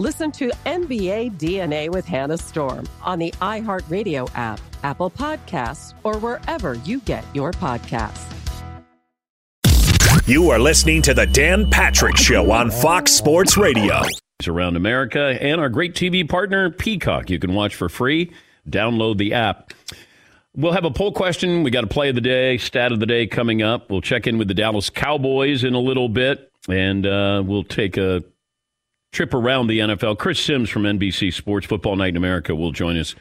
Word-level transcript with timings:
Listen 0.00 0.32
to 0.32 0.48
NBA 0.64 1.36
DNA 1.36 1.90
with 1.90 2.06
Hannah 2.06 2.38
Storm 2.38 2.88
on 3.02 3.18
the 3.18 3.30
iHeartRadio 3.32 4.30
app, 4.34 4.58
Apple 4.82 5.10
Podcasts, 5.10 5.92
or 6.04 6.16
wherever 6.16 6.72
you 6.86 7.00
get 7.00 7.22
your 7.34 7.52
podcasts. 7.52 8.24
You 10.26 10.48
are 10.48 10.58
listening 10.58 11.02
to 11.02 11.12
The 11.12 11.26
Dan 11.26 11.68
Patrick 11.68 12.16
Show 12.16 12.50
on 12.50 12.70
Fox 12.70 13.12
Sports 13.12 13.58
Radio. 13.58 14.00
Around 14.48 14.76
America 14.76 15.36
and 15.38 15.60
our 15.60 15.68
great 15.68 15.94
TV 15.94 16.26
partner, 16.26 16.70
Peacock. 16.70 17.28
You 17.28 17.38
can 17.38 17.52
watch 17.52 17.74
for 17.74 17.90
free. 17.90 18.32
Download 18.66 19.18
the 19.18 19.34
app. 19.34 19.74
We'll 20.56 20.72
have 20.72 20.86
a 20.86 20.90
poll 20.90 21.12
question. 21.12 21.62
We 21.62 21.70
got 21.70 21.84
a 21.84 21.88
play 21.88 22.08
of 22.08 22.14
the 22.14 22.22
day, 22.22 22.56
stat 22.56 22.90
of 22.90 23.00
the 23.00 23.06
day 23.06 23.26
coming 23.26 23.60
up. 23.60 23.90
We'll 23.90 24.00
check 24.00 24.26
in 24.26 24.38
with 24.38 24.48
the 24.48 24.54
Dallas 24.54 24.88
Cowboys 24.88 25.62
in 25.62 25.74
a 25.74 25.78
little 25.78 26.08
bit, 26.08 26.50
and 26.70 27.04
uh, 27.04 27.42
we'll 27.44 27.64
take 27.64 27.98
a 27.98 28.24
trip 29.12 29.34
around 29.34 29.66
the 29.66 29.80
NFL. 29.80 30.18
Chris 30.18 30.40
Sims 30.40 30.70
from 30.70 30.84
NBC 30.84 31.32
Sports 31.32 31.66
Football 31.66 31.96
Night 31.96 32.10
in 32.10 32.16
America 32.16 32.54
will 32.54 32.72
join 32.72 32.96
us 32.96 33.14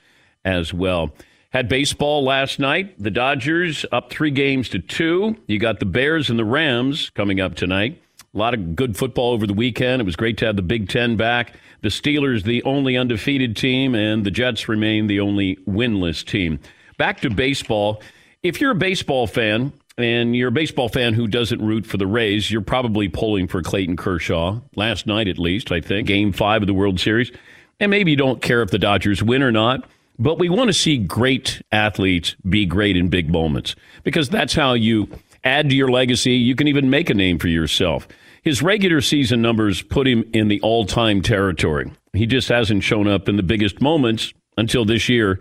as 0.45 0.73
well. 0.73 1.13
Had 1.51 1.67
baseball 1.67 2.23
last 2.23 2.59
night. 2.59 3.01
The 3.01 3.09
Dodgers 3.09 3.85
up 3.91 4.11
three 4.11 4.31
games 4.31 4.69
to 4.69 4.79
two. 4.79 5.35
You 5.47 5.57
got 5.57 5.79
the 5.79 5.85
Bears 5.85 6.29
and 6.29 6.37
the 6.37 6.45
Rams 6.45 7.09
coming 7.11 7.41
up 7.41 7.55
tonight. 7.55 8.01
A 8.33 8.37
lot 8.37 8.53
of 8.53 8.75
good 8.75 8.95
football 8.95 9.31
over 9.31 9.47
the 9.47 9.53
weekend. 9.55 10.01
It 10.01 10.05
was 10.05 10.15
great 10.15 10.37
to 10.37 10.45
have 10.45 10.55
the 10.55 10.61
Big 10.61 10.89
Ten 10.89 11.15
back. 11.15 11.53
The 11.81 11.89
Steelers, 11.89 12.43
the 12.43 12.61
only 12.63 12.95
undefeated 12.95 13.55
team, 13.55 13.95
and 13.95 14.23
the 14.23 14.29
Jets 14.29 14.69
remain 14.69 15.07
the 15.07 15.19
only 15.19 15.55
winless 15.67 16.23
team. 16.23 16.59
Back 16.97 17.21
to 17.21 17.31
baseball. 17.31 18.03
If 18.43 18.61
you're 18.61 18.71
a 18.71 18.75
baseball 18.75 19.25
fan, 19.25 19.73
and 19.99 20.35
you're 20.35 20.49
a 20.49 20.51
baseball 20.51 20.89
fan 20.89 21.13
who 21.13 21.27
doesn't 21.27 21.61
root 21.61 21.85
for 21.85 21.97
the 21.97 22.07
Rays, 22.07 22.49
you're 22.49 22.61
probably 22.61 23.09
pulling 23.09 23.47
for 23.47 23.61
Clayton 23.61 23.97
Kershaw 23.97 24.59
last 24.75 25.05
night, 25.05 25.27
at 25.27 25.37
least, 25.37 25.71
I 25.71 25.81
think, 25.81 26.07
game 26.07 26.31
five 26.31 26.61
of 26.61 26.67
the 26.67 26.73
World 26.73 26.99
Series. 26.99 27.31
And 27.79 27.89
maybe 27.89 28.11
you 28.11 28.17
don't 28.17 28.41
care 28.41 28.61
if 28.61 28.71
the 28.71 28.79
Dodgers 28.79 29.23
win 29.23 29.43
or 29.43 29.51
not, 29.51 29.87
but 30.17 30.39
we 30.39 30.49
want 30.49 30.67
to 30.69 30.73
see 30.73 30.97
great 30.97 31.61
athletes 31.71 32.35
be 32.47 32.65
great 32.65 32.97
in 32.97 33.09
big 33.09 33.29
moments 33.29 33.75
because 34.03 34.29
that's 34.29 34.53
how 34.53 34.73
you 34.73 35.09
add 35.43 35.69
to 35.69 35.75
your 35.75 35.89
legacy. 35.89 36.33
You 36.33 36.55
can 36.55 36.67
even 36.67 36.89
make 36.89 37.09
a 37.09 37.13
name 37.13 37.39
for 37.39 37.47
yourself. 37.47 38.07
His 38.41 38.61
regular 38.61 39.01
season 39.01 39.41
numbers 39.41 39.81
put 39.81 40.07
him 40.07 40.23
in 40.33 40.47
the 40.47 40.61
all 40.61 40.85
time 40.85 41.21
territory. 41.21 41.91
He 42.13 42.25
just 42.25 42.49
hasn't 42.49 42.83
shown 42.83 43.07
up 43.07 43.29
in 43.29 43.35
the 43.35 43.43
biggest 43.43 43.81
moments 43.81 44.33
until 44.57 44.85
this 44.85 45.07
year 45.09 45.39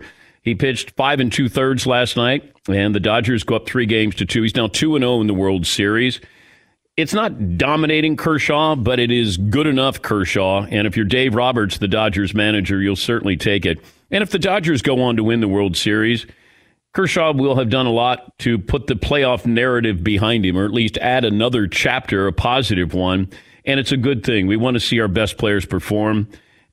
he 0.49 0.55
pitched 0.55 0.91
five 0.91 1.19
and 1.19 1.31
two 1.31 1.47
thirds 1.47 1.85
last 1.85 2.17
night, 2.17 2.51
and 2.67 2.93
the 2.93 2.99
Dodgers 2.99 3.43
go 3.43 3.55
up 3.55 3.67
three 3.67 3.85
games 3.85 4.15
to 4.15 4.25
two. 4.25 4.41
He's 4.41 4.55
now 4.55 4.67
two 4.67 4.95
and 4.95 5.03
zero 5.03 5.13
oh 5.13 5.21
in 5.21 5.27
the 5.27 5.33
World 5.33 5.65
Series. 5.65 6.19
It's 6.97 7.13
not 7.13 7.57
dominating 7.57 8.17
Kershaw, 8.17 8.75
but 8.75 8.99
it 8.99 9.11
is 9.11 9.37
good 9.37 9.67
enough 9.67 10.01
Kershaw. 10.01 10.65
And 10.69 10.85
if 10.85 10.97
you're 10.97 11.05
Dave 11.05 11.33
Roberts, 11.33 11.77
the 11.77 11.87
Dodgers 11.87 12.33
manager, 12.33 12.81
you'll 12.81 12.97
certainly 12.97 13.37
take 13.37 13.65
it. 13.65 13.79
And 14.11 14.21
if 14.21 14.31
the 14.31 14.39
Dodgers 14.39 14.81
go 14.81 15.01
on 15.03 15.15
to 15.15 15.23
win 15.23 15.39
the 15.39 15.47
World 15.47 15.77
Series, 15.77 16.25
Kershaw 16.93 17.31
will 17.31 17.55
have 17.55 17.69
done 17.69 17.85
a 17.85 17.91
lot 17.91 18.37
to 18.39 18.57
put 18.57 18.87
the 18.87 18.95
playoff 18.95 19.45
narrative 19.45 20.03
behind 20.03 20.45
him, 20.45 20.57
or 20.57 20.65
at 20.65 20.73
least 20.73 20.97
add 20.97 21.23
another 21.23 21.67
chapter, 21.67 22.27
a 22.27 22.33
positive 22.33 22.93
one. 22.93 23.29
And 23.65 23.79
it's 23.79 23.91
a 23.91 23.97
good 23.97 24.25
thing. 24.25 24.47
We 24.47 24.57
want 24.57 24.73
to 24.73 24.79
see 24.79 24.99
our 24.99 25.07
best 25.07 25.37
players 25.37 25.65
perform 25.65 26.27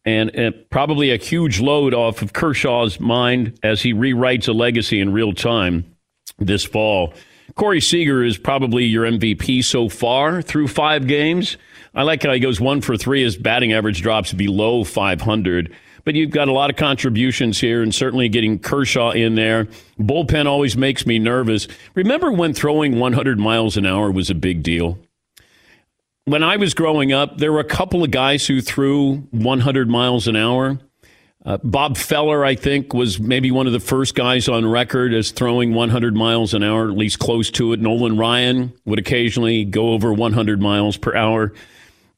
and, 0.06 0.34
and, 0.34 0.54
probably 0.70 1.10
a 1.10 1.16
huge 1.16 1.60
load 1.60 1.92
off 1.92 2.22
of 2.22 2.32
Kershaw's 2.32 3.00
mind 3.00 3.58
as 3.62 3.82
he 3.82 3.92
rewrites 3.92 4.48
a 4.48 4.52
legacy 4.52 5.00
in 5.00 5.12
real 5.12 5.32
time 5.34 5.84
this 6.38 6.64
fall. 6.64 7.12
Corey 7.54 7.80
Seager 7.80 8.22
is 8.22 8.38
probably 8.38 8.84
your 8.84 9.04
MVP 9.04 9.64
so 9.64 9.88
far 9.88 10.42
through 10.42 10.68
five 10.68 11.06
games. 11.06 11.56
I 11.94 12.02
like 12.02 12.22
how 12.22 12.32
he 12.32 12.40
goes 12.40 12.60
one 12.60 12.80
for 12.80 12.96
three. 12.96 13.22
His 13.22 13.36
batting 13.36 13.72
average 13.72 14.02
drops 14.02 14.32
below 14.32 14.84
500. 14.84 15.74
But 16.04 16.14
you've 16.14 16.30
got 16.30 16.48
a 16.48 16.52
lot 16.52 16.70
of 16.70 16.76
contributions 16.76 17.58
here, 17.58 17.82
and 17.82 17.92
certainly 17.92 18.28
getting 18.28 18.60
Kershaw 18.60 19.10
in 19.10 19.34
there. 19.34 19.66
Bullpen 19.98 20.46
always 20.46 20.76
makes 20.76 21.04
me 21.04 21.18
nervous. 21.18 21.66
Remember 21.94 22.30
when 22.30 22.52
throwing 22.52 23.00
100 23.00 23.40
miles 23.40 23.76
an 23.76 23.86
hour 23.86 24.12
was 24.12 24.30
a 24.30 24.34
big 24.34 24.62
deal? 24.62 24.98
When 26.26 26.42
I 26.42 26.56
was 26.56 26.74
growing 26.74 27.12
up, 27.12 27.38
there 27.38 27.52
were 27.52 27.60
a 27.60 27.64
couple 27.64 28.02
of 28.02 28.10
guys 28.10 28.46
who 28.46 28.60
threw 28.60 29.18
100 29.30 29.88
miles 29.88 30.26
an 30.26 30.34
hour. 30.34 30.78
Uh, 31.44 31.58
Bob 31.62 31.96
Feller, 31.96 32.44
I 32.44 32.56
think, 32.56 32.92
was 32.92 33.20
maybe 33.20 33.52
one 33.52 33.68
of 33.68 33.72
the 33.72 33.78
first 33.78 34.16
guys 34.16 34.48
on 34.48 34.66
record 34.66 35.14
as 35.14 35.30
throwing 35.30 35.72
100 35.72 36.16
miles 36.16 36.52
an 36.52 36.64
hour, 36.64 36.90
at 36.90 36.96
least 36.96 37.20
close 37.20 37.48
to 37.52 37.72
it. 37.72 37.80
Nolan 37.80 38.16
Ryan 38.16 38.72
would 38.84 38.98
occasionally 38.98 39.64
go 39.64 39.90
over 39.90 40.12
100 40.12 40.60
miles 40.60 40.96
per 40.96 41.14
hour. 41.14 41.52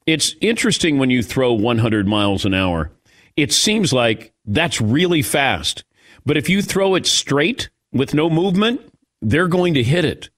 It's 0.07 0.35
interesting 0.41 0.97
when 0.97 1.11
you 1.11 1.21
throw 1.21 1.53
100 1.53 2.07
miles 2.07 2.45
an 2.45 2.55
hour. 2.55 2.91
It 3.37 3.53
seems 3.53 3.93
like 3.93 4.33
that's 4.43 4.81
really 4.81 5.21
fast. 5.21 5.83
But 6.25 6.35
if 6.35 6.49
you 6.49 6.63
throw 6.63 6.95
it 6.95 7.05
straight 7.05 7.69
with 7.93 8.15
no 8.15 8.27
movement, 8.27 8.81
they're 9.21 9.47
going 9.47 9.75
to 9.75 9.83
hit 9.83 10.03
it 10.03 10.31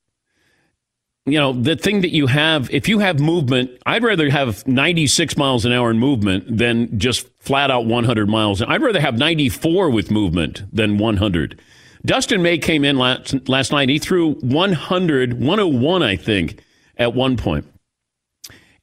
you 1.31 1.39
know, 1.39 1.54
the 1.54 1.78
thing 1.78 2.01
that 2.01 2.12
you 2.12 2.28
have, 2.28 2.69
if 2.72 2.89
you 2.89 3.00
have 3.00 3.22
movement, 3.22 3.72
I'd 3.86 4.04
rather 4.04 4.30
have 4.30 4.68
96 4.68 5.38
miles 5.38 5.63
an 5.63 5.72
hour 5.72 5.89
in 5.89 5.98
movement 5.98 6.57
than 6.57 7.00
just 7.00 7.25
flat 7.39 7.72
out 7.72 7.86
100 7.86 8.28
miles. 8.28 8.62
I'd 8.62 8.81
rather 8.81 9.00
have 9.00 9.18
94 9.18 9.89
with 9.92 10.12
movement 10.12 10.63
than 10.74 10.98
100. 10.98 11.62
Dustin 12.06 12.42
May 12.42 12.57
came 12.57 12.83
in 12.83 12.98
last, 12.98 13.48
last 13.48 13.72
night. 13.72 13.88
He 13.88 13.98
threw 13.98 14.33
100, 14.42 15.39
101, 15.39 16.04
I 16.04 16.18
think, 16.18 16.62
at 16.98 17.13
one 17.13 17.38
point. 17.38 17.66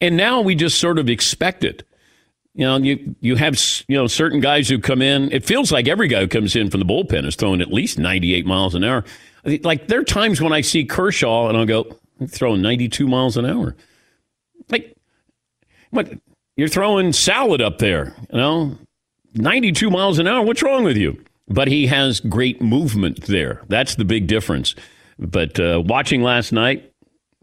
And 0.01 0.17
now 0.17 0.41
we 0.41 0.55
just 0.55 0.79
sort 0.79 0.99
of 0.99 1.11
expect 1.11 1.65
it. 1.65 1.87
You 2.55 2.65
know, 2.65 2.77
you, 2.79 3.15
you 3.21 3.37
have, 3.37 3.61
you 3.89 3.97
know, 3.99 4.07
certain 4.07 4.41
guys 4.41 4.71
who 4.71 4.79
come 4.79 5.03
in. 5.03 5.31
It 5.33 5.45
feels 5.45 5.71
like 5.71 5.87
every 5.87 6.09
guy 6.09 6.21
who 6.21 6.29
comes 6.29 6.57
in 6.57 6.71
from 6.71 6.81
the 6.81 6.87
bullpen 6.87 7.27
is 7.27 7.37
throwing 7.37 7.61
at 7.61 7.71
least 7.71 7.99
98 7.99 8.47
miles 8.47 8.75
an 8.75 8.85
hour. 8.85 9.05
Like 9.45 9.89
there 9.89 10.01
are 10.01 10.05
times 10.05 10.41
when 10.41 10.55
I 10.55 10.63
see 10.63 10.87
Kershaw 10.87 11.49
and 11.49 11.59
I'll 11.59 11.67
go, 11.67 11.95
throwing 12.27 12.63
92 12.63 13.07
miles 13.07 13.37
an 13.37 13.47
hour. 13.47 13.77
Like, 14.71 14.97
what? 15.91 16.13
You're 16.57 16.69
throwing 16.69 17.13
salad 17.13 17.61
up 17.61 17.79
there, 17.79 18.17
you 18.33 18.39
know? 18.39 18.77
92 19.35 19.91
miles 19.91 20.19
an 20.19 20.27
hour. 20.27 20.45
What's 20.45 20.63
wrong 20.63 20.85
with 20.85 20.97
you? 20.97 21.23
But 21.49 21.69
he 21.69 21.87
has 21.87 22.21
great 22.21 22.61
movement 22.61 23.27
there. 23.27 23.63
That's 23.69 23.95
the 23.95 24.05
big 24.05 24.27
difference. 24.27 24.75
But 25.19 25.59
uh, 25.61 25.83
watching 25.85 26.23
last 26.23 26.53
night, 26.53 26.93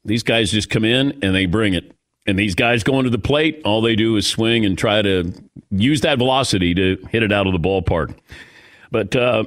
these 0.03 0.23
guys 0.23 0.51
just 0.51 0.69
come 0.69 0.85
in 0.85 1.17
and 1.21 1.33
they 1.33 1.45
bring 1.45 1.73
it. 1.73 1.91
And 2.27 2.37
these 2.39 2.55
guys 2.55 2.83
going 2.83 3.03
to 3.03 3.09
the 3.09 3.19
plate, 3.19 3.61
all 3.65 3.81
they 3.81 3.95
do 3.95 4.15
is 4.17 4.27
swing 4.27 4.65
and 4.65 4.77
try 4.77 5.01
to 5.01 5.31
use 5.69 6.01
that 6.01 6.17
velocity 6.17 6.73
to 6.73 6.97
hit 7.09 7.23
it 7.23 7.31
out 7.31 7.47
of 7.47 7.53
the 7.53 7.59
ballpark. 7.59 8.15
But 8.91 9.15
uh, 9.15 9.45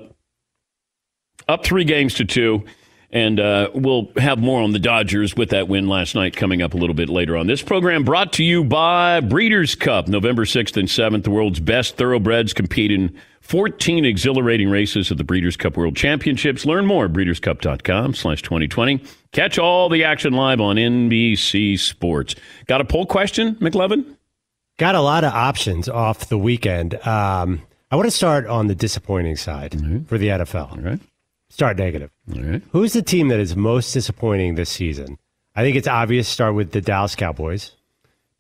up 1.48 1.64
three 1.64 1.84
games 1.84 2.14
to 2.14 2.24
two. 2.24 2.64
And 3.10 3.40
uh, 3.40 3.70
we'll 3.74 4.10
have 4.18 4.38
more 4.38 4.60
on 4.60 4.72
the 4.72 4.78
Dodgers 4.78 5.34
with 5.34 5.50
that 5.50 5.66
win 5.66 5.88
last 5.88 6.14
night 6.14 6.36
coming 6.36 6.60
up 6.60 6.74
a 6.74 6.76
little 6.76 6.94
bit 6.94 7.08
later 7.08 7.38
on. 7.38 7.46
This 7.46 7.62
program 7.62 8.04
brought 8.04 8.34
to 8.34 8.44
you 8.44 8.64
by 8.64 9.20
Breeders' 9.20 9.74
Cup, 9.74 10.08
November 10.08 10.44
6th 10.44 10.76
and 10.76 10.88
7th. 10.88 11.24
The 11.24 11.30
world's 11.30 11.60
best 11.60 11.96
thoroughbreds 11.96 12.52
compete 12.52 12.90
in 12.90 13.16
14 13.40 14.04
exhilarating 14.04 14.68
races 14.68 15.10
at 15.10 15.16
the 15.16 15.24
Breeders' 15.24 15.56
Cup 15.56 15.78
World 15.78 15.96
Championships. 15.96 16.66
Learn 16.66 16.84
more 16.84 17.06
at 17.06 17.14
breederscup.com 17.14 18.12
slash 18.12 18.42
2020. 18.42 19.02
Catch 19.32 19.58
all 19.58 19.88
the 19.88 20.04
action 20.04 20.34
live 20.34 20.60
on 20.60 20.76
NBC 20.76 21.78
Sports. 21.78 22.34
Got 22.66 22.82
a 22.82 22.84
poll 22.84 23.06
question, 23.06 23.54
McLovin? 23.56 24.16
Got 24.76 24.96
a 24.96 25.00
lot 25.00 25.24
of 25.24 25.32
options 25.32 25.88
off 25.88 26.28
the 26.28 26.38
weekend. 26.38 26.94
Um, 27.06 27.62
I 27.90 27.96
want 27.96 28.06
to 28.06 28.10
start 28.10 28.46
on 28.46 28.66
the 28.66 28.74
disappointing 28.74 29.36
side 29.36 29.72
mm-hmm. 29.72 30.04
for 30.04 30.18
the 30.18 30.28
NFL. 30.28 30.72
All 30.72 30.78
right. 30.78 31.00
Start 31.50 31.78
negative. 31.78 32.10
All 32.34 32.42
right. 32.42 32.62
Who's 32.72 32.92
the 32.92 33.02
team 33.02 33.28
that 33.28 33.40
is 33.40 33.56
most 33.56 33.92
disappointing 33.92 34.54
this 34.54 34.70
season? 34.70 35.18
I 35.56 35.62
think 35.62 35.76
it's 35.76 35.88
obvious. 35.88 36.28
Start 36.28 36.54
with 36.54 36.72
the 36.72 36.80
Dallas 36.80 37.16
Cowboys, 37.16 37.72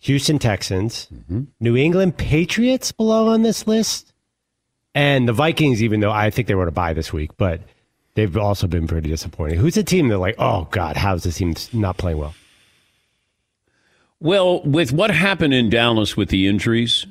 Houston 0.00 0.38
Texans, 0.38 1.08
mm-hmm. 1.12 1.44
New 1.58 1.76
England 1.76 2.16
Patriots 2.16 2.92
below 2.92 3.28
on 3.28 3.42
this 3.42 3.66
list, 3.66 4.12
and 4.94 5.26
the 5.28 5.32
Vikings. 5.32 5.82
Even 5.82 6.00
though 6.00 6.12
I 6.12 6.30
think 6.30 6.48
they 6.48 6.54
were 6.54 6.66
to 6.66 6.70
buy 6.70 6.92
this 6.92 7.12
week, 7.12 7.30
but 7.36 7.62
they've 8.14 8.36
also 8.36 8.66
been 8.66 8.86
pretty 8.86 9.08
disappointing. 9.08 9.58
Who's 9.58 9.74
the 9.74 9.82
team 9.82 10.08
that 10.08 10.18
like, 10.18 10.36
oh 10.38 10.68
God, 10.70 10.96
how's 10.96 11.24
this 11.24 11.38
team 11.38 11.54
not 11.72 11.96
playing 11.96 12.18
well? 12.18 12.34
Well, 14.20 14.62
with 14.62 14.92
what 14.92 15.10
happened 15.10 15.54
in 15.54 15.70
Dallas 15.70 16.16
with 16.16 16.28
the 16.28 16.46
injuries, 16.46 17.06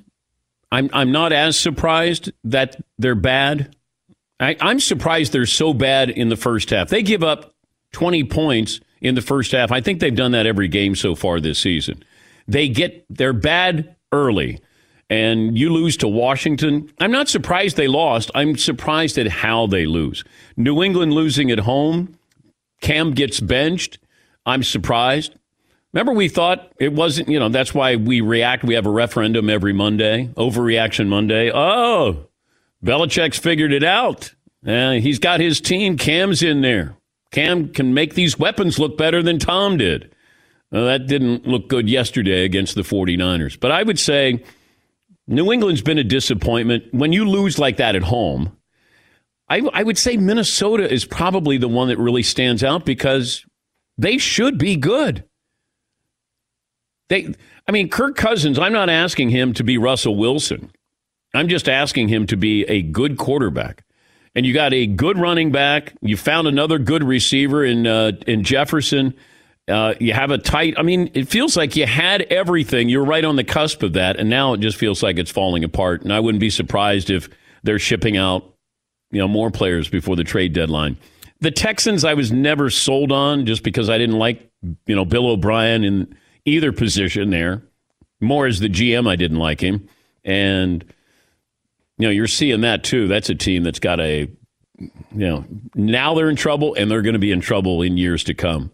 I'm 0.71 0.89
I'm 0.93 1.11
not 1.11 1.31
as 1.31 1.57
surprised 1.57 2.31
that 2.43 2.75
they're 2.99 3.15
bad. 3.15 3.75
I, 4.39 4.55
I'm 4.59 4.79
surprised 4.79 5.33
they're 5.33 5.45
so 5.45 5.73
bad 5.73 6.09
in 6.09 6.29
the 6.29 6.35
first 6.35 6.69
half. 6.69 6.89
They 6.89 7.03
give 7.03 7.23
up 7.23 7.53
20 7.93 8.23
points 8.25 8.79
in 9.01 9.15
the 9.15 9.21
first 9.21 9.51
half. 9.51 9.71
I 9.71 9.81
think 9.81 9.99
they've 9.99 10.15
done 10.15 10.31
that 10.31 10.45
every 10.45 10.67
game 10.67 10.95
so 10.95 11.15
far 11.15 11.39
this 11.39 11.59
season. 11.59 12.03
They 12.47 12.69
get 12.69 13.05
they're 13.09 13.33
bad 13.33 13.95
early 14.11 14.59
and 15.09 15.57
you 15.57 15.69
lose 15.69 15.97
to 15.97 16.07
Washington. 16.07 16.91
I'm 16.99 17.11
not 17.11 17.29
surprised 17.29 17.77
they 17.77 17.87
lost. 17.87 18.31
I'm 18.35 18.57
surprised 18.57 19.17
at 19.17 19.27
how 19.27 19.67
they 19.67 19.85
lose. 19.85 20.23
New 20.55 20.83
England 20.83 21.13
losing 21.13 21.51
at 21.51 21.59
home, 21.59 22.17
Cam 22.81 23.11
gets 23.11 23.39
benched. 23.39 23.99
I'm 24.45 24.63
surprised. 24.63 25.35
Remember, 25.93 26.11
we 26.11 26.27
thought 26.27 26.71
it 26.79 26.93
wasn't, 26.93 27.29
you 27.29 27.39
know, 27.39 27.49
that's 27.49 27.73
why 27.73 27.95
we 27.95 28.21
react. 28.21 28.63
We 28.63 28.75
have 28.75 28.85
a 28.85 28.91
referendum 28.91 29.49
every 29.49 29.73
Monday, 29.73 30.29
overreaction 30.35 31.07
Monday. 31.07 31.51
Oh, 31.51 32.27
Belichick's 32.83 33.37
figured 33.37 33.73
it 33.73 33.83
out. 33.83 34.33
Uh, 34.65 34.93
he's 34.93 35.19
got 35.19 35.39
his 35.39 35.61
team. 35.61 35.97
Cam's 35.97 36.43
in 36.43 36.61
there. 36.61 36.95
Cam 37.31 37.69
can 37.69 37.93
make 37.93 38.13
these 38.13 38.39
weapons 38.39 38.79
look 38.79 38.97
better 38.97 39.21
than 39.21 39.39
Tom 39.39 39.77
did. 39.77 40.13
That 40.71 41.07
didn't 41.07 41.47
look 41.47 41.69
good 41.69 41.89
yesterday 41.89 42.43
against 42.43 42.75
the 42.75 42.81
49ers. 42.81 43.59
But 43.59 43.71
I 43.71 43.83
would 43.83 43.99
say 43.99 44.43
New 45.27 45.51
England's 45.51 45.81
been 45.81 45.97
a 45.97 46.03
disappointment. 46.03 46.85
When 46.93 47.13
you 47.13 47.27
lose 47.27 47.57
like 47.57 47.77
that 47.77 47.95
at 47.95 48.03
home, 48.03 48.57
I, 49.49 49.61
I 49.73 49.83
would 49.83 49.97
say 49.97 50.17
Minnesota 50.17 50.91
is 50.91 51.05
probably 51.05 51.57
the 51.57 51.69
one 51.69 51.87
that 51.87 51.97
really 51.97 52.23
stands 52.23 52.63
out 52.63 52.85
because 52.85 53.45
they 53.97 54.17
should 54.17 54.57
be 54.57 54.75
good. 54.75 55.23
They, 57.09 57.33
I 57.67 57.71
mean, 57.71 57.89
Kirk 57.89 58.17
Cousins, 58.17 58.59
I'm 58.59 58.73
not 58.73 58.89
asking 58.89 59.29
him 59.29 59.53
to 59.53 59.63
be 59.63 59.77
Russell 59.77 60.17
Wilson. 60.17 60.71
I'm 61.33 61.47
just 61.47 61.67
asking 61.69 62.07
him 62.07 62.25
to 62.27 62.37
be 62.37 62.63
a 62.63 62.81
good 62.81 63.17
quarterback. 63.17 63.83
And 64.35 64.45
you 64.45 64.53
got 64.53 64.73
a 64.73 64.85
good 64.85 65.17
running 65.17 65.51
back. 65.51 65.93
You 66.01 66.15
found 66.15 66.47
another 66.47 66.77
good 66.77 67.03
receiver 67.03 67.65
in 67.65 67.87
uh, 67.87 68.11
in 68.27 68.43
Jefferson. 68.43 69.15
Uh, 69.67 69.95
you 69.99 70.13
have 70.13 70.31
a 70.31 70.37
tight. 70.37 70.75
I 70.77 70.83
mean, 70.83 71.09
it 71.13 71.27
feels 71.27 71.57
like 71.57 71.75
you 71.75 71.85
had 71.85 72.21
everything. 72.21 72.87
You're 72.87 73.03
right 73.03 73.25
on 73.25 73.35
the 73.35 73.43
cusp 73.43 73.83
of 73.83 73.93
that, 73.93 74.17
and 74.17 74.29
now 74.29 74.53
it 74.53 74.59
just 74.59 74.77
feels 74.77 75.03
like 75.03 75.17
it's 75.17 75.31
falling 75.31 75.63
apart. 75.63 76.03
And 76.03 76.13
I 76.13 76.19
wouldn't 76.19 76.39
be 76.39 76.49
surprised 76.49 77.09
if 77.09 77.29
they're 77.63 77.79
shipping 77.79 78.15
out, 78.15 78.53
you 79.11 79.19
know, 79.19 79.27
more 79.27 79.51
players 79.51 79.89
before 79.89 80.15
the 80.15 80.23
trade 80.23 80.53
deadline. 80.53 80.97
The 81.41 81.51
Texans, 81.51 82.05
I 82.05 82.13
was 82.13 82.31
never 82.31 82.69
sold 82.69 83.11
on 83.11 83.45
just 83.45 83.63
because 83.63 83.89
I 83.89 83.97
didn't 83.97 84.17
like, 84.17 84.49
you 84.85 84.95
know, 84.95 85.03
Bill 85.03 85.27
O'Brien 85.27 85.83
in 85.83 86.15
either 86.45 86.71
position 86.71 87.29
there. 87.29 87.61
More 88.21 88.47
as 88.47 88.59
the 88.59 88.69
GM, 88.69 89.07
I 89.07 89.15
didn't 89.15 89.37
like 89.37 89.59
him, 89.61 89.89
and 90.23 90.85
you 91.97 92.07
know, 92.07 92.11
you're 92.11 92.27
seeing 92.27 92.61
that 92.61 92.83
too. 92.83 93.07
That's 93.07 93.29
a 93.29 93.35
team 93.35 93.63
that's 93.63 93.79
got 93.79 93.99
a, 93.99 94.29
you 94.79 94.89
know, 95.11 95.45
now 95.75 96.13
they're 96.13 96.29
in 96.29 96.35
trouble 96.35 96.75
and 96.75 96.89
they're 96.89 97.01
going 97.01 97.13
to 97.13 97.19
be 97.19 97.31
in 97.31 97.41
trouble 97.41 97.81
in 97.81 97.97
years 97.97 98.23
to 98.25 98.33
come. 98.33 98.71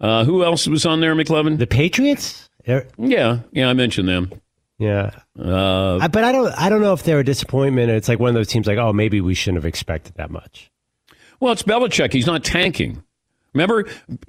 Uh, 0.00 0.24
who 0.24 0.44
else 0.44 0.66
was 0.66 0.84
on 0.84 1.00
there, 1.00 1.14
McLovin? 1.14 1.58
The 1.58 1.66
Patriots. 1.66 2.50
They're, 2.64 2.86
yeah, 2.98 3.40
yeah, 3.52 3.68
I 3.68 3.72
mentioned 3.74 4.08
them. 4.08 4.32
Yeah, 4.78 5.12
uh, 5.38 5.98
I, 5.98 6.08
but 6.08 6.24
I 6.24 6.32
don't. 6.32 6.52
I 6.58 6.68
don't 6.68 6.80
know 6.80 6.94
if 6.94 7.04
they're 7.04 7.20
a 7.20 7.24
disappointment. 7.24 7.90
It's 7.90 8.08
like 8.08 8.18
one 8.18 8.30
of 8.30 8.34
those 8.34 8.48
teams. 8.48 8.66
Like, 8.66 8.78
oh, 8.78 8.92
maybe 8.92 9.20
we 9.20 9.32
shouldn't 9.32 9.58
have 9.58 9.66
expected 9.66 10.14
that 10.16 10.30
much. 10.30 10.70
Well, 11.38 11.52
it's 11.52 11.62
Belichick. 11.62 12.12
He's 12.12 12.26
not 12.26 12.42
tanking. 12.42 13.02
Remember, 13.52 13.84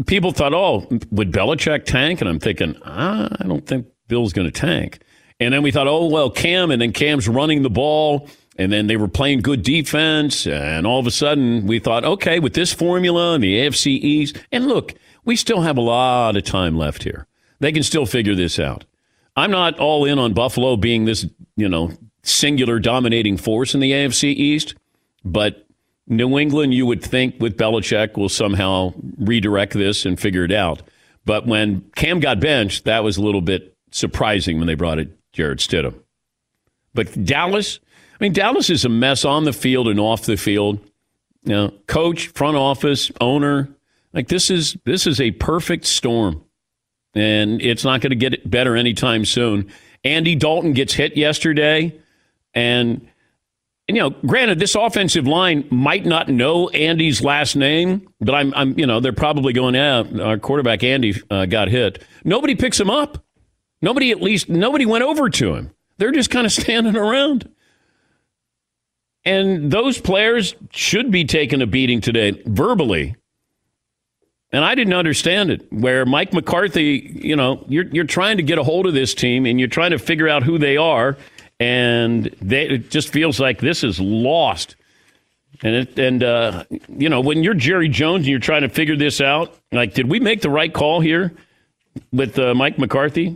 people 0.05 0.31
thought, 0.31 0.53
oh, 0.53 0.87
would 1.09 1.31
Belichick 1.31 1.85
tank? 1.85 2.21
And 2.21 2.29
I'm 2.29 2.39
thinking, 2.39 2.75
ah, 2.85 3.27
I 3.39 3.47
don't 3.47 3.65
think 3.65 3.87
Bill's 4.07 4.33
going 4.33 4.45
to 4.45 4.51
tank. 4.51 4.99
And 5.39 5.53
then 5.53 5.63
we 5.63 5.71
thought, 5.71 5.87
oh, 5.87 6.07
well, 6.07 6.29
Cam, 6.29 6.71
and 6.71 6.81
then 6.81 6.93
Cam's 6.93 7.27
running 7.27 7.61
the 7.61 7.69
ball. 7.69 8.29
And 8.57 8.71
then 8.71 8.87
they 8.87 8.95
were 8.95 9.09
playing 9.09 9.41
good 9.41 9.63
defense. 9.63 10.47
And 10.47 10.87
all 10.87 10.99
of 10.99 11.07
a 11.07 11.11
sudden, 11.11 11.67
we 11.67 11.79
thought, 11.79 12.05
okay, 12.05 12.39
with 12.39 12.53
this 12.53 12.71
formula 12.71 13.35
and 13.35 13.43
the 13.43 13.59
AFC 13.59 13.87
East, 13.87 14.37
and 14.51 14.67
look, 14.67 14.93
we 15.25 15.35
still 15.35 15.61
have 15.61 15.77
a 15.77 15.81
lot 15.81 16.37
of 16.37 16.43
time 16.43 16.77
left 16.77 17.03
here. 17.03 17.27
They 17.59 17.73
can 17.73 17.83
still 17.83 18.05
figure 18.05 18.35
this 18.35 18.59
out. 18.59 18.85
I'm 19.35 19.51
not 19.51 19.77
all 19.79 20.05
in 20.05 20.19
on 20.19 20.33
Buffalo 20.33 20.77
being 20.77 21.03
this, 21.03 21.25
you 21.57 21.67
know, 21.67 21.91
singular 22.23 22.79
dominating 22.79 23.37
force 23.37 23.73
in 23.73 23.81
the 23.81 23.91
AFC 23.91 24.33
East, 24.33 24.75
but 25.23 25.67
New 26.07 26.37
England, 26.37 26.73
you 26.73 26.85
would 26.85 27.03
think 27.03 27.35
with 27.39 27.57
Belichick, 27.57 28.17
will 28.17 28.29
somehow 28.29 28.93
redirect 29.17 29.73
this 29.73 30.05
and 30.05 30.19
figure 30.19 30.43
it 30.43 30.51
out. 30.51 30.81
But 31.25 31.47
when 31.47 31.81
Cam 31.95 32.19
got 32.19 32.39
benched, 32.39 32.85
that 32.85 33.03
was 33.03 33.17
a 33.17 33.21
little 33.21 33.41
bit 33.41 33.75
surprising 33.91 34.57
when 34.59 34.67
they 34.67 34.75
brought 34.75 34.99
it 34.99 35.09
Jarrett 35.35 35.59
Stidham. 35.59 35.99
But 36.93 37.25
Dallas, 37.25 37.79
I 38.19 38.23
mean, 38.23 38.31
Dallas 38.33 38.69
is 38.69 38.85
a 38.85 38.89
mess 38.89 39.25
on 39.25 39.43
the 39.43 39.53
field 39.53 39.89
and 39.89 39.99
off 39.99 40.23
the 40.23 40.37
field. 40.37 40.79
You 41.43 41.53
know, 41.53 41.73
coach, 41.87 42.27
front 42.29 42.57
office, 42.57 43.11
owner, 43.21 43.69
like 44.13 44.29
this 44.29 44.49
is 44.49 44.77
this 44.85 45.05
is 45.05 45.19
a 45.19 45.31
perfect 45.31 45.85
storm, 45.85 46.43
and 47.13 47.61
it's 47.61 47.83
not 47.83 47.99
going 48.01 48.11
to 48.11 48.15
get 48.15 48.49
better 48.49 48.75
anytime 48.75 49.25
soon. 49.25 49.69
Andy 50.05 50.35
Dalton 50.35 50.71
gets 50.73 50.93
hit 50.93 51.17
yesterday, 51.17 51.93
and, 52.53 53.07
and 53.87 53.97
you 53.97 54.01
know, 54.01 54.11
granted, 54.25 54.57
this 54.57 54.73
offensive 54.73 55.27
line 55.27 55.67
might 55.69 56.05
not 56.05 56.29
know 56.29 56.69
Andy's 56.69 57.21
last 57.21 57.55
name, 57.55 58.07
but 58.21 58.33
I'm, 58.33 58.53
I'm 58.55 58.79
you 58.79 58.87
know, 58.87 59.01
they're 59.01 59.13
probably 59.13 59.51
going, 59.51 59.75
yeah, 59.75 60.03
our 60.21 60.37
quarterback 60.37 60.83
Andy 60.83 61.15
uh, 61.29 61.45
got 61.45 61.67
hit. 61.67 62.01
Nobody 62.23 62.55
picks 62.55 62.79
him 62.79 62.89
up. 62.89 63.23
Nobody, 63.85 64.09
at 64.09 64.19
least, 64.19 64.49
nobody 64.49 64.87
went 64.87 65.03
over 65.03 65.29
to 65.29 65.53
him. 65.53 65.69
They're 65.99 66.11
just 66.11 66.31
kind 66.31 66.47
of 66.47 66.51
standing 66.63 66.97
around. 66.97 67.47
And 69.23 69.71
those 69.71 70.01
players 70.01 70.55
should 70.71 71.11
be 71.11 71.23
taking 71.23 71.61
a 71.61 71.67
beating 71.67 72.01
today, 72.01 72.31
verbally. 72.47 73.15
And 74.51 74.65
I 74.65 74.73
didn't 74.73 74.93
understand 74.93 75.51
it. 75.51 75.71
Where 75.71 76.03
Mike 76.03 76.33
McCarthy, 76.33 77.11
you 77.13 77.35
know, 77.35 77.63
you're 77.67 77.85
you're 77.85 78.05
trying 78.05 78.37
to 78.37 78.43
get 78.43 78.57
a 78.57 78.63
hold 78.63 78.87
of 78.87 78.95
this 78.95 79.13
team 79.13 79.45
and 79.45 79.59
you're 79.59 79.67
trying 79.69 79.91
to 79.91 79.99
figure 79.99 80.29
out 80.29 80.41
who 80.41 80.57
they 80.57 80.77
are, 80.77 81.17
and 81.59 82.25
they, 82.41 82.67
it 82.67 82.89
just 82.89 83.09
feels 83.09 83.39
like 83.39 83.59
this 83.59 83.83
is 83.83 83.99
lost. 83.99 84.75
And 85.61 85.75
it, 85.75 85.99
and 85.99 86.23
uh, 86.23 86.63
you 86.89 87.09
know, 87.09 87.21
when 87.21 87.43
you're 87.43 87.53
Jerry 87.53 87.89
Jones 87.89 88.21
and 88.21 88.27
you're 88.27 88.39
trying 88.39 88.61
to 88.61 88.69
figure 88.69 88.95
this 88.95 89.21
out, 89.21 89.59
like, 89.71 89.93
did 89.93 90.09
we 90.09 90.19
make 90.19 90.41
the 90.41 90.49
right 90.49 90.73
call 90.73 91.01
here 91.01 91.33
with 92.11 92.39
uh, 92.39 92.55
Mike 92.55 92.79
McCarthy? 92.79 93.35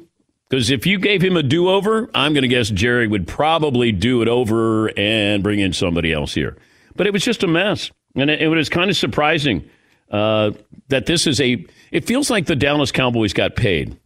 Because 0.50 0.72
if 0.72 0.88
you 0.88 0.98
gave 0.98 1.22
him 1.22 1.38
a 1.38 1.44
do 1.44 1.70
over, 1.70 2.10
I'm 2.16 2.34
going 2.34 2.42
to 2.42 2.48
guess 2.48 2.70
Jerry 2.70 3.08
would 3.08 3.28
probably 3.28 3.92
do 3.92 4.22
it 4.22 4.28
over 4.28 4.88
and 4.98 5.44
bring 5.44 5.60
in 5.60 5.74
somebody 5.74 6.12
else 6.12 6.34
here. 6.34 6.58
But 6.96 7.06
it 7.06 7.14
was 7.14 7.24
just 7.24 7.44
a 7.44 7.48
mess. 7.48 7.92
And 8.16 8.30
it, 8.30 8.42
it 8.42 8.48
was 8.48 8.70
kind 8.70 8.90
of 8.90 8.98
surprising 8.98 9.70
uh, 10.10 10.52
that 10.88 11.06
this 11.06 11.28
is 11.28 11.40
a 11.40 11.66
It 11.92 12.06
feels 12.06 12.30
like 12.30 12.48
the 12.48 12.56
Dallas 12.56 12.92
Cowboys 12.92 13.34
got 13.34 13.56
paid, 13.56 13.98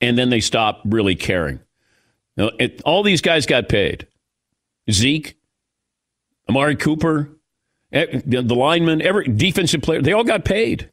and 0.00 0.18
then 0.18 0.30
they 0.30 0.40
stopped 0.40 0.82
really 0.84 1.14
caring. 1.14 1.60
It, 2.36 2.82
all 2.84 3.02
these 3.02 3.20
guys 3.20 3.46
got 3.46 3.68
paid. 3.68 4.06
Zeke, 4.90 5.36
Amari 6.48 6.76
Cooper, 6.76 7.30
eh, 7.92 8.20
the 8.24 8.42
lineman, 8.42 9.02
every 9.02 9.26
defensive 9.26 9.82
player, 9.82 10.02
they 10.02 10.12
all 10.12 10.24
got 10.24 10.44
paid, 10.44 10.90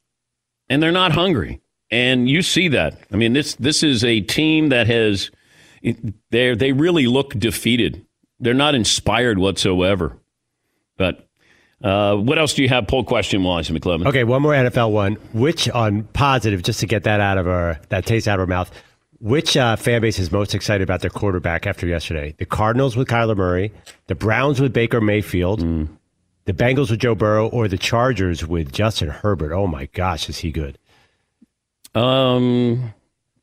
and 0.70 0.82
they're 0.82 0.92
not 0.92 1.12
hungry. 1.12 1.62
And 1.96 2.30
you 2.30 2.42
see 2.42 2.68
that. 2.68 3.00
I 3.14 3.16
mean, 3.16 3.32
this 3.32 3.56
this 3.56 3.82
is 3.82 4.04
a 4.04 4.20
team 4.20 4.68
that 4.68 4.88
has 4.88 5.32
they 6.30 6.54
they 6.54 6.74
really 6.74 7.08
look 7.08 7.34
defeated. 7.40 8.06
They're 8.38 8.54
not 8.54 8.76
inspired 8.76 9.40
whatsoever. 9.40 10.18
But 10.98 11.26
uh, 11.82 12.18
what 12.18 12.38
else 12.38 12.54
do 12.54 12.64
you 12.64 12.68
have? 12.68 12.88
Poll 12.88 13.06
question 13.06 13.46
wise, 13.46 13.70
McLovin. 13.70 14.08
Okay, 14.08 14.26
one 14.26 14.42
more 14.42 14.52
NFL 14.52 14.92
one. 14.92 15.14
Which 15.32 15.70
on 15.70 16.04
positive, 16.12 16.64
just 16.64 16.82
to 16.82 16.86
get 16.86 17.04
that 17.06 17.22
out 17.22 17.38
of 17.38 17.48
our 17.48 17.80
that 17.88 18.06
taste 18.06 18.28
out 18.28 18.36
of 18.36 18.42
our 18.42 18.48
mouth. 18.48 18.70
Which 19.22 19.56
uh, 19.56 19.78
fan 19.78 20.02
base 20.02 20.20
is 20.20 20.34
most 20.34 20.54
excited 20.54 20.84
about 20.84 21.00
their 21.00 21.10
quarterback 21.10 21.66
after 21.66 21.88
yesterday? 21.88 22.36
The 22.38 22.46
Cardinals 22.46 22.98
with 22.98 23.08
Kyler 23.08 23.38
Murray, 23.38 23.72
the 24.08 24.16
Browns 24.16 24.60
with 24.60 24.74
Baker 24.74 25.00
Mayfield, 25.00 25.62
mm. 25.62 25.88
the 26.44 26.52
Bengals 26.52 26.92
with 26.92 27.00
Joe 27.00 27.16
Burrow, 27.16 27.48
or 27.48 27.70
the 27.70 27.78
Chargers 27.78 28.46
with 28.46 28.74
Justin 28.74 29.08
Herbert. 29.08 29.54
Oh 29.54 29.66
my 29.66 29.86
gosh, 29.94 30.28
is 30.28 30.40
he 30.40 30.52
good? 30.52 30.78
Um, 31.96 32.94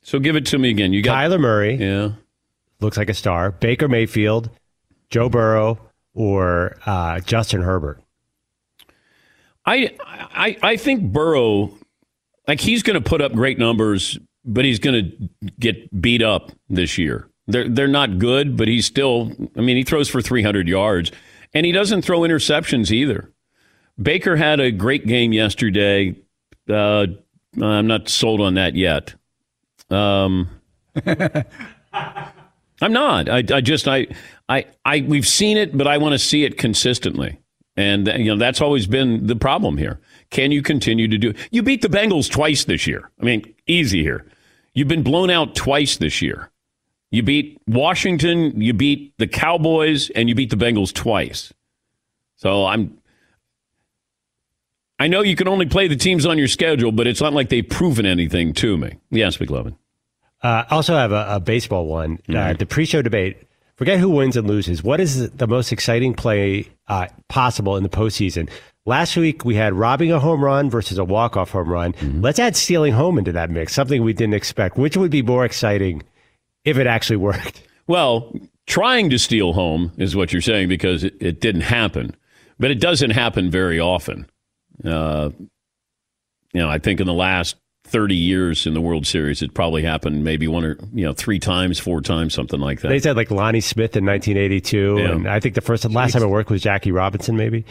so 0.02 0.18
give 0.18 0.36
it 0.36 0.46
to 0.46 0.58
me 0.58 0.70
again. 0.70 0.92
You 0.92 1.02
got 1.02 1.16
Kyler 1.16 1.40
Murray. 1.40 1.76
Yeah, 1.76 2.12
looks 2.80 2.96
like 2.96 3.08
a 3.08 3.14
star. 3.14 3.50
Baker 3.50 3.88
Mayfield, 3.88 4.50
Joe 5.10 5.28
Burrow, 5.28 5.78
or 6.14 6.76
uh, 6.86 7.20
Justin 7.20 7.62
Herbert. 7.62 8.02
I 9.64 9.96
I 10.00 10.56
I 10.62 10.76
think 10.76 11.12
Burrow, 11.12 11.72
like 12.46 12.60
he's 12.60 12.82
going 12.82 13.02
to 13.02 13.08
put 13.08 13.20
up 13.20 13.32
great 13.32 13.58
numbers, 13.58 14.18
but 14.44 14.64
he's 14.64 14.78
going 14.78 15.04
to 15.40 15.48
get 15.58 16.00
beat 16.00 16.22
up 16.22 16.52
this 16.68 16.98
year. 16.98 17.28
They're 17.46 17.68
they're 17.68 17.88
not 17.88 18.18
good, 18.18 18.56
but 18.56 18.68
he's 18.68 18.86
still. 18.86 19.32
I 19.56 19.60
mean, 19.60 19.76
he 19.76 19.82
throws 19.82 20.08
for 20.08 20.20
300 20.20 20.68
yards, 20.68 21.10
and 21.54 21.64
he 21.64 21.72
doesn't 21.72 22.02
throw 22.02 22.20
interceptions 22.20 22.90
either. 22.90 23.30
Baker 24.00 24.36
had 24.36 24.60
a 24.60 24.70
great 24.70 25.06
game 25.06 25.32
yesterday. 25.32 26.16
Uh, 26.68 27.06
I'm 27.60 27.86
not 27.86 28.08
sold 28.08 28.40
on 28.40 28.54
that 28.54 28.74
yet. 28.74 29.14
Um, 29.90 30.48
I'm 32.82 32.92
not. 32.92 33.28
I, 33.28 33.44
I 33.52 33.60
just 33.60 33.86
I 33.86 34.06
I 34.48 34.66
I 34.84 35.04
we've 35.06 35.26
seen 35.26 35.56
it, 35.56 35.76
but 35.76 35.86
I 35.86 35.98
want 35.98 36.12
to 36.12 36.18
see 36.18 36.44
it 36.44 36.58
consistently. 36.58 37.38
And 37.76 38.06
you 38.06 38.24
know 38.24 38.36
that's 38.36 38.60
always 38.60 38.86
been 38.86 39.26
the 39.26 39.36
problem 39.36 39.78
here. 39.78 40.00
Can 40.30 40.50
you 40.50 40.62
continue 40.62 41.08
to 41.08 41.18
do? 41.18 41.34
You 41.50 41.62
beat 41.62 41.82
the 41.82 41.88
Bengals 41.88 42.30
twice 42.30 42.64
this 42.64 42.86
year. 42.86 43.10
I 43.20 43.24
mean, 43.24 43.54
easy 43.66 44.02
here. 44.02 44.26
You've 44.74 44.88
been 44.88 45.02
blown 45.02 45.30
out 45.30 45.54
twice 45.54 45.96
this 45.96 46.22
year. 46.22 46.50
You 47.10 47.22
beat 47.22 47.60
Washington, 47.66 48.58
you 48.58 48.72
beat 48.72 49.12
the 49.18 49.26
Cowboys, 49.26 50.08
and 50.10 50.30
you 50.30 50.34
beat 50.34 50.48
the 50.50 50.56
Bengals 50.56 50.92
twice. 50.92 51.52
So 52.36 52.66
I'm. 52.66 52.98
I 55.02 55.08
know 55.08 55.22
you 55.22 55.34
can 55.34 55.48
only 55.48 55.66
play 55.66 55.88
the 55.88 55.96
teams 55.96 56.24
on 56.24 56.38
your 56.38 56.46
schedule, 56.46 56.92
but 56.92 57.08
it's 57.08 57.20
not 57.20 57.32
like 57.32 57.48
they've 57.48 57.68
proven 57.68 58.06
anything 58.06 58.52
to 58.52 58.78
me. 58.78 58.98
Yes, 59.10 59.36
McLovin. 59.38 59.74
Uh, 60.40 60.62
I 60.70 60.76
also 60.76 60.94
have 60.94 61.10
a, 61.10 61.26
a 61.28 61.40
baseball 61.40 61.86
one. 61.86 62.20
Uh, 62.28 62.32
mm-hmm. 62.32 62.36
Uh, 62.36 62.52
the 62.52 62.66
pre-show 62.66 63.02
debate 63.02 63.36
forget 63.74 63.98
who 63.98 64.10
wins 64.10 64.36
and 64.36 64.46
loses. 64.46 64.84
What 64.84 65.00
is 65.00 65.28
the 65.30 65.48
most 65.48 65.72
exciting 65.72 66.14
play 66.14 66.68
uh, 66.86 67.08
possible 67.26 67.76
in 67.76 67.82
the 67.82 67.88
postseason? 67.88 68.48
Last 68.86 69.16
week 69.16 69.44
we 69.44 69.56
had 69.56 69.74
robbing 69.74 70.12
a 70.12 70.20
home 70.20 70.40
run 70.42 70.70
versus 70.70 70.98
a 70.98 71.04
walk-off 71.04 71.50
home 71.50 71.68
run. 71.68 71.94
Mm-hmm. 71.94 72.20
Let's 72.20 72.38
add 72.38 72.54
stealing 72.54 72.92
home 72.92 73.18
into 73.18 73.32
that 73.32 73.50
mix, 73.50 73.72
something 73.72 74.04
we 74.04 74.12
didn't 74.12 74.34
expect. 74.34 74.78
Which 74.78 74.96
would 74.96 75.10
be 75.10 75.22
more 75.22 75.44
exciting 75.44 76.04
if 76.64 76.78
it 76.78 76.86
actually 76.86 77.16
worked? 77.16 77.62
Well, 77.88 78.32
trying 78.68 79.10
to 79.10 79.18
steal 79.18 79.54
home 79.54 79.90
is 79.98 80.14
what 80.14 80.32
you're 80.32 80.40
saying 80.40 80.68
because 80.68 81.02
it, 81.02 81.14
it 81.18 81.40
didn't 81.40 81.62
happen, 81.62 82.14
but 82.56 82.70
it 82.70 82.78
doesn't 82.78 83.10
happen 83.10 83.50
very 83.50 83.80
often. 83.80 84.24
Uh, 84.84 85.30
you 86.52 86.60
know, 86.60 86.68
I 86.68 86.78
think 86.78 87.00
in 87.00 87.06
the 87.06 87.12
last 87.12 87.56
30 87.92 88.14
years 88.14 88.66
in 88.66 88.74
the 88.74 88.80
World 88.80 89.06
Series. 89.06 89.42
It 89.42 89.54
probably 89.54 89.82
happened 89.82 90.24
maybe 90.24 90.48
one 90.48 90.64
or, 90.64 90.78
you 90.94 91.04
know, 91.04 91.12
three 91.12 91.38
times, 91.38 91.78
four 91.78 92.00
times, 92.00 92.32
something 92.32 92.58
like 92.58 92.80
that. 92.80 92.88
They 92.88 92.98
said 92.98 93.16
like 93.16 93.30
Lonnie 93.30 93.60
Smith 93.60 93.96
in 93.96 94.06
1982. 94.06 94.96
Yeah. 94.98 95.12
And 95.12 95.28
I 95.28 95.40
think 95.40 95.54
the 95.54 95.60
first, 95.60 95.84
last 95.90 96.12
time 96.12 96.22
it 96.22 96.28
worked 96.28 96.50
was 96.50 96.62
Jackie 96.62 96.90
Robinson, 96.92 97.36
maybe. 97.36 97.66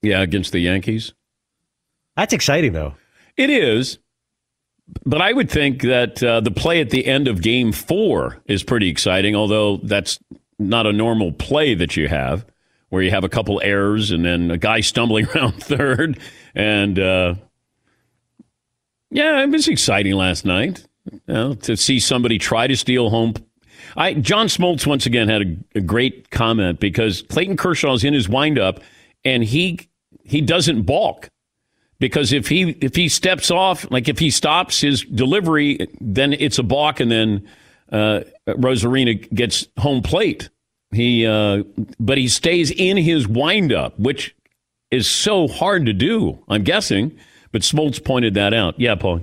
Yeah, 0.00 0.20
against 0.22 0.52
the 0.52 0.60
Yankees. 0.60 1.12
That's 2.16 2.32
exciting, 2.32 2.72
though. 2.72 2.94
It 3.36 3.50
is. 3.50 3.98
But 5.04 5.22
I 5.22 5.32
would 5.32 5.50
think 5.50 5.82
that 5.82 6.22
uh, 6.22 6.40
the 6.40 6.50
play 6.50 6.80
at 6.80 6.90
the 6.90 7.06
end 7.06 7.28
of 7.28 7.42
game 7.42 7.72
four 7.72 8.42
is 8.46 8.62
pretty 8.62 8.88
exciting, 8.88 9.34
although 9.34 9.78
that's 9.78 10.18
not 10.58 10.86
a 10.86 10.92
normal 10.92 11.32
play 11.32 11.74
that 11.74 11.96
you 11.96 12.08
have, 12.08 12.44
where 12.92 13.02
you 13.02 13.10
have 13.10 13.24
a 13.24 13.28
couple 13.28 13.58
errors 13.64 14.10
and 14.10 14.22
then 14.22 14.50
a 14.50 14.58
guy 14.58 14.80
stumbling 14.80 15.26
around 15.34 15.62
third 15.62 16.20
and, 16.54 16.98
uh, 16.98 17.34
yeah, 19.10 19.42
it 19.42 19.50
was 19.50 19.66
exciting 19.66 20.14
last 20.14 20.44
night 20.44 20.86
you 21.10 21.20
know, 21.26 21.54
to 21.54 21.76
see 21.76 21.98
somebody 21.98 22.38
try 22.38 22.66
to 22.66 22.76
steal 22.76 23.10
home. 23.10 23.34
I 23.96 24.14
John 24.14 24.46
Smoltz 24.46 24.86
once 24.86 25.06
again 25.06 25.28
had 25.28 25.42
a, 25.42 25.78
a 25.78 25.80
great 25.80 26.30
comment 26.30 26.80
because 26.80 27.22
Clayton 27.22 27.56
Kershaw's 27.56 28.04
in 28.04 28.14
his 28.14 28.28
windup 28.28 28.80
and 29.24 29.42
he 29.42 29.88
he 30.24 30.40
doesn't 30.40 30.82
balk 30.82 31.28
because 31.98 32.32
if 32.32 32.48
he 32.48 32.70
if 32.80 32.96
he 32.96 33.08
steps 33.08 33.50
off, 33.50 33.90
like 33.90 34.08
if 34.08 34.18
he 34.18 34.30
stops 34.30 34.80
his 34.80 35.02
delivery, 35.02 35.86
then 36.00 36.32
it's 36.32 36.58
a 36.58 36.62
balk, 36.62 37.00
and 37.00 37.10
then 37.10 37.48
uh, 37.90 38.20
Arozarena 38.48 39.32
gets 39.34 39.66
home 39.78 40.02
plate. 40.02 40.50
He 40.92 41.26
uh, 41.26 41.62
but 41.98 42.18
he 42.18 42.28
stays 42.28 42.70
in 42.70 42.96
his 42.96 43.26
windup, 43.26 43.98
which 43.98 44.34
is 44.90 45.08
so 45.08 45.48
hard 45.48 45.86
to 45.86 45.92
do. 45.92 46.44
I'm 46.48 46.64
guessing 46.64 47.18
but 47.52 47.60
Smoltz 47.60 48.02
pointed 48.02 48.34
that 48.34 48.52
out. 48.52 48.80
Yeah, 48.80 48.96
Paul. 48.96 49.20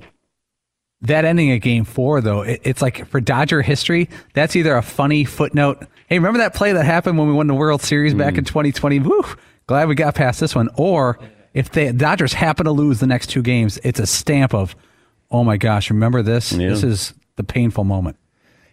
That 1.01 1.25
ending 1.25 1.51
of 1.51 1.61
game 1.61 1.83
four, 1.83 2.21
though, 2.21 2.41
it, 2.41 2.61
it's 2.63 2.81
like 2.81 3.07
for 3.07 3.19
Dodger 3.19 3.61
history, 3.61 4.09
that's 4.33 4.55
either 4.55 4.75
a 4.75 4.81
funny 4.81 5.25
footnote. 5.25 5.85
Hey, 6.07 6.19
remember 6.19 6.39
that 6.39 6.53
play 6.53 6.73
that 6.73 6.85
happened 6.85 7.17
when 7.17 7.27
we 7.27 7.33
won 7.33 7.47
the 7.47 7.53
World 7.53 7.81
Series 7.81 8.13
back 8.13 8.35
mm. 8.35 8.39
in 8.39 8.43
2020? 8.45 8.99
Woo! 8.99 9.23
Glad 9.67 9.88
we 9.88 9.95
got 9.95 10.15
past 10.15 10.39
this 10.39 10.55
one. 10.55 10.69
Or 10.75 11.19
if 11.53 11.71
the 11.71 11.93
Dodgers 11.93 12.33
happen 12.33 12.65
to 12.65 12.71
lose 12.71 12.99
the 12.99 13.07
next 13.07 13.27
two 13.27 13.41
games, 13.41 13.79
it's 13.83 13.99
a 13.99 14.07
stamp 14.07 14.53
of, 14.53 14.75
oh 15.31 15.43
my 15.43 15.57
gosh, 15.57 15.89
remember 15.89 16.21
this? 16.21 16.51
Yeah. 16.51 16.69
This 16.69 16.83
is 16.83 17.13
the 17.38 17.43
painful 17.43 17.85
moment. 17.85 18.17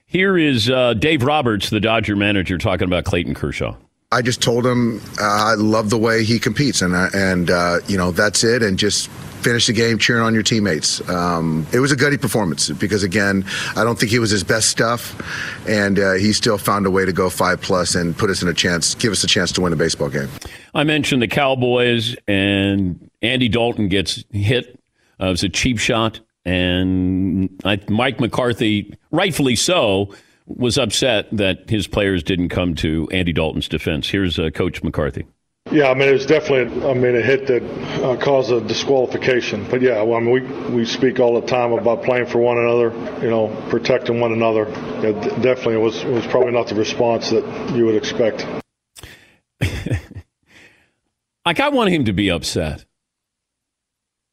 Here 0.07 0.39
is 0.39 0.71
uh, 0.71 0.95
Dave 0.95 1.25
Roberts, 1.25 1.71
the 1.71 1.81
Dodger 1.81 2.15
manager, 2.15 2.59
talking 2.59 2.87
about 2.87 3.05
Clayton 3.05 3.35
Kershaw. 3.35 3.77
I 4.13 4.23
just 4.23 4.41
told 4.41 4.65
him 4.65 5.01
uh, 5.21 5.25
I 5.25 5.55
love 5.55 5.91
the 5.91 5.99
way 5.99 6.23
he 6.23 6.39
competes, 6.39 6.81
and 6.81 6.95
uh, 6.95 7.09
and 7.13 7.51
uh, 7.51 7.79
you 7.89 7.99
know 7.99 8.13
that's 8.13 8.45
it, 8.45 8.63
and 8.63 8.79
just 8.79 9.09
finish 9.43 9.67
the 9.67 9.73
game 9.73 9.99
cheering 9.99 10.23
on 10.23 10.33
your 10.33 10.45
teammates. 10.45 11.07
Um, 11.09 11.67
it 11.73 11.81
was 11.81 11.91
a 11.91 11.97
gutty 11.97 12.17
performance 12.17 12.71
because 12.71 13.03
again, 13.03 13.45
I 13.75 13.83
don't 13.83 13.99
think 13.99 14.13
he 14.13 14.21
was 14.21 14.31
his 14.31 14.45
best 14.45 14.71
stuff, 14.71 15.21
and 15.69 15.99
uh, 15.99 16.13
he 16.15 16.33
still 16.33 16.57
found 16.57 16.87
a 16.87 16.91
way 16.91 17.05
to 17.05 17.13
go 17.13 17.29
five 17.29 17.61
plus 17.61 17.97
and 17.97 18.17
put 18.17 18.31
us 18.31 18.43
in 18.43 18.49
a 18.49 18.55
chance, 18.55 18.95
give 18.95 19.11
us 19.11 19.25
a 19.25 19.27
chance 19.27 19.51
to 19.53 19.61
win 19.61 19.73
a 19.73 19.77
baseball 19.77 20.09
game. 20.09 20.29
I 20.73 20.85
mentioned 20.85 21.21
the 21.21 21.29
Cowboys, 21.29 22.17
and 22.29 23.11
Andy 23.23 23.49
Dalton 23.49 23.89
gets 23.89 24.25
hit. 24.31 24.79
Uh, 25.21 25.27
it 25.27 25.31
was 25.31 25.43
a 25.43 25.49
cheap 25.49 25.79
shot, 25.79 26.21
and 26.47 27.51
I, 27.65 27.81
Mike 27.89 28.21
McCarthy, 28.21 28.95
rightfully 29.11 29.57
so 29.57 30.15
was 30.47 30.79
upset 30.79 31.27
that 31.33 31.69
his 31.69 31.89
players 31.89 32.23
didn't 32.23 32.51
come 32.51 32.77
to 32.77 33.09
Andy 33.11 33.33
Dalton's 33.33 33.69
defense. 33.69 34.09
Here's 34.09 34.39
uh, 34.39 34.51
Coach 34.51 34.83
McCarthy. 34.85 35.27
Yeah, 35.73 35.91
I 35.91 35.95
mean 35.95 36.09
it 36.09 36.13
was 36.13 36.27
definitely, 36.27 36.89
I 36.89 36.95
mean, 36.95 37.17
a 37.17 37.21
hit 37.21 37.49
that 37.49 37.65
uh, 38.05 38.17
caused 38.17 38.53
a 38.53 38.61
disqualification. 38.61 39.67
But 39.69 39.83
yeah, 39.83 40.01
well, 40.03 40.19
I 40.19 40.21
mean, 40.21 40.31
we 40.31 40.41
we 40.73 40.85
speak 40.85 41.19
all 41.19 41.41
the 41.41 41.47
time 41.47 41.73
about 41.73 42.05
playing 42.05 42.27
for 42.27 42.39
one 42.39 42.57
another, 42.57 42.93
you 43.21 43.29
know, 43.29 43.49
protecting 43.69 44.21
one 44.21 44.33
another. 44.33 44.69
Yeah, 45.03 45.11
definitely, 45.41 45.75
it 45.75 45.83
was 45.83 46.05
was 46.05 46.25
probably 46.29 46.53
not 46.53 46.69
the 46.69 46.77
response 46.77 47.31
that 47.31 47.75
you 47.75 47.85
would 47.87 47.97
expect. 47.97 48.47
like 51.45 51.59
I 51.59 51.69
want 51.71 51.91
him 51.91 52.05
to 52.05 52.13
be 52.13 52.31
upset. 52.31 52.85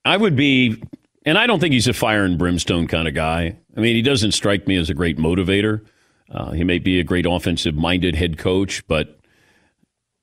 I 0.05 0.17
would 0.17 0.35
be, 0.35 0.83
and 1.25 1.37
I 1.37 1.47
don't 1.47 1.59
think 1.59 1.73
he's 1.73 1.87
a 1.87 1.93
fire 1.93 2.25
and 2.25 2.37
brimstone 2.37 2.87
kind 2.87 3.07
of 3.07 3.13
guy. 3.13 3.57
I 3.75 3.79
mean, 3.79 3.95
he 3.95 4.01
doesn't 4.01 4.33
strike 4.33 4.67
me 4.67 4.75
as 4.77 4.89
a 4.89 4.93
great 4.93 5.17
motivator. 5.17 5.85
Uh, 6.29 6.51
he 6.51 6.63
may 6.63 6.79
be 6.79 6.99
a 6.99 7.03
great 7.03 7.25
offensive 7.25 7.75
minded 7.75 8.15
head 8.15 8.37
coach, 8.37 8.85
but 8.87 9.19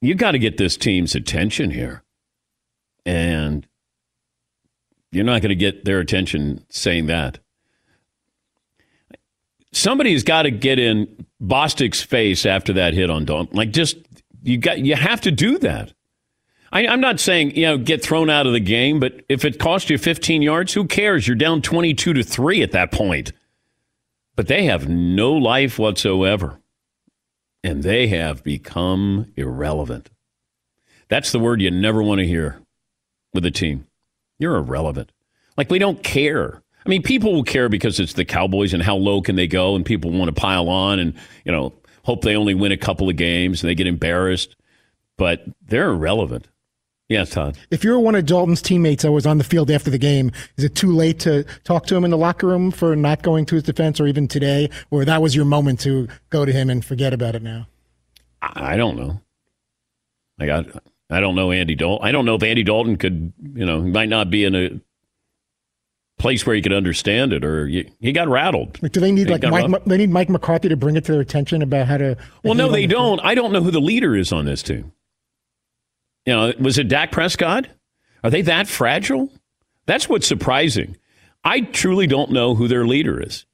you 0.00 0.14
got 0.14 0.32
to 0.32 0.38
get 0.38 0.56
this 0.56 0.76
team's 0.76 1.14
attention 1.14 1.70
here. 1.70 2.02
And 3.06 3.66
you're 5.12 5.24
not 5.24 5.42
going 5.42 5.50
to 5.50 5.54
get 5.54 5.84
their 5.84 6.00
attention 6.00 6.64
saying 6.68 7.06
that. 7.06 7.38
Somebody's 9.72 10.24
got 10.24 10.42
to 10.42 10.50
get 10.50 10.78
in 10.78 11.26
Bostic's 11.40 12.02
face 12.02 12.44
after 12.44 12.72
that 12.74 12.92
hit 12.94 13.08
on 13.08 13.24
Don. 13.24 13.48
Like, 13.52 13.70
just, 13.70 13.96
you 14.42 14.58
got, 14.58 14.80
you 14.80 14.96
have 14.96 15.20
to 15.22 15.30
do 15.30 15.58
that. 15.58 15.92
I, 16.72 16.86
I'm 16.86 17.00
not 17.00 17.18
saying 17.20 17.56
you 17.56 17.66
know 17.66 17.78
get 17.78 18.02
thrown 18.02 18.30
out 18.30 18.46
of 18.46 18.52
the 18.52 18.60
game, 18.60 19.00
but 19.00 19.22
if 19.28 19.44
it 19.44 19.58
costs 19.58 19.90
you 19.90 19.98
15 19.98 20.42
yards, 20.42 20.72
who 20.72 20.86
cares? 20.86 21.26
You're 21.26 21.36
down 21.36 21.62
22 21.62 22.12
to 22.12 22.22
three 22.22 22.62
at 22.62 22.72
that 22.72 22.92
point. 22.92 23.32
But 24.36 24.46
they 24.46 24.64
have 24.64 24.88
no 24.88 25.32
life 25.32 25.78
whatsoever, 25.78 26.60
and 27.62 27.82
they 27.82 28.06
have 28.08 28.42
become 28.44 29.32
irrelevant. 29.36 30.10
That's 31.08 31.32
the 31.32 31.40
word 31.40 31.60
you 31.60 31.70
never 31.70 32.02
want 32.02 32.20
to 32.20 32.26
hear 32.26 32.60
with 33.34 33.44
a 33.44 33.50
team. 33.50 33.86
You're 34.38 34.56
irrelevant. 34.56 35.12
Like 35.56 35.70
we 35.70 35.78
don't 35.78 36.02
care. 36.02 36.62
I 36.86 36.88
mean, 36.88 37.02
people 37.02 37.34
will 37.34 37.44
care 37.44 37.68
because 37.68 38.00
it's 38.00 38.14
the 38.14 38.24
Cowboys 38.24 38.72
and 38.72 38.82
how 38.82 38.96
low 38.96 39.20
can 39.20 39.36
they 39.36 39.48
go, 39.48 39.74
and 39.74 39.84
people 39.84 40.10
want 40.10 40.34
to 40.34 40.40
pile 40.40 40.68
on 40.68 40.98
and 41.00 41.14
you 41.44 41.52
know 41.52 41.74
hope 42.04 42.22
they 42.22 42.36
only 42.36 42.54
win 42.54 42.72
a 42.72 42.76
couple 42.76 43.08
of 43.08 43.16
games 43.16 43.62
and 43.62 43.68
they 43.68 43.74
get 43.74 43.88
embarrassed. 43.88 44.56
But 45.18 45.44
they're 45.66 45.90
irrelevant. 45.90 46.46
Yes, 47.10 47.30
Todd. 47.30 47.58
If 47.72 47.82
you're 47.82 47.98
one 47.98 48.14
of 48.14 48.24
Dalton's 48.24 48.62
teammates 48.62 49.02
that 49.02 49.10
was 49.10 49.26
on 49.26 49.38
the 49.38 49.44
field 49.44 49.68
after 49.68 49.90
the 49.90 49.98
game, 49.98 50.30
is 50.56 50.62
it 50.62 50.76
too 50.76 50.92
late 50.92 51.18
to 51.20 51.42
talk 51.64 51.86
to 51.86 51.96
him 51.96 52.04
in 52.04 52.12
the 52.12 52.16
locker 52.16 52.46
room 52.46 52.70
for 52.70 52.94
not 52.94 53.22
going 53.22 53.46
to 53.46 53.56
his 53.56 53.64
defense, 53.64 54.00
or 54.00 54.06
even 54.06 54.28
today, 54.28 54.70
or 54.92 55.04
that 55.04 55.20
was 55.20 55.34
your 55.34 55.44
moment 55.44 55.80
to 55.80 56.06
go 56.30 56.44
to 56.44 56.52
him 56.52 56.70
and 56.70 56.84
forget 56.84 57.12
about 57.12 57.34
it 57.34 57.42
now? 57.42 57.66
I 58.40 58.76
don't 58.76 58.96
know. 58.96 59.20
I 60.38 60.46
got. 60.46 60.66
I 61.10 61.18
don't 61.18 61.34
know 61.34 61.50
Andy 61.50 61.74
Dalton. 61.74 62.06
I 62.06 62.12
don't 62.12 62.24
know 62.24 62.36
if 62.36 62.44
Andy 62.44 62.62
Dalton 62.62 62.96
could. 62.96 63.32
You 63.54 63.66
know, 63.66 63.82
he 63.82 63.90
might 63.90 64.08
not 64.08 64.30
be 64.30 64.44
in 64.44 64.54
a 64.54 64.80
place 66.16 66.46
where 66.46 66.54
he 66.54 66.62
could 66.62 66.72
understand 66.72 67.32
it, 67.32 67.44
or 67.44 67.66
he, 67.66 67.90
he 67.98 68.12
got 68.12 68.28
rattled. 68.28 68.80
Like, 68.80 68.92
do 68.92 69.00
they 69.00 69.10
need 69.10 69.26
He 69.26 69.36
like 69.36 69.42
Mike? 69.42 69.84
They 69.84 69.96
need 69.96 70.10
Mike 70.10 70.28
McCarthy 70.28 70.68
to 70.68 70.76
bring 70.76 70.94
it 70.94 71.04
to 71.06 71.12
their 71.12 71.20
attention 71.20 71.60
about 71.60 71.88
how 71.88 71.96
to. 71.96 72.16
Well, 72.44 72.54
no, 72.54 72.70
they 72.70 72.86
the 72.86 72.94
don't. 72.94 73.20
I 73.24 73.34
don't 73.34 73.52
know 73.52 73.62
who 73.62 73.72
the 73.72 73.80
leader 73.80 74.14
is 74.14 74.30
on 74.32 74.44
this 74.44 74.62
team. 74.62 74.92
You 76.26 76.32
know, 76.34 76.52
was 76.58 76.78
it 76.78 76.88
Dak 76.88 77.12
Prescott? 77.12 77.66
Are 78.22 78.30
they 78.30 78.42
that 78.42 78.68
fragile? 78.68 79.32
That's 79.86 80.08
what's 80.08 80.26
surprising. 80.26 80.96
I 81.42 81.62
truly 81.62 82.06
don't 82.06 82.30
know 82.30 82.54
who 82.54 82.68
their 82.68 82.86
leader 82.86 83.20
is. 83.22 83.46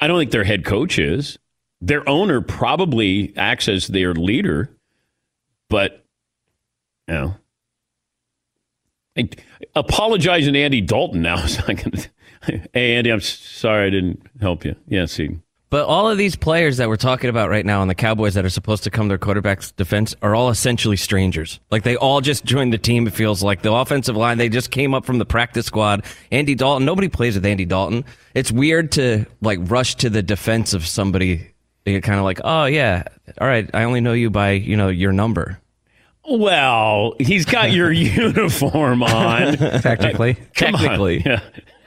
I 0.00 0.06
don't 0.06 0.18
think 0.18 0.30
their 0.30 0.44
head 0.44 0.64
coach 0.64 0.98
is. 0.98 1.38
Their 1.80 2.08
owner 2.08 2.40
probably 2.40 3.32
acts 3.36 3.68
as 3.68 3.88
their 3.88 4.14
leader, 4.14 4.70
but 5.68 6.04
you 7.08 7.14
know, 7.14 7.34
I- 9.18 9.28
apologizing 9.74 10.54
to 10.54 10.60
Andy 10.60 10.80
Dalton 10.80 11.22
now. 11.22 11.44
Hey, 12.72 12.96
Andy, 12.96 13.10
I'm 13.10 13.20
sorry 13.20 13.86
I 13.86 13.90
didn't 13.90 14.20
help 14.40 14.64
you. 14.64 14.74
Yes, 14.88 15.14
he. 15.14 15.38
But 15.72 15.86
all 15.86 16.10
of 16.10 16.18
these 16.18 16.36
players 16.36 16.76
that 16.76 16.90
we're 16.90 16.96
talking 16.96 17.30
about 17.30 17.48
right 17.48 17.64
now 17.64 17.80
on 17.80 17.88
the 17.88 17.94
Cowboys 17.94 18.34
that 18.34 18.44
are 18.44 18.50
supposed 18.50 18.84
to 18.84 18.90
come 18.90 19.06
to 19.06 19.12
their 19.12 19.16
quarterback's 19.16 19.70
defense 19.70 20.14
are 20.20 20.34
all 20.34 20.50
essentially 20.50 20.98
strangers. 20.98 21.60
Like 21.70 21.82
they 21.82 21.96
all 21.96 22.20
just 22.20 22.44
joined 22.44 22.74
the 22.74 22.78
team. 22.78 23.06
It 23.06 23.14
feels 23.14 23.42
like 23.42 23.62
the 23.62 23.72
offensive 23.72 24.14
line, 24.14 24.36
they 24.36 24.50
just 24.50 24.70
came 24.70 24.92
up 24.92 25.06
from 25.06 25.16
the 25.16 25.24
practice 25.24 25.64
squad. 25.64 26.04
Andy 26.30 26.54
Dalton, 26.54 26.84
nobody 26.84 27.08
plays 27.08 27.36
with 27.36 27.46
Andy 27.46 27.64
Dalton. 27.64 28.04
It's 28.34 28.52
weird 28.52 28.92
to 28.92 29.24
like 29.40 29.60
rush 29.62 29.94
to 29.94 30.10
the 30.10 30.22
defense 30.22 30.74
of 30.74 30.86
somebody. 30.86 31.54
You're 31.86 32.02
kind 32.02 32.18
of 32.18 32.24
like, 32.24 32.42
oh 32.44 32.66
yeah, 32.66 33.04
all 33.40 33.48
right, 33.48 33.70
I 33.72 33.84
only 33.84 34.02
know 34.02 34.12
you 34.12 34.28
by, 34.28 34.50
you 34.50 34.76
know, 34.76 34.88
your 34.88 35.12
number. 35.12 35.58
Well, 36.28 37.14
he's 37.18 37.46
got 37.46 37.72
your 37.72 37.90
uniform 37.92 39.02
on. 39.02 39.56
Technically. 39.56 40.34
Come 40.54 40.74
on. 40.74 40.80
Technically. 40.82 41.22
Yeah. 41.24 41.40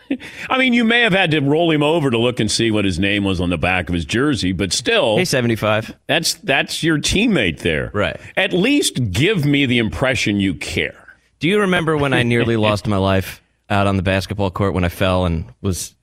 I 0.49 0.57
mean, 0.57 0.73
you 0.73 0.83
may 0.83 1.01
have 1.01 1.13
had 1.13 1.31
to 1.31 1.39
roll 1.39 1.71
him 1.71 1.83
over 1.83 2.09
to 2.11 2.17
look 2.17 2.39
and 2.39 2.49
see 2.49 2.71
what 2.71 2.85
his 2.85 2.99
name 2.99 3.23
was 3.23 3.39
on 3.41 3.49
the 3.49 3.57
back 3.57 3.89
of 3.89 3.95
his 3.95 4.05
jersey, 4.05 4.51
but 4.51 4.71
still, 4.73 5.17
Hey, 5.17 5.25
75. 5.25 5.95
that's 6.07 6.35
that's 6.35 6.83
your 6.83 6.97
teammate 6.97 7.59
there. 7.59 7.91
Right. 7.93 8.19
At 8.37 8.53
least 8.53 9.11
give 9.11 9.45
me 9.45 9.65
the 9.65 9.77
impression 9.79 10.39
you 10.39 10.53
care. 10.55 10.95
Do 11.39 11.47
you 11.47 11.59
remember 11.61 11.97
when 11.97 12.13
I 12.13 12.23
nearly 12.23 12.55
lost 12.57 12.87
my 12.87 12.97
life 12.97 13.41
out 13.69 13.87
on 13.87 13.97
the 13.97 14.03
basketball 14.03 14.51
court 14.51 14.73
when 14.73 14.83
I 14.83 14.89
fell 14.89 15.25
and 15.25 15.45
was 15.61 15.95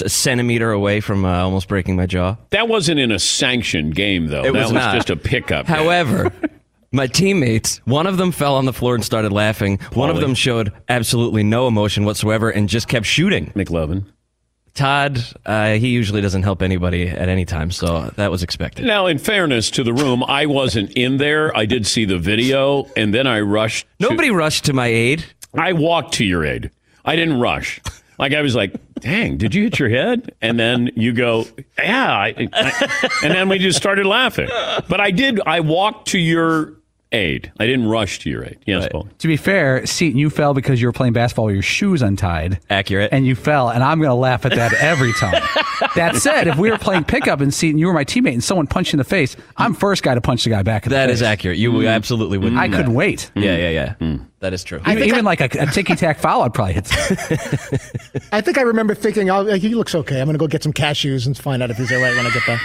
a 0.00 0.08
centimeter 0.08 0.70
away 0.70 1.00
from 1.00 1.24
uh, 1.24 1.42
almost 1.42 1.68
breaking 1.68 1.96
my 1.96 2.06
jaw? 2.06 2.36
That 2.50 2.68
wasn't 2.68 3.00
in 3.00 3.10
a 3.10 3.18
sanctioned 3.18 3.94
game, 3.94 4.28
though. 4.28 4.44
It 4.44 4.52
that 4.52 4.64
was 4.64 4.72
was 4.72 4.94
just 4.94 5.10
a 5.10 5.16
pickup. 5.16 5.66
However, 5.66 6.32
my 6.92 7.06
teammates, 7.06 7.78
one 7.84 8.06
of 8.06 8.16
them 8.18 8.32
fell 8.32 8.54
on 8.56 8.64
the 8.66 8.72
floor 8.72 8.94
and 8.94 9.04
started 9.04 9.32
laughing. 9.32 9.78
One 9.94 10.10
of 10.10 10.20
them 10.20 10.34
showed 10.34 10.72
absolutely 10.88 11.42
no 11.42 11.66
emotion 11.66 12.04
whatsoever 12.04 12.50
and 12.50 12.68
just 12.68 12.88
kept 12.88 13.06
shooting. 13.06 13.46
McLovin. 13.56 14.04
Todd, 14.74 15.22
uh, 15.44 15.72
he 15.74 15.88
usually 15.88 16.22
doesn't 16.22 16.44
help 16.44 16.62
anybody 16.62 17.06
at 17.06 17.28
any 17.28 17.44
time, 17.44 17.70
so 17.70 18.10
that 18.16 18.30
was 18.30 18.42
expected. 18.42 18.86
Now, 18.86 19.06
in 19.06 19.18
fairness 19.18 19.70
to 19.72 19.84
the 19.84 19.92
room, 19.92 20.24
I 20.24 20.46
wasn't 20.46 20.92
in 20.92 21.18
there. 21.18 21.54
I 21.54 21.66
did 21.66 21.86
see 21.86 22.06
the 22.06 22.16
video, 22.18 22.86
and 22.96 23.12
then 23.12 23.26
I 23.26 23.40
rushed. 23.40 23.86
to- 24.00 24.08
Nobody 24.08 24.30
rushed 24.30 24.64
to 24.66 24.72
my 24.72 24.86
aid. 24.86 25.26
I 25.52 25.74
walked 25.74 26.14
to 26.14 26.24
your 26.24 26.42
aid. 26.46 26.70
I 27.04 27.16
didn't 27.16 27.38
rush. 27.38 27.80
Like 28.18 28.32
I 28.32 28.40
was 28.40 28.54
like, 28.54 28.72
"Dang, 29.00 29.36
did 29.36 29.54
you 29.54 29.64
hit 29.64 29.78
your 29.78 29.88
head?" 29.90 30.32
And 30.40 30.58
then 30.58 30.90
you 30.94 31.12
go, 31.12 31.44
"Yeah," 31.76 32.10
I, 32.10 32.48
I- 32.52 33.08
and 33.22 33.34
then 33.34 33.48
we 33.50 33.58
just 33.58 33.76
started 33.76 34.06
laughing. 34.06 34.48
But 34.88 35.00
I 35.00 35.10
did. 35.10 35.38
I 35.44 35.60
walked 35.60 36.08
to 36.08 36.18
your 36.18 36.74
aid. 37.12 37.52
I 37.58 37.66
didn't 37.66 37.88
rush 37.88 38.18
to 38.20 38.30
your 38.30 38.44
aid. 38.44 38.58
Yes, 38.66 38.88
Paul. 38.90 39.08
To 39.18 39.28
be 39.28 39.36
fair, 39.36 39.84
Seton, 39.86 40.18
you 40.18 40.30
fell 40.30 40.54
because 40.54 40.80
you 40.80 40.88
were 40.88 40.92
playing 40.92 41.12
basketball 41.12 41.46
with 41.46 41.54
your 41.54 41.62
shoes 41.62 42.02
untied. 42.02 42.60
Accurate. 42.70 43.12
And 43.12 43.26
you 43.26 43.34
fell, 43.34 43.70
and 43.70 43.82
I'm 43.82 43.98
going 43.98 44.10
to 44.10 44.14
laugh 44.14 44.44
at 44.46 44.54
that 44.54 44.72
every 44.74 45.12
time. 45.14 45.42
that 45.96 46.16
said, 46.16 46.46
if 46.48 46.56
we 46.56 46.70
were 46.70 46.78
playing 46.78 47.04
pickup 47.04 47.40
and 47.40 47.52
Seton, 47.52 47.78
you 47.78 47.86
were 47.86 47.92
my 47.92 48.04
teammate, 48.04 48.32
and 48.32 48.44
someone 48.44 48.66
punched 48.66 48.92
you 48.92 48.96
in 48.96 48.98
the 48.98 49.04
face, 49.04 49.36
I'm 49.56 49.74
first 49.74 50.02
guy 50.02 50.14
to 50.14 50.20
punch 50.20 50.44
the 50.44 50.50
guy 50.50 50.62
back 50.62 50.84
in 50.86 50.90
the 50.90 50.96
That 50.96 51.08
face. 51.08 51.16
is 51.16 51.22
accurate. 51.22 51.58
You 51.58 51.72
mm. 51.72 51.88
absolutely 51.88 52.38
would. 52.38 52.54
I 52.54 52.68
couldn't 52.68 52.86
that. 52.86 52.90
wait. 52.90 53.30
Yeah, 53.34 53.56
mm. 53.56 53.58
yeah, 53.58 53.68
yeah. 53.68 53.94
Mm. 54.00 54.26
That 54.40 54.52
is 54.52 54.64
true. 54.64 54.80
Even, 54.88 55.04
even 55.04 55.24
like 55.24 55.40
a, 55.40 55.48
a 55.60 55.66
ticky 55.66 55.94
tack 55.94 56.18
foul, 56.18 56.42
I'd 56.42 56.52
probably 56.52 56.74
hit. 56.74 56.88
I 58.32 58.40
think 58.40 58.58
I 58.58 58.62
remember 58.62 58.92
thinking, 58.92 59.30
"Oh, 59.30 59.44
he 59.54 59.74
looks 59.76 59.94
okay. 59.94 60.20
I'm 60.20 60.26
going 60.26 60.34
to 60.34 60.38
go 60.38 60.48
get 60.48 60.64
some 60.64 60.72
cashews 60.72 61.26
and 61.26 61.38
find 61.38 61.62
out 61.62 61.70
if 61.70 61.76
he's 61.76 61.92
all 61.92 62.00
right 62.00 62.16
when 62.16 62.26
I 62.26 62.30
get 62.30 62.44
back." 62.44 62.60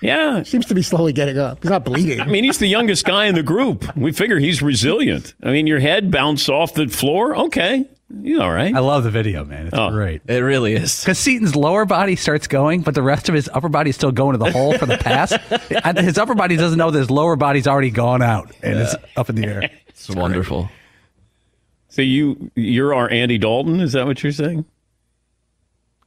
Yeah. 0.00 0.42
Seems 0.42 0.66
to 0.66 0.74
be 0.74 0.82
slowly 0.82 1.12
getting 1.12 1.38
up. 1.38 1.62
He's 1.62 1.70
not 1.70 1.84
bleeding. 1.84 2.20
I 2.22 2.26
mean, 2.26 2.44
he's 2.44 2.58
the 2.58 2.66
youngest 2.66 3.04
guy 3.04 3.26
in 3.26 3.34
the 3.34 3.42
group. 3.42 3.96
We 3.96 4.12
figure 4.12 4.38
he's 4.38 4.60
resilient. 4.62 5.34
I 5.42 5.50
mean, 5.52 5.66
your 5.66 5.80
head 5.80 6.10
bounced 6.10 6.48
off 6.50 6.74
the 6.74 6.86
floor. 6.88 7.36
Okay, 7.36 7.86
you 8.20 8.40
all 8.40 8.52
right? 8.52 8.74
I 8.74 8.78
love 8.80 9.04
the 9.04 9.10
video, 9.10 9.44
man. 9.44 9.66
It's 9.68 9.76
Oh. 9.76 9.90
great. 9.90 10.22
It 10.28 10.38
really 10.38 10.74
is. 10.74 11.00
Because 11.00 11.18
Seton's 11.18 11.56
lower 11.56 11.84
body 11.86 12.14
starts 12.14 12.46
going, 12.46 12.82
but 12.82 12.94
the 12.94 13.02
rest 13.02 13.28
of 13.28 13.34
his 13.34 13.48
upper 13.52 13.68
body 13.68 13.90
is 13.90 13.96
still 13.96 14.12
going 14.12 14.32
to 14.32 14.38
the 14.44 14.52
hole 14.52 14.76
for 14.78 14.86
the 14.86 14.98
pass. 15.00 15.32
His 15.98 16.18
upper 16.18 16.34
body 16.34 16.56
doesn't 16.56 16.78
know 16.78 16.90
that 16.90 16.98
his 16.98 17.10
lower 17.10 17.34
body's 17.36 17.66
already 17.66 17.90
gone 17.90 18.22
out 18.22 18.52
and 18.62 18.78
it's 18.78 18.94
up 19.16 19.28
in 19.30 19.34
the 19.36 19.46
air. 19.46 19.70
It's 19.88 20.08
wonderful. 20.10 20.70
So 21.88 22.02
you 22.02 22.50
you're 22.54 22.92
our 22.94 23.10
Andy 23.10 23.38
Dalton? 23.38 23.80
Is 23.80 23.92
that 23.92 24.06
what 24.06 24.22
you're 24.22 24.30
saying? 24.32 24.66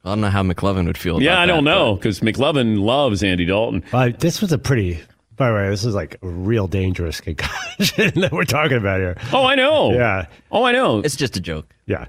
I 0.04 0.10
don't 0.10 0.20
know 0.22 0.30
how 0.30 0.42
McLovin 0.42 0.86
would 0.86 0.96
feel. 0.98 1.20
Yeah, 1.22 1.32
about 1.32 1.42
I 1.42 1.46
don't 1.46 1.64
that, 1.64 1.70
know 1.70 1.94
because 1.96 2.20
McLovin 2.20 2.80
loves 2.80 3.22
Andy 3.22 3.44
Dalton. 3.44 3.84
Well, 3.92 4.10
this 4.18 4.40
was 4.40 4.52
a 4.52 4.58
pretty. 4.58 5.00
By 5.36 5.48
the 5.48 5.54
way, 5.54 5.68
this 5.70 5.84
is 5.84 5.94
like 5.94 6.16
a 6.22 6.28
real 6.28 6.66
dangerous 6.66 7.20
concussion 7.20 8.12
that 8.20 8.30
we're 8.32 8.44
talking 8.44 8.76
about 8.76 9.00
here. 9.00 9.16
Oh, 9.32 9.44
I 9.46 9.54
know. 9.54 9.92
Yeah, 9.92 10.26
Oh, 10.52 10.64
I 10.64 10.72
know. 10.72 11.00
It's 11.00 11.16
just 11.16 11.36
a 11.36 11.40
joke. 11.40 11.72
yeah. 11.86 12.06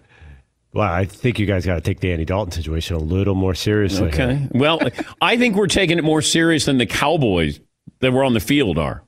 Well, 0.73 0.89
I 0.89 1.04
think 1.04 1.38
you 1.38 1.45
guys 1.45 1.65
got 1.65 1.75
to 1.75 1.82
take 1.82 1.99
the 1.99 2.12
Andy 2.13 2.23
Dalton 2.23 2.54
situation 2.54 2.95
a 2.95 2.99
little 2.99 3.36
more 3.36 3.54
seriously. 3.54 4.08
Okay. 4.08 4.36
here. 4.38 4.47
Well, 4.54 4.80
I 5.21 5.36
think 5.36 5.58
we're 5.58 5.67
taking 5.67 5.97
it 5.97 6.04
more 6.06 6.21
serious 6.21 6.63
than 6.65 6.77
the 6.77 6.86
Cowboys 6.86 7.60
that 7.99 8.13
were 8.13 8.23
on 8.23 8.34
the 8.34 8.39
field 8.39 8.77
are. 8.77 9.04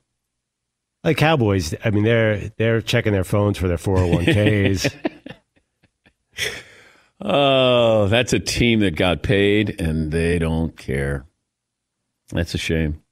Like 1.04 1.16
Cowboys, 1.16 1.74
I 1.84 1.88
mean, 1.90 2.04
they're 2.04 2.50
they're 2.58 2.80
checking 2.82 3.12
their 3.12 3.24
phones 3.24 3.56
for 3.58 3.68
their 3.68 3.76
401ks. 3.78 4.92
Oh, 7.26 8.06
that's 8.08 8.34
a 8.34 8.38
team 8.38 8.80
that 8.80 8.96
got 8.96 9.22
paid 9.22 9.80
and 9.80 10.12
they 10.12 10.38
don't 10.38 10.76
care. 10.76 11.24
That's 12.30 12.54
a 12.54 12.58
shame. 12.58 13.02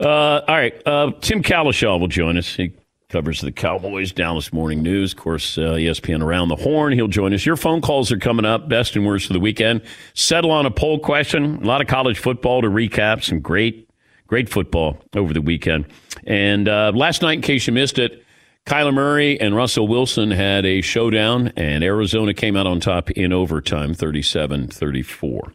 Uh, 0.00 0.40
all 0.48 0.56
right. 0.56 0.74
Uh, 0.84 1.12
Tim 1.20 1.42
Cowlishaw 1.42 2.00
will 2.00 2.08
join 2.08 2.36
us. 2.36 2.56
He 2.56 2.74
covers 3.08 3.40
the 3.40 3.52
Cowboys, 3.52 4.10
Dallas 4.10 4.52
Morning 4.52 4.82
News, 4.82 5.12
of 5.12 5.18
course, 5.18 5.58
uh, 5.58 5.74
ESPN 5.74 6.22
Around 6.22 6.48
the 6.48 6.56
Horn. 6.56 6.92
He'll 6.92 7.06
join 7.06 7.32
us. 7.32 7.46
Your 7.46 7.56
phone 7.56 7.80
calls 7.80 8.10
are 8.10 8.18
coming 8.18 8.44
up, 8.44 8.68
best 8.68 8.96
and 8.96 9.06
worst 9.06 9.30
of 9.30 9.34
the 9.34 9.40
weekend. 9.40 9.82
Settle 10.14 10.50
on 10.50 10.66
a 10.66 10.70
poll 10.70 10.98
question. 10.98 11.62
A 11.62 11.66
lot 11.66 11.80
of 11.80 11.86
college 11.86 12.18
football 12.18 12.62
to 12.62 12.68
recap. 12.68 13.22
Some 13.22 13.40
great, 13.40 13.88
great 14.26 14.48
football 14.48 14.98
over 15.14 15.32
the 15.32 15.42
weekend. 15.42 15.86
And 16.26 16.68
uh, 16.68 16.90
last 16.94 17.22
night, 17.22 17.34
in 17.34 17.42
case 17.42 17.66
you 17.66 17.72
missed 17.72 17.98
it, 17.98 18.24
Kyler 18.70 18.94
Murray 18.94 19.40
and 19.40 19.56
Russell 19.56 19.88
Wilson 19.88 20.30
had 20.30 20.64
a 20.64 20.80
showdown, 20.80 21.48
and 21.56 21.82
Arizona 21.82 22.32
came 22.32 22.56
out 22.56 22.68
on 22.68 22.78
top 22.78 23.10
in 23.10 23.32
overtime, 23.32 23.94
37 23.94 24.68
34. 24.68 25.52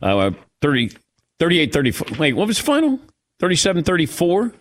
Uh, 0.00 0.30
30, 0.62 0.96
38 1.38 1.72
34. 1.74 2.06
Wait, 2.18 2.32
what 2.32 2.46
was 2.46 2.56
the 2.56 2.64
final? 2.64 2.98
37 3.38 3.84
34? 3.84 4.46
Is 4.46 4.52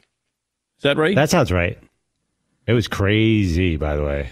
that 0.82 0.98
right? 0.98 1.16
that 1.16 1.30
sounds 1.30 1.50
right. 1.50 1.80
It 2.68 2.74
was 2.74 2.90
crazy, 2.90 3.78
by 3.78 3.96
the 3.96 4.04
way. 4.04 4.28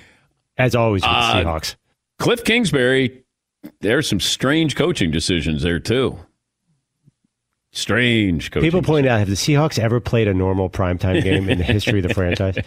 As 0.57 0.75
always 0.75 1.01
with 1.03 1.09
Uh, 1.09 1.41
the 1.41 1.49
Seahawks. 1.49 1.75
Cliff 2.19 2.43
Kingsbury, 2.43 3.23
there's 3.79 4.05
some 4.05 4.19
strange 4.19 4.75
coaching 4.75 5.11
decisions 5.11 5.63
there, 5.63 5.79
too. 5.79 6.19
Strange 7.71 8.51
coaching. 8.51 8.67
People 8.67 8.81
point 8.81 9.07
out, 9.07 9.19
have 9.19 9.29
the 9.29 9.35
Seahawks 9.35 9.79
ever 9.79 10.01
played 10.01 10.27
a 10.27 10.33
normal 10.33 10.69
primetime 10.69 11.23
game 11.23 11.47
in 11.49 11.57
the 11.57 11.63
history 11.63 11.99
of 11.99 12.07
the 12.09 12.13
franchise? 12.13 12.57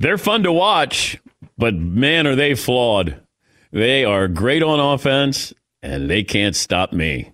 They're 0.00 0.16
fun 0.16 0.44
to 0.44 0.52
watch, 0.52 1.18
but 1.58 1.74
man, 1.74 2.26
are 2.26 2.34
they 2.34 2.54
flawed. 2.54 3.20
They 3.70 4.02
are 4.02 4.28
great 4.28 4.62
on 4.62 4.80
offense, 4.80 5.52
and 5.82 6.08
they 6.08 6.22
can't 6.22 6.56
stop 6.56 6.94
me. 6.94 7.32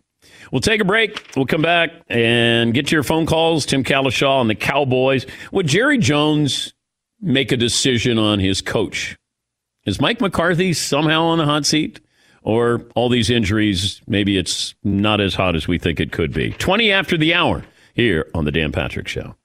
We'll 0.50 0.61
take 0.61 0.81
a 0.81 0.85
break. 0.85 1.31
We'll 1.37 1.46
come 1.46 1.62
back 1.62 1.92
and 2.09 2.74
get 2.74 2.88
to 2.88 2.96
your 2.96 3.05
phone 3.05 3.24
calls. 3.24 3.66
Tim 3.66 3.85
Cowlishaw 3.85 4.40
and 4.40 4.50
the 4.50 4.57
Cowboys. 4.57 5.26
Would 5.52 5.68
Jerry 5.68 5.96
Jones 5.96 6.74
make 7.20 7.52
a 7.52 7.57
decision 7.57 8.18
on 8.18 8.40
his 8.40 8.62
coach? 8.62 9.16
Is 9.85 10.00
Mike 10.00 10.20
McCarthy 10.20 10.72
somehow 10.72 11.22
on 11.22 11.38
the 11.38 11.44
hot 11.44 11.66
seat? 11.66 12.00
Or 12.42 12.83
all 12.96 13.09
these 13.09 13.31
injuries, 13.31 14.02
maybe 14.09 14.37
it's 14.37 14.74
not 14.83 15.20
as 15.20 15.37
hot 15.37 15.55
as 15.55 15.68
we 15.68 15.79
think 15.79 16.00
it 16.00 16.11
could 16.11 16.33
be. 16.33 16.50
20 16.50 16.90
after 16.90 17.16
the 17.16 17.33
hour 17.33 17.64
here 17.94 18.29
on 18.35 18.44
The 18.44 18.50
Dan 18.50 18.72
Patrick 18.72 19.07
Show. 19.07 19.37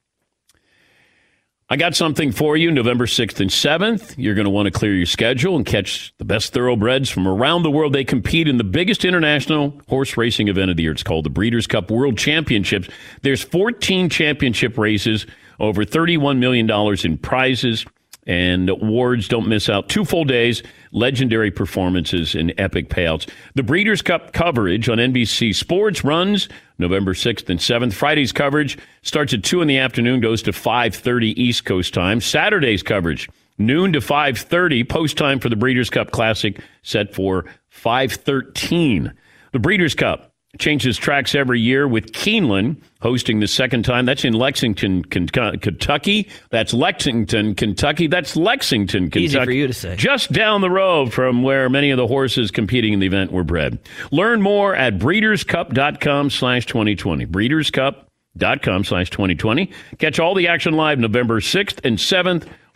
I 1.71 1.77
got 1.77 1.95
something 1.95 2.33
for 2.33 2.57
you 2.57 2.69
November 2.69 3.05
6th 3.05 3.39
and 3.39 3.49
7th. 3.49 4.15
You're 4.17 4.35
going 4.35 4.43
to 4.43 4.51
want 4.51 4.65
to 4.65 4.71
clear 4.71 4.93
your 4.93 5.05
schedule 5.05 5.55
and 5.55 5.65
catch 5.65 6.13
the 6.17 6.25
best 6.25 6.51
thoroughbreds 6.51 7.09
from 7.09 7.25
around 7.25 7.63
the 7.63 7.71
world. 7.71 7.93
They 7.93 8.03
compete 8.03 8.49
in 8.49 8.57
the 8.57 8.65
biggest 8.65 9.05
international 9.05 9.81
horse 9.87 10.17
racing 10.17 10.49
event 10.49 10.69
of 10.69 10.75
the 10.75 10.83
year. 10.83 10.91
It's 10.91 11.01
called 11.01 11.23
the 11.23 11.29
Breeders' 11.29 11.67
Cup 11.67 11.89
World 11.89 12.17
Championships. 12.17 12.89
There's 13.21 13.41
14 13.41 14.09
championship 14.09 14.77
races, 14.77 15.25
over 15.61 15.85
$31 15.85 16.39
million 16.39 16.69
in 17.05 17.17
prizes 17.17 17.85
and 18.27 18.69
awards. 18.69 19.29
Don't 19.29 19.47
miss 19.47 19.69
out. 19.69 19.87
Two 19.87 20.03
full 20.03 20.25
days, 20.25 20.63
legendary 20.91 21.51
performances, 21.51 22.35
and 22.35 22.53
epic 22.57 22.89
payouts. 22.89 23.29
The 23.55 23.63
Breeders' 23.63 24.01
Cup 24.01 24.33
coverage 24.33 24.89
on 24.89 24.97
NBC 24.97 25.55
Sports 25.55 26.03
runs 26.03 26.49
November 26.81 27.13
6th 27.13 27.49
and 27.49 27.59
7th. 27.59 27.93
Friday's 27.93 28.31
coverage 28.31 28.77
starts 29.01 29.33
at 29.33 29.43
2 29.43 29.61
in 29.61 29.67
the 29.67 29.77
afternoon, 29.77 30.19
goes 30.19 30.41
to 30.43 30.51
5.30 30.51 31.33
East 31.37 31.63
Coast 31.65 31.93
time. 31.93 32.19
Saturday's 32.19 32.83
coverage, 32.83 33.29
noon 33.57 33.93
to 33.93 33.99
5.30. 33.99 34.89
Post 34.89 35.17
time 35.17 35.39
for 35.39 35.49
the 35.49 35.55
Breeders' 35.55 35.89
Cup 35.89 36.11
Classic 36.11 36.59
set 36.83 37.15
for 37.15 37.45
5.13. 37.73 39.13
The 39.53 39.59
Breeders' 39.59 39.95
Cup 39.95 40.30
changes 40.59 40.97
tracks 40.97 41.33
every 41.33 41.59
year 41.59 41.87
with 41.87 42.11
Keeneland 42.11 42.77
hosting 43.01 43.39
the 43.39 43.47
second 43.47 43.83
time. 43.83 44.05
That's 44.05 44.25
in 44.25 44.33
Lexington, 44.33 45.03
Kentucky. 45.05 46.27
That's 46.49 46.73
Lexington, 46.73 47.55
Kentucky. 47.55 48.07
That's 48.07 48.35
Lexington, 48.35 49.09
Kentucky. 49.09 49.23
Easy 49.23 49.43
for 49.43 49.51
you 49.51 49.67
to 49.67 49.73
say. 49.73 49.95
Just 49.95 50.31
down 50.31 50.61
the 50.61 50.69
road 50.69 51.13
from 51.13 51.43
where 51.43 51.69
many 51.69 51.91
of 51.91 51.97
the 51.97 52.07
horses 52.07 52.51
competing 52.51 52.93
in 52.93 52.99
the 52.99 53.07
event 53.07 53.31
were 53.31 53.43
bred. 53.43 53.79
Learn 54.11 54.41
more 54.41 54.75
at 54.75 54.97
breederscup.com 54.97 56.29
slash 56.29 56.65
2020. 56.65 57.25
Breederscup.com 57.25 58.83
slash 58.83 59.09
2020. 59.09 59.71
Catch 59.99 60.19
all 60.19 60.35
the 60.35 60.47
action 60.47 60.73
live 60.73 60.99
November 60.99 61.39
6th 61.39 61.83
and 61.85 61.97
7th 61.97 62.47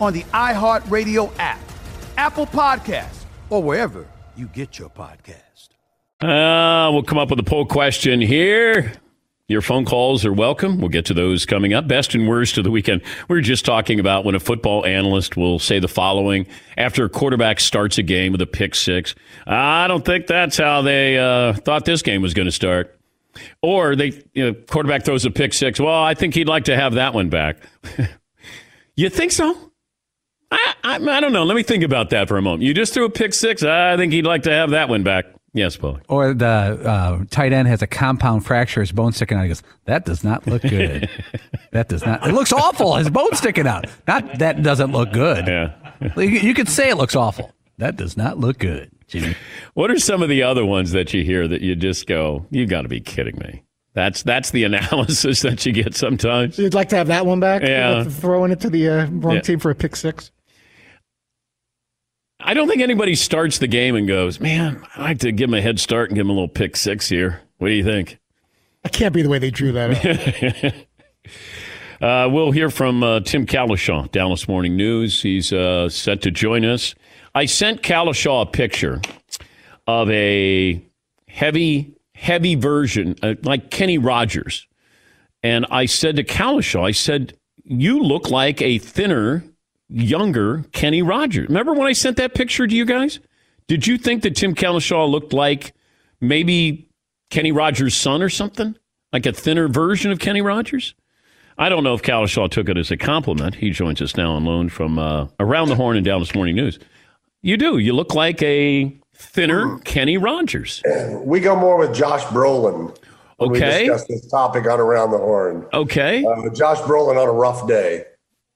on 0.00 0.12
the 0.12 0.22
iHeartRadio 0.32 1.32
app, 1.38 1.60
Apple 2.16 2.46
Podcasts, 2.46 3.24
or 3.50 3.62
wherever 3.62 4.06
you 4.36 4.46
get 4.46 4.78
your 4.78 4.90
podcast. 4.90 5.68
Uh, 6.20 6.90
we'll 6.92 7.02
come 7.02 7.18
up 7.18 7.30
with 7.30 7.38
a 7.38 7.44
poll 7.44 7.64
question 7.64 8.20
here. 8.20 8.92
Your 9.48 9.62
phone 9.62 9.84
calls 9.84 10.24
are 10.24 10.32
welcome. 10.32 10.78
We'll 10.78 10.90
get 10.90 11.06
to 11.06 11.14
those 11.14 11.44
coming 11.44 11.72
up. 11.72 11.88
Best 11.88 12.14
and 12.14 12.28
worst 12.28 12.56
of 12.56 12.62
the 12.62 12.70
weekend. 12.70 13.02
We 13.28 13.36
are 13.36 13.40
just 13.40 13.64
talking 13.64 13.98
about 13.98 14.24
when 14.24 14.36
a 14.36 14.40
football 14.40 14.86
analyst 14.86 15.36
will 15.36 15.58
say 15.58 15.80
the 15.80 15.88
following 15.88 16.46
after 16.78 17.04
a 17.04 17.08
quarterback 17.08 17.58
starts 17.58 17.98
a 17.98 18.04
game 18.04 18.30
with 18.30 18.40
a 18.42 18.46
pick 18.46 18.76
six. 18.76 19.16
I 19.48 19.88
don't 19.88 20.04
think 20.04 20.28
that's 20.28 20.56
how 20.56 20.82
they 20.82 21.18
uh, 21.18 21.54
thought 21.54 21.84
this 21.84 22.02
game 22.02 22.22
was 22.22 22.32
going 22.32 22.46
to 22.46 22.52
start. 22.52 22.96
Or 23.60 23.96
they 23.96 24.22
you 24.34 24.44
know, 24.44 24.54
quarterback 24.54 25.04
throws 25.04 25.24
a 25.24 25.32
pick 25.32 25.52
six. 25.52 25.80
Well, 25.80 26.00
I 26.00 26.14
think 26.14 26.34
he'd 26.34 26.48
like 26.48 26.66
to 26.66 26.76
have 26.76 26.94
that 26.94 27.12
one 27.12 27.28
back. 27.28 27.56
you 28.94 29.08
think 29.08 29.32
so? 29.32 29.69
I, 30.50 30.74
I, 30.84 30.94
I 30.96 31.20
don't 31.20 31.32
know. 31.32 31.44
Let 31.44 31.54
me 31.56 31.62
think 31.62 31.84
about 31.84 32.10
that 32.10 32.28
for 32.28 32.36
a 32.36 32.42
moment. 32.42 32.62
You 32.62 32.74
just 32.74 32.92
threw 32.94 33.04
a 33.04 33.10
pick 33.10 33.32
six. 33.34 33.62
I 33.62 33.96
think 33.96 34.12
he'd 34.12 34.26
like 34.26 34.42
to 34.44 34.52
have 34.52 34.70
that 34.70 34.88
one 34.88 35.02
back. 35.02 35.26
Yes, 35.52 35.76
Paul. 35.76 35.98
Or 36.08 36.32
the 36.32 36.46
uh, 36.46 37.24
tight 37.30 37.52
end 37.52 37.66
has 37.66 37.82
a 37.82 37.86
compound 37.88 38.46
fracture, 38.46 38.80
his 38.80 38.92
bone 38.92 39.12
sticking 39.12 39.36
out. 39.36 39.42
He 39.42 39.48
goes, 39.48 39.62
"That 39.86 40.04
does 40.04 40.22
not 40.22 40.46
look 40.46 40.62
good. 40.62 41.08
that 41.72 41.88
does 41.88 42.06
not. 42.06 42.26
It 42.26 42.32
looks 42.34 42.52
awful. 42.52 42.94
His 42.96 43.10
bone 43.10 43.34
sticking 43.34 43.66
out. 43.66 43.86
Not 44.06 44.38
that 44.38 44.62
doesn't 44.62 44.92
look 44.92 45.12
good. 45.12 45.46
Yeah, 45.48 45.72
you, 46.16 46.22
you 46.28 46.54
could 46.54 46.68
say 46.68 46.88
it 46.90 46.96
looks 46.96 47.16
awful. 47.16 47.52
That 47.78 47.96
does 47.96 48.16
not 48.16 48.38
look 48.38 48.58
good, 48.58 48.92
Jimmy. 49.08 49.34
What 49.74 49.90
are 49.90 49.98
some 49.98 50.22
of 50.22 50.28
the 50.28 50.44
other 50.44 50.64
ones 50.64 50.92
that 50.92 51.12
you 51.12 51.24
hear 51.24 51.48
that 51.48 51.62
you 51.62 51.74
just 51.74 52.06
go, 52.06 52.46
"You 52.50 52.64
got 52.66 52.82
to 52.82 52.88
be 52.88 53.00
kidding 53.00 53.36
me"? 53.38 53.64
That's 53.92 54.22
that's 54.22 54.50
the 54.52 54.62
analysis 54.70 55.42
that 55.42 55.66
you 55.66 55.72
get 55.72 55.96
sometimes. 55.96 56.60
You'd 56.60 56.74
like 56.74 56.90
to 56.90 56.96
have 56.96 57.08
that 57.08 57.26
one 57.26 57.40
back? 57.40 57.62
Yeah. 57.62 58.04
Throwing 58.04 58.52
it 58.52 58.60
to 58.60 58.70
the 58.70 58.88
uh, 58.88 59.06
wrong 59.10 59.34
Yeah. 59.34 59.40
team 59.40 59.58
for 59.58 59.72
a 59.72 59.74
pick 59.74 59.96
six. 59.96 60.30
I 62.42 62.54
don't 62.54 62.68
think 62.68 62.82
anybody 62.82 63.14
starts 63.14 63.58
the 63.58 63.66
game 63.66 63.94
and 63.94 64.08
goes, 64.08 64.40
"Man, 64.40 64.84
I'd 64.96 65.02
like 65.02 65.18
to 65.20 65.32
give 65.32 65.50
him 65.50 65.54
a 65.54 65.62
head 65.62 65.78
start 65.78 66.10
and 66.10 66.16
give 66.16 66.26
him 66.26 66.30
a 66.30 66.34
little 66.34 66.48
pick 66.48 66.76
six 66.76 67.08
here." 67.08 67.40
What 67.58 67.68
do 67.68 67.74
you 67.74 67.84
think? 67.84 68.18
That 68.82 68.92
can't 68.92 69.14
be 69.14 69.22
the 69.22 69.28
way 69.28 69.38
they 69.38 69.50
drew 69.50 69.72
that 69.72 70.66
up. 70.66 70.74
Uh, 72.00 72.26
we'll 72.30 72.50
hear 72.50 72.70
from 72.70 73.02
uh, 73.02 73.20
Tim 73.20 73.44
Cowlishaw, 73.44 74.10
Dallas 74.10 74.48
Morning 74.48 74.74
News. 74.74 75.20
He's 75.20 75.52
uh, 75.52 75.90
set 75.90 76.22
to 76.22 76.30
join 76.30 76.64
us. 76.64 76.94
I 77.34 77.44
sent 77.44 77.82
Cowlishaw 77.82 78.42
a 78.42 78.50
picture 78.50 79.02
of 79.86 80.10
a 80.10 80.82
heavy, 81.28 81.94
heavy 82.14 82.54
version, 82.54 83.16
uh, 83.22 83.34
like 83.42 83.70
Kenny 83.70 83.98
Rogers. 83.98 84.66
And 85.42 85.66
I 85.70 85.84
said 85.84 86.16
to 86.16 86.24
Cowlishaw, 86.24 86.86
I 86.86 86.92
said, 86.92 87.36
You 87.64 88.00
look 88.02 88.30
like 88.30 88.62
a 88.62 88.78
thinner, 88.78 89.44
younger 89.90 90.64
Kenny 90.72 91.02
Rogers. 91.02 91.48
Remember 91.48 91.72
when 91.72 91.86
I 91.86 91.92
sent 91.92 92.16
that 92.18 92.34
picture 92.34 92.66
to 92.66 92.74
you 92.74 92.84
guys? 92.84 93.20
Did 93.66 93.86
you 93.86 93.98
think 93.98 94.22
that 94.22 94.36
Tim 94.36 94.54
Cowlishaw 94.54 95.08
looked 95.10 95.32
like 95.32 95.74
maybe 96.20 96.88
Kenny 97.30 97.52
Rogers' 97.52 97.94
son 97.96 98.22
or 98.22 98.28
something? 98.28 98.76
Like 99.12 99.26
a 99.26 99.32
thinner 99.32 99.68
version 99.68 100.12
of 100.12 100.18
Kenny 100.18 100.40
Rogers? 100.42 100.94
I 101.58 101.68
don't 101.68 101.84
know 101.84 101.94
if 101.94 102.02
Cowlishaw 102.02 102.50
took 102.50 102.68
it 102.68 102.78
as 102.78 102.90
a 102.90 102.96
compliment. 102.96 103.56
He 103.56 103.70
joins 103.70 104.00
us 104.00 104.16
now 104.16 104.32
on 104.32 104.44
loan 104.44 104.68
from 104.68 104.98
uh, 104.98 105.26
Around 105.38 105.68
the 105.68 105.74
Horn 105.74 105.96
and 105.96 106.04
Dallas 106.06 106.34
Morning 106.34 106.56
News. 106.56 106.78
You 107.42 107.56
do. 107.56 107.78
You 107.78 107.92
look 107.92 108.14
like 108.14 108.42
a 108.42 108.96
thinner 109.14 109.78
Kenny 109.80 110.16
Rogers. 110.16 110.82
We 111.24 111.40
go 111.40 111.54
more 111.56 111.76
with 111.76 111.94
Josh 111.94 112.22
Brolin 112.24 112.96
Okay. 113.40 113.82
we 113.82 113.88
discuss 113.88 114.06
this 114.06 114.26
topic 114.30 114.66
on 114.66 114.80
Around 114.80 115.12
the 115.12 115.18
Horn. 115.18 115.66
Okay. 115.72 116.24
Uh, 116.24 116.50
Josh 116.50 116.78
Brolin 116.80 117.16
on 117.20 117.26
a 117.28 117.32
rough 117.32 117.66
day. 117.66 118.04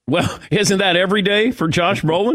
Well, 0.06 0.38
isn't 0.50 0.78
that 0.78 0.96
every 0.96 1.22
day 1.22 1.50
for 1.50 1.68
Josh 1.68 2.02
Brolin? 2.02 2.34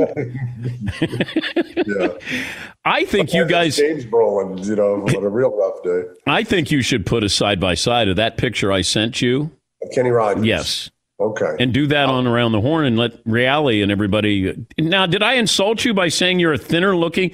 yeah. 1.86 2.43
I 2.86 3.05
think 3.05 3.34
you 3.34 3.45
guys. 3.45 3.77
James 3.77 4.05
Brolin, 4.05 4.65
you 4.65 4.75
know, 4.75 5.03
on 5.03 5.23
a 5.23 5.29
real 5.29 5.55
rough 5.55 5.84
day. 5.84 6.03
I 6.25 6.43
think 6.43 6.71
you 6.71 6.82
should 6.82 7.05
put 7.05 7.23
a 7.23 7.29
side 7.29 7.60
by 7.60 7.75
side 7.75 8.08
of 8.08 8.15
that 8.15 8.38
picture 8.38 8.71
I 8.71 8.82
sent 8.82 9.21
you. 9.21 9.51
Kenny 9.93 10.10
Rogers. 10.10 10.45
Yes. 10.45 10.89
Okay. 11.19 11.55
And 11.60 11.73
do 11.73 11.86
that 11.88 12.08
on 12.08 12.25
Around 12.25 12.53
the 12.53 12.62
Horn 12.62 12.86
and 12.86 12.97
let 12.97 13.19
Reality 13.25 13.82
and 13.82 13.91
everybody. 13.91 14.65
Now, 14.77 15.05
did 15.05 15.21
I 15.21 15.34
insult 15.34 15.84
you 15.84 15.93
by 15.93 16.08
saying 16.08 16.39
you're 16.39 16.53
a 16.53 16.58
thinner 16.58 16.95
looking? 16.95 17.32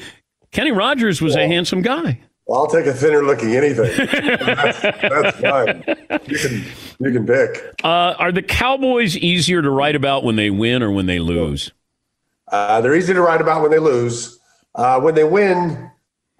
Kenny 0.52 0.71
Rogers 0.71 1.21
was 1.21 1.36
a 1.36 1.48
handsome 1.48 1.82
guy. 1.82 2.19
Well, 2.48 2.60
I'll 2.60 2.68
take 2.68 2.86
a 2.86 2.94
thinner 2.94 3.24
looking 3.24 3.56
anything. 3.56 3.92
that's, 4.46 4.82
that's 4.82 5.40
fine. 5.40 5.84
You 6.28 6.38
can 6.38 6.66
you 7.00 7.12
can 7.12 7.26
pick. 7.26 7.74
Uh, 7.84 8.14
are 8.20 8.32
the 8.32 8.44
Cowboys 8.44 9.18
easier 9.18 9.62
to 9.64 9.70
write 9.70 9.96
about 9.96 10.24
when 10.24 10.36
they 10.36 10.52
win 10.52 10.84
or 10.84 10.92
when 10.92 11.08
they 11.08 11.20
lose? 11.20 11.72
Uh, 12.48 12.82
they're 12.82 12.96
easy 12.96 13.14
to 13.14 13.22
write 13.22 13.42
about 13.42 13.64
when 13.64 13.72
they 13.72 13.80
lose. 13.80 14.40
Uh, 14.76 15.00
when 15.00 15.16
they 15.16 15.24
win, 15.24 15.90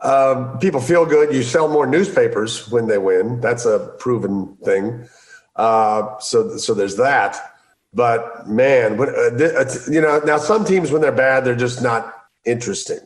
um, 0.02 0.60
people 0.60 0.80
feel 0.80 1.06
good. 1.06 1.34
You 1.34 1.41
sell 1.41 1.68
more 1.68 1.88
newspapers 1.88 2.70
when 2.70 2.88
they 2.88 3.00
win. 3.00 3.41
That's 3.41 3.65
a 3.65 3.96
proven 3.98 4.56
thing. 4.58 5.08
Uh, 5.56 6.20
so 6.20 6.58
so 6.58 6.76
there's 6.76 6.98
that. 6.98 7.54
But 7.96 8.48
man, 8.48 8.98
when, 8.98 9.10
uh, 9.10 9.38
th- 9.38 9.88
you 9.88 10.02
know, 10.02 10.20
now 10.20 10.38
some 10.38 10.65
teams 10.65 10.91
when 10.91 11.02
they're 11.02 11.12
bad, 11.12 11.46
they're 11.46 11.56
just 11.56 11.82
not 11.82 12.13
interesting, 12.46 13.00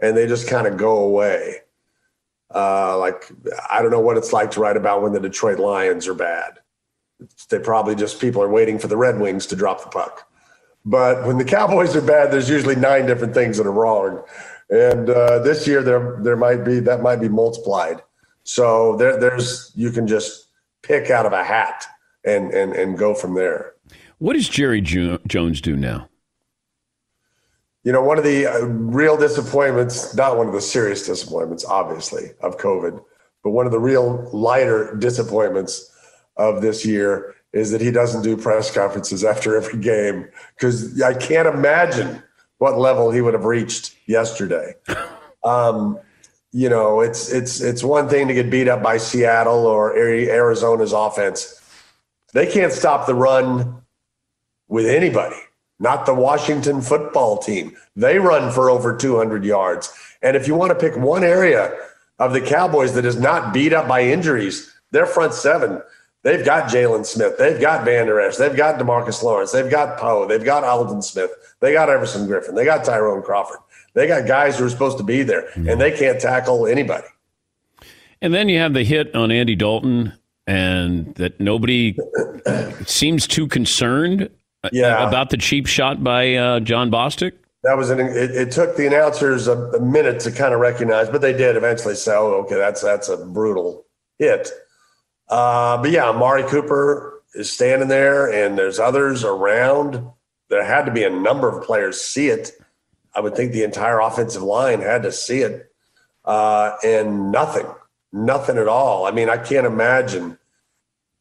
and 0.00 0.16
they 0.16 0.26
just 0.26 0.48
kind 0.48 0.66
of 0.66 0.76
go 0.76 0.96
away. 0.98 1.60
Uh, 2.54 2.96
like 2.98 3.30
I 3.70 3.82
don't 3.82 3.90
know 3.90 4.00
what 4.00 4.16
it's 4.16 4.32
like 4.32 4.50
to 4.52 4.60
write 4.60 4.76
about 4.76 5.02
when 5.02 5.12
the 5.12 5.20
Detroit 5.20 5.58
Lions 5.58 6.06
are 6.06 6.14
bad. 6.14 6.58
They 7.48 7.58
probably 7.58 7.94
just 7.94 8.20
people 8.20 8.42
are 8.42 8.48
waiting 8.48 8.78
for 8.78 8.88
the 8.88 8.96
Red 8.96 9.18
Wings 9.18 9.46
to 9.46 9.56
drop 9.56 9.82
the 9.82 9.88
puck. 9.88 10.28
But 10.84 11.26
when 11.26 11.38
the 11.38 11.44
Cowboys 11.44 11.96
are 11.96 12.00
bad, 12.02 12.30
there's 12.30 12.48
usually 12.48 12.76
nine 12.76 13.06
different 13.06 13.34
things 13.34 13.56
that 13.56 13.66
are 13.66 13.72
wrong, 13.72 14.22
and 14.70 15.10
uh, 15.10 15.40
this 15.40 15.66
year 15.66 15.82
there 15.82 16.18
there 16.22 16.36
might 16.36 16.64
be 16.64 16.78
that 16.80 17.02
might 17.02 17.20
be 17.20 17.28
multiplied. 17.28 18.02
So 18.44 18.96
there 18.96 19.18
there's 19.18 19.72
you 19.74 19.90
can 19.90 20.06
just 20.06 20.46
pick 20.82 21.10
out 21.10 21.26
of 21.26 21.32
a 21.32 21.42
hat 21.42 21.84
and 22.24 22.52
and 22.52 22.72
and 22.72 22.96
go 22.96 23.14
from 23.14 23.34
there. 23.34 23.74
What 24.18 24.34
does 24.34 24.48
Jerry 24.48 24.80
jo- 24.80 25.18
Jones 25.26 25.60
do 25.60 25.76
now? 25.76 26.08
You 27.86 27.92
know, 27.92 28.02
one 28.02 28.18
of 28.18 28.24
the 28.24 28.46
uh, 28.46 28.64
real 28.64 29.16
disappointments, 29.16 30.12
not 30.16 30.36
one 30.36 30.48
of 30.48 30.52
the 30.52 30.60
serious 30.60 31.06
disappointments, 31.06 31.64
obviously, 31.64 32.32
of 32.40 32.58
COVID, 32.58 33.00
but 33.44 33.50
one 33.50 33.64
of 33.64 33.70
the 33.70 33.78
real 33.78 34.28
lighter 34.32 34.96
disappointments 34.96 35.88
of 36.36 36.62
this 36.62 36.84
year 36.84 37.36
is 37.52 37.70
that 37.70 37.80
he 37.80 37.92
doesn't 37.92 38.22
do 38.22 38.36
press 38.36 38.74
conferences 38.74 39.22
after 39.22 39.56
every 39.56 39.78
game 39.78 40.28
because 40.56 41.00
I 41.00 41.14
can't 41.14 41.46
imagine 41.46 42.24
what 42.58 42.76
level 42.76 43.12
he 43.12 43.20
would 43.20 43.34
have 43.34 43.44
reached 43.44 43.94
yesterday. 44.06 44.74
Um, 45.44 46.00
you 46.50 46.68
know, 46.68 47.00
it's 47.02 47.30
it's 47.30 47.60
it's 47.60 47.84
one 47.84 48.08
thing 48.08 48.26
to 48.26 48.34
get 48.34 48.50
beat 48.50 48.66
up 48.66 48.82
by 48.82 48.96
Seattle 48.96 49.64
or 49.64 49.96
Arizona's 49.96 50.92
offense. 50.92 51.62
They 52.34 52.50
can't 52.50 52.72
stop 52.72 53.06
the 53.06 53.14
run 53.14 53.82
with 54.66 54.86
anybody, 54.86 55.36
not 55.78 56.06
the 56.06 56.14
Washington 56.14 56.80
football 56.80 57.38
team. 57.38 57.76
They 57.94 58.18
run 58.18 58.52
for 58.52 58.70
over 58.70 58.96
200 58.96 59.44
yards. 59.44 59.92
And 60.22 60.36
if 60.36 60.46
you 60.46 60.54
want 60.54 60.70
to 60.70 60.78
pick 60.78 60.96
one 60.96 61.24
area 61.24 61.76
of 62.18 62.32
the 62.32 62.40
Cowboys 62.40 62.94
that 62.94 63.04
is 63.04 63.18
not 63.18 63.52
beat 63.52 63.72
up 63.72 63.86
by 63.86 64.02
injuries, 64.02 64.72
their 64.90 65.06
front 65.06 65.34
seven, 65.34 65.82
they've 66.22 66.44
got 66.44 66.70
Jaylon 66.70 67.04
Smith, 67.04 67.36
they've 67.38 67.60
got 67.60 67.84
Vander 67.84 68.20
Esch, 68.20 68.36
they've 68.36 68.56
got 68.56 68.80
Demarcus 68.80 69.22
Lawrence, 69.22 69.52
they've 69.52 69.70
got 69.70 69.98
Poe, 69.98 70.26
they've 70.26 70.44
got 70.44 70.64
Aldon 70.64 71.02
Smith, 71.02 71.30
they 71.60 71.72
got 71.72 71.90
Everson 71.90 72.26
Griffen, 72.26 72.54
they 72.54 72.64
got 72.64 72.84
Tyrone 72.84 73.22
Crawford. 73.22 73.58
They 73.92 74.06
got 74.06 74.26
guys 74.26 74.58
who 74.58 74.66
are 74.66 74.70
supposed 74.70 74.98
to 74.98 75.04
be 75.04 75.22
there, 75.22 75.48
and 75.54 75.80
they 75.80 75.90
can't 75.90 76.20
tackle 76.20 76.66
anybody. 76.66 77.06
And 78.20 78.34
then 78.34 78.50
you 78.50 78.58
have 78.58 78.74
the 78.74 78.84
hit 78.84 79.14
on 79.14 79.30
Andy 79.30 79.54
Dalton, 79.54 80.12
and 80.46 81.14
that 81.14 81.40
nobody 81.40 81.96
seems 82.84 83.26
too 83.26 83.48
concerned 83.48 84.28
Yeah. 84.72 85.06
about 85.06 85.30
the 85.30 85.36
cheap 85.36 85.66
shot 85.66 86.02
by 86.02 86.34
uh, 86.34 86.60
Jon 86.60 86.90
Bostic. 86.90 87.32
That 87.62 87.76
was 87.76 87.90
an. 87.90 87.98
It, 87.98 88.30
it 88.30 88.50
took 88.52 88.76
the 88.76 88.86
announcers 88.86 89.48
a, 89.48 89.56
a 89.56 89.80
minute 89.80 90.20
to 90.20 90.30
kind 90.30 90.54
of 90.54 90.60
recognize, 90.60 91.08
but 91.08 91.20
they 91.20 91.32
did 91.32 91.56
eventually 91.56 91.96
say, 91.96 92.14
"Oh, 92.14 92.44
okay, 92.44 92.54
that's 92.54 92.80
that's 92.80 93.08
a 93.08 93.16
brutal 93.16 93.84
hit." 94.18 94.50
Uh, 95.28 95.82
but 95.82 95.90
yeah, 95.90 96.08
Amari 96.08 96.44
Cooper 96.44 97.24
is 97.34 97.52
standing 97.52 97.88
there, 97.88 98.30
and 98.30 98.56
there's 98.56 98.78
others 98.78 99.24
around. 99.24 100.08
There 100.48 100.64
had 100.64 100.86
to 100.86 100.92
be 100.92 101.02
a 101.02 101.10
number 101.10 101.48
of 101.48 101.64
players 101.64 102.00
see 102.00 102.28
it. 102.28 102.52
I 103.14 103.20
would 103.20 103.34
think 103.34 103.52
the 103.52 103.64
entire 103.64 103.98
offensive 103.98 104.42
line 104.42 104.80
had 104.80 105.02
to 105.02 105.10
see 105.10 105.40
it, 105.40 105.72
uh, 106.24 106.76
and 106.84 107.32
nothing, 107.32 107.66
nothing 108.12 108.58
at 108.58 108.68
all. 108.68 109.06
I 109.06 109.10
mean, 109.10 109.28
I 109.28 109.38
can't 109.38 109.66
imagine 109.66 110.38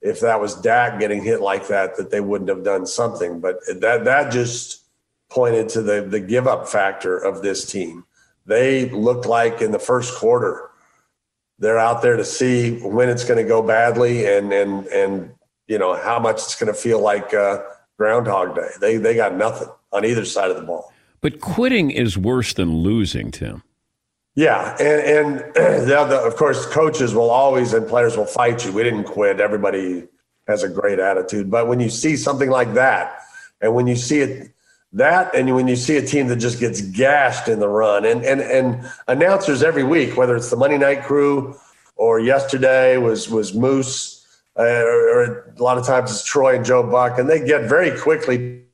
if 0.06 0.20
that 0.20 0.40
was 0.40 0.54
Dak 0.54 1.00
getting 1.00 1.24
hit 1.24 1.42
like 1.42 1.68
that, 1.68 1.98
that 1.98 2.12
they 2.12 2.22
wouldn't 2.22 2.50
have 2.50 2.64
done 2.64 2.86
something. 2.86 3.40
But 3.40 3.58
that 3.82 4.06
that 4.06 4.32
just 4.32 4.84
pointed 5.30 5.68
to 5.70 5.82
the 5.82 6.02
the 6.02 6.20
give 6.20 6.48
up 6.48 6.68
factor 6.68 7.18
of 7.18 7.42
this 7.42 7.70
team. 7.70 8.06
They 8.46 8.90
looked 8.92 9.26
like 9.26 9.62
in 9.62 9.72
the 9.72 9.80
first 9.80 10.16
quarter, 10.16 10.70
they're 11.58 11.80
out 11.80 12.04
there 12.04 12.18
to 12.18 12.24
see 12.24 12.80
when 12.82 13.10
it's 13.10 13.26
going 13.26 13.44
to 13.44 13.48
go 13.48 13.64
badly 13.64 14.28
and 14.28 14.54
and 14.54 14.86
and 14.88 15.34
you 15.68 15.80
know 15.80 15.96
how 15.96 16.20
much 16.20 16.36
it's 16.36 16.56
going 16.56 16.72
to 16.72 16.80
feel 16.80 17.02
like 17.02 17.34
uh, 17.34 17.64
Groundhog 17.98 18.56
Day. 18.56 18.70
They 18.80 18.98
they 18.98 19.16
got 19.16 19.34
nothing 19.34 19.70
on 19.92 20.06
either 20.06 20.24
side 20.24 20.52
of 20.52 20.58
the 20.58 20.64
ball. 20.64 20.94
But 21.22 21.42
quitting 21.42 21.90
is 21.90 22.16
worse 22.16 22.54
than 22.54 22.78
losing, 22.78 23.32
Tim. 23.32 23.64
Yeah, 24.36 24.76
and 24.80 25.40
and 25.40 25.56
the 25.88 25.98
other, 25.98 26.16
of 26.16 26.36
course, 26.36 26.66
coaches 26.66 27.16
will 27.16 27.30
always 27.30 27.74
and 27.74 27.88
players 27.88 28.18
will 28.18 28.26
fight 28.26 28.66
you. 28.66 28.74
We 28.74 28.84
didn't 28.84 29.06
quit. 29.06 29.40
Everybody 29.40 30.08
has 30.48 30.64
a 30.64 30.70
great 30.70 31.00
attitude, 31.00 31.50
but 31.50 31.68
when 31.68 31.80
you 31.80 31.90
see 31.90 32.16
something 32.16 32.50
like 32.50 32.74
that, 32.74 33.22
and 33.62 33.74
when 33.74 33.88
you 33.88 33.96
see 33.96 34.20
it 34.20 34.52
that, 34.94 35.34
and 35.34 35.54
when 35.56 35.68
you 35.68 35.76
see 35.76 35.98
a 35.98 36.06
team 36.06 36.28
that 36.28 36.36
just 36.36 36.60
gets 36.60 36.82
gashed 36.82 37.48
in 37.48 37.60
the 37.60 37.68
run, 37.68 38.06
and 38.06 38.24
and 38.26 38.42
and 38.42 38.86
announcers 39.08 39.64
every 39.64 39.84
week, 39.84 40.18
whether 40.18 40.36
it's 40.36 40.50
the 40.50 40.58
Monday 40.58 40.78
Night 40.78 41.04
Crew 41.04 41.58
or 41.96 42.20
yesterday 42.20 42.98
was 42.98 43.30
was 43.30 43.54
Moose, 43.54 44.28
uh, 44.60 44.64
or, 44.64 45.10
or 45.10 45.54
a 45.58 45.64
lot 45.64 45.78
of 45.78 45.86
times 45.86 46.12
it's 46.12 46.26
Troy 46.26 46.58
and 46.58 46.66
Joe 46.66 46.84
Buck, 46.84 47.20
and 47.20 47.30
they 47.30 47.46
get 47.46 47.70
very 47.70 47.98
quickly 47.98 48.65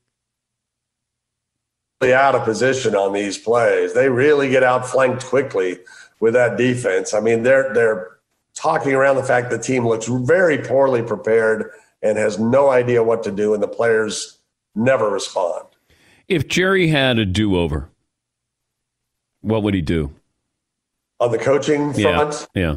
out 2.03 2.33
of 2.33 2.43
position 2.43 2.95
on 2.95 3.13
these 3.13 3.37
plays. 3.37 3.93
They 3.93 4.09
really 4.09 4.49
get 4.49 4.63
outflanked 4.63 5.25
quickly 5.25 5.79
with 6.19 6.33
that 6.33 6.57
defense. 6.57 7.13
I 7.13 7.19
mean, 7.19 7.43
they're 7.43 7.71
they're 7.73 8.17
talking 8.55 8.93
around 8.93 9.17
the 9.17 9.23
fact 9.23 9.49
the 9.49 9.59
team 9.59 9.87
looks 9.87 10.07
very 10.07 10.57
poorly 10.57 11.03
prepared 11.03 11.69
and 12.01 12.17
has 12.17 12.39
no 12.39 12.69
idea 12.69 13.03
what 13.03 13.23
to 13.23 13.31
do, 13.31 13.53
and 13.53 13.61
the 13.61 13.67
players 13.67 14.39
never 14.75 15.09
respond. 15.09 15.67
If 16.27 16.47
Jerry 16.47 16.87
had 16.87 17.19
a 17.19 17.25
do 17.25 17.57
over, 17.57 17.89
what 19.41 19.63
would 19.63 19.73
he 19.73 19.81
do? 19.81 20.11
On 21.19 21.31
the 21.31 21.37
coaching 21.37 21.93
front? 21.93 22.47
Yeah. 22.55 22.61
yeah. 22.61 22.75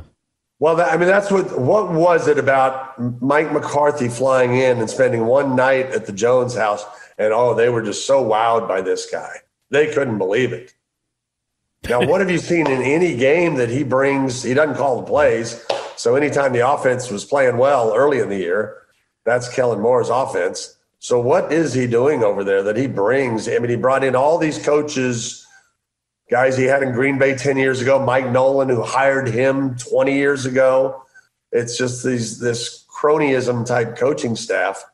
Well, 0.59 0.77
that, 0.77 0.93
I 0.93 0.97
mean, 0.97 1.09
that's 1.09 1.31
what. 1.31 1.59
What 1.59 1.93
was 1.93 2.29
it 2.29 2.39
about 2.39 3.23
Mike 3.23 3.53
McCarthy 3.53 4.09
flying 4.09 4.57
in 4.57 4.79
and 4.79 4.89
spending 4.89 5.27
one 5.27 5.57
night 5.57 5.87
at 5.87 6.07
the 6.07 6.13
Jones 6.13 6.55
house? 6.55 6.85
And 7.19 7.33
oh, 7.33 7.55
they 7.55 7.69
were 7.69 7.83
just 7.83 8.07
so 8.07 8.25
wowed 8.25 8.69
by 8.69 8.81
this 8.81 9.11
guy. 9.11 9.37
They 9.71 9.93
couldn't 9.93 10.19
believe 10.19 10.53
it. 10.53 10.75
Now, 11.89 12.07
what 12.07 12.21
have 12.21 12.31
you 12.31 12.39
seen 12.53 12.67
in 12.67 12.83
any 12.83 13.17
game 13.17 13.55
that 13.57 13.69
he 13.69 13.83
brings? 13.85 14.43
He 14.43 14.55
doesn't 14.55 14.77
call 14.77 15.01
the 15.01 15.07
plays. 15.07 15.65
So 15.97 16.17
anytime 16.17 16.53
the 16.53 16.69
offense 16.69 17.11
was 17.11 17.25
playing 17.25 17.57
well 17.57 17.95
early 17.95 18.19
in 18.19 18.29
the 18.29 18.39
year, 18.39 18.83
that's 19.25 19.53
Kellen 19.55 19.81
Moore's 19.81 20.11
offense. 20.11 20.77
So 20.99 21.21
what 21.21 21.53
is 21.53 21.75
he 21.75 21.87
doing 21.87 22.25
over 22.25 22.45
there 22.45 22.63
that 22.63 22.77
he 22.77 22.87
brings? 22.87 23.49
I 23.49 23.59
mean, 23.59 23.71
he 23.71 23.77
brought 23.77 24.05
in 24.05 24.17
all 24.17 24.39
these 24.39 24.59
coaches, 24.59 25.47
guys 26.31 26.57
he 26.57 26.65
had 26.65 26.83
in 26.83 26.93
Green 26.93 27.19
Bay 27.19 27.35
10 27.35 27.57
years 27.57 27.81
ago, 27.81 28.05
Mike 28.05 28.31
Nolan, 28.31 28.69
who 28.69 28.83
hired 28.83 29.29
him 29.29 29.77
20 29.77 30.15
years 30.15 30.47
ago. 30.47 31.03
It's 31.53 31.79
just 31.79 32.05
these 32.05 32.39
this 32.39 32.85
cronyism 32.89 33.67
type 33.67 33.97
coaching 33.97 34.35
staff 34.35 34.85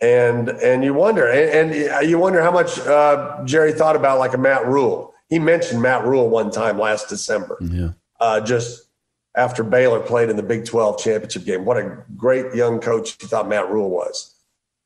and 0.00 0.48
and 0.48 0.84
you 0.84 0.94
wonder 0.94 1.28
and, 1.28 1.72
and 1.72 2.08
you 2.08 2.18
wonder 2.18 2.40
how 2.40 2.50
much 2.50 2.78
uh, 2.80 3.42
Jerry 3.44 3.72
thought 3.72 3.96
about 3.96 4.18
like 4.18 4.34
a 4.34 4.38
Matt 4.38 4.66
Rhule. 4.66 5.14
He 5.28 5.38
mentioned 5.38 5.82
Matt 5.82 6.04
Rhule 6.04 6.28
one 6.28 6.50
time 6.50 6.78
last 6.78 7.08
December, 7.08 7.58
yeah. 7.60 7.90
uh, 8.20 8.40
just 8.40 8.88
after 9.34 9.62
Baylor 9.62 10.00
played 10.00 10.30
in 10.30 10.36
the 10.36 10.42
Big 10.42 10.64
Twelve 10.64 10.98
championship 10.98 11.44
game. 11.44 11.64
What 11.64 11.76
a 11.76 12.04
great 12.16 12.54
young 12.54 12.80
coach 12.80 13.16
he 13.20 13.26
thought 13.26 13.48
Matt 13.48 13.70
Rhule 13.70 13.90
was, 13.90 14.34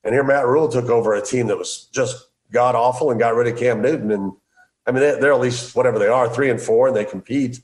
and 0.02 0.14
here 0.14 0.24
Matt 0.24 0.46
Rhule 0.46 0.68
took 0.68 0.86
over 0.86 1.14
a 1.14 1.22
team 1.22 1.46
that 1.48 1.58
was 1.58 1.88
just 1.92 2.28
god 2.50 2.74
awful 2.74 3.10
and 3.10 3.20
got 3.20 3.34
rid 3.34 3.52
of 3.52 3.58
Cam 3.58 3.82
Newton. 3.82 4.10
And 4.10 4.32
I 4.86 4.92
mean 4.92 5.02
they, 5.02 5.28
are 5.28 5.32
at 5.32 5.40
least 5.40 5.76
whatever 5.76 5.98
they 5.98 6.08
are, 6.08 6.28
three 6.28 6.50
and 6.50 6.60
four, 6.60 6.88
and 6.88 6.96
they 6.96 7.04
compete. 7.04 7.60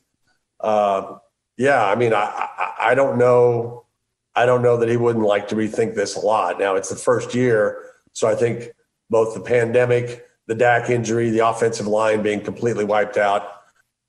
Uh, 0.60 1.16
yeah, 1.56 1.84
I 1.84 1.94
mean 1.94 2.12
I, 2.12 2.24
I 2.24 2.74
I 2.90 2.94
don't 2.94 3.16
know 3.16 3.86
I 4.34 4.46
don't 4.46 4.62
know 4.62 4.76
that 4.76 4.88
he 4.88 4.96
wouldn't 4.96 5.24
like 5.24 5.48
to 5.48 5.56
rethink 5.56 5.94
this 5.94 6.16
a 6.16 6.20
lot. 6.20 6.58
Now 6.58 6.76
it's 6.76 6.88
the 6.88 6.96
first 6.96 7.34
year, 7.34 7.82
so 8.12 8.28
I 8.28 8.34
think 8.34 8.70
both 9.10 9.34
the 9.34 9.40
pandemic, 9.40 10.26
the 10.46 10.54
Dak 10.54 10.90
injury, 10.90 11.30
the 11.30 11.46
offensive 11.46 11.86
line 11.86 12.22
being 12.22 12.40
completely 12.40 12.84
wiped 12.84 13.16
out, 13.16 13.62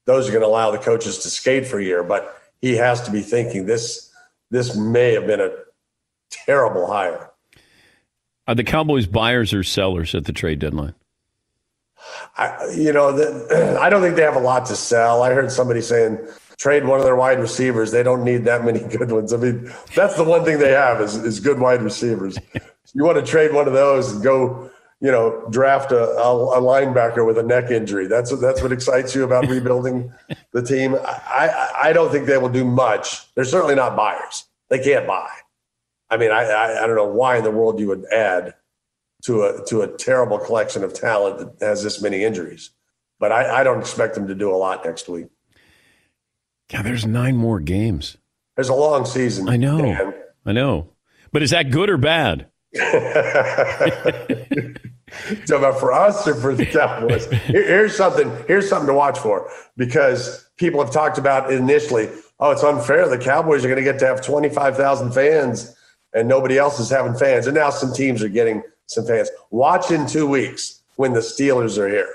those 0.05 0.27
are 0.27 0.31
going 0.31 0.41
to 0.41 0.47
allow 0.47 0.71
the 0.71 0.77
coaches 0.77 1.19
to 1.19 1.29
skate 1.29 1.67
for 1.67 1.79
a 1.79 1.83
year. 1.83 2.03
But 2.03 2.35
he 2.61 2.75
has 2.75 3.01
to 3.03 3.11
be 3.11 3.21
thinking 3.21 3.65
this 3.65 4.11
this 4.51 4.75
may 4.75 5.13
have 5.13 5.27
been 5.27 5.41
a 5.41 5.51
terrible 6.31 6.87
hire. 6.87 7.29
Are 8.47 8.55
the 8.55 8.63
Cowboys 8.63 9.05
buyers 9.05 9.53
or 9.53 9.63
sellers 9.63 10.15
at 10.15 10.25
the 10.25 10.33
trade 10.33 10.59
deadline? 10.59 10.95
I, 12.35 12.71
you 12.75 12.91
know, 12.91 13.11
the, 13.11 13.77
I 13.81 13.89
don't 13.89 14.01
think 14.01 14.15
they 14.15 14.23
have 14.23 14.35
a 14.35 14.39
lot 14.39 14.65
to 14.67 14.75
sell. 14.75 15.21
I 15.21 15.33
heard 15.33 15.51
somebody 15.51 15.81
saying 15.81 16.17
trade 16.59 16.85
one 16.85 16.99
of 16.99 17.05
their 17.05 17.15
wide 17.15 17.39
receivers. 17.39 17.91
They 17.91 18.03
don't 18.03 18.23
need 18.23 18.43
that 18.43 18.63
many 18.63 18.79
good 18.97 19.11
ones. 19.11 19.33
I 19.33 19.37
mean, 19.37 19.71
that's 19.95 20.15
the 20.15 20.23
one 20.23 20.45
thing 20.45 20.59
they 20.59 20.71
have 20.71 21.01
is, 21.01 21.15
is 21.15 21.39
good 21.39 21.59
wide 21.59 21.81
receivers. 21.81 22.37
you 22.93 23.03
want 23.03 23.17
to 23.17 23.25
trade 23.25 23.53
one 23.53 23.67
of 23.67 23.73
those 23.73 24.11
and 24.11 24.23
go, 24.23 24.69
you 24.99 25.09
know, 25.09 25.47
draft 25.49 25.91
a, 25.91 26.03
a, 26.03 26.61
linebacker 26.61 27.25
with 27.25 27.37
a 27.37 27.43
neck 27.43 27.71
injury. 27.71 28.07
That's 28.07 28.31
what, 28.31 28.41
that's 28.41 28.61
what 28.61 28.73
excites 28.73 29.15
you 29.15 29.23
about 29.23 29.47
rebuilding 29.47 30.13
the 30.53 30.61
team. 30.61 30.95
I, 30.95 30.99
I, 31.25 31.71
I 31.83 31.93
don't 31.93 32.11
think 32.11 32.27
they 32.27 32.37
will 32.37 32.49
do 32.49 32.65
much. 32.65 33.33
They're 33.33 33.45
certainly 33.45 33.75
not 33.75 33.95
buyers. 33.95 34.45
They 34.69 34.83
can't 34.83 35.07
buy. 35.07 35.29
I 36.09 36.17
mean, 36.17 36.31
I, 36.31 36.43
I, 36.43 36.83
I 36.83 36.87
don't 36.87 36.95
know 36.95 37.07
why 37.07 37.37
in 37.37 37.43
the 37.43 37.51
world 37.51 37.79
you 37.79 37.87
would 37.87 38.05
add 38.11 38.55
to 39.23 39.43
a 39.43 39.65
to 39.65 39.81
a 39.81 39.87
terrible 39.87 40.39
collection 40.39 40.83
of 40.83 40.93
talent 40.93 41.39
that 41.39 41.65
has 41.65 41.83
this 41.83 42.01
many 42.01 42.23
injuries. 42.23 42.71
But 43.19 43.31
I, 43.31 43.59
I 43.59 43.63
don't 43.63 43.79
expect 43.79 44.15
them 44.15 44.27
to 44.27 44.35
do 44.35 44.49
a 44.49 44.55
lot 44.55 44.85
next 44.85 45.09
week. 45.09 45.27
Yeah, 46.71 46.81
there's 46.81 47.05
nine 47.05 47.35
more 47.35 47.59
games. 47.59 48.17
There's 48.55 48.69
a 48.69 48.75
long 48.75 49.05
season. 49.05 49.49
I 49.49 49.57
know. 49.57 49.81
Dan. 49.81 50.13
I 50.45 50.51
know. 50.51 50.89
But 51.31 51.43
is 51.43 51.51
that 51.51 51.71
good 51.71 51.89
or 51.89 51.97
bad? 51.97 52.47
so 55.45 55.57
about 55.57 55.79
for 55.79 55.91
us 55.91 56.27
or 56.27 56.35
for 56.35 56.53
the 56.53 56.65
Cowboys? 56.65 57.25
Here, 57.27 57.63
here's 57.63 57.95
something. 57.95 58.31
Here's 58.47 58.69
something 58.69 58.87
to 58.87 58.93
watch 58.93 59.17
for 59.17 59.49
because 59.77 60.47
people 60.57 60.83
have 60.83 60.93
talked 60.93 61.17
about 61.17 61.51
initially. 61.51 62.09
Oh, 62.39 62.51
it's 62.51 62.63
unfair. 62.63 63.07
The 63.09 63.17
Cowboys 63.17 63.65
are 63.65 63.67
going 63.67 63.83
to 63.83 63.91
get 63.91 63.99
to 63.99 64.05
have 64.05 64.23
25,000 64.23 65.11
fans, 65.11 65.75
and 66.13 66.27
nobody 66.27 66.57
else 66.57 66.79
is 66.79 66.89
having 66.89 67.15
fans. 67.15 67.47
And 67.47 67.55
now 67.55 67.69
some 67.69 67.93
teams 67.93 68.23
are 68.23 68.29
getting 68.29 68.63
some 68.85 69.05
fans. 69.05 69.29
Watch 69.51 69.91
in 69.91 70.07
two 70.07 70.27
weeks 70.27 70.81
when 70.95 71.13
the 71.13 71.19
Steelers 71.19 71.77
are 71.77 71.89
here 71.89 72.13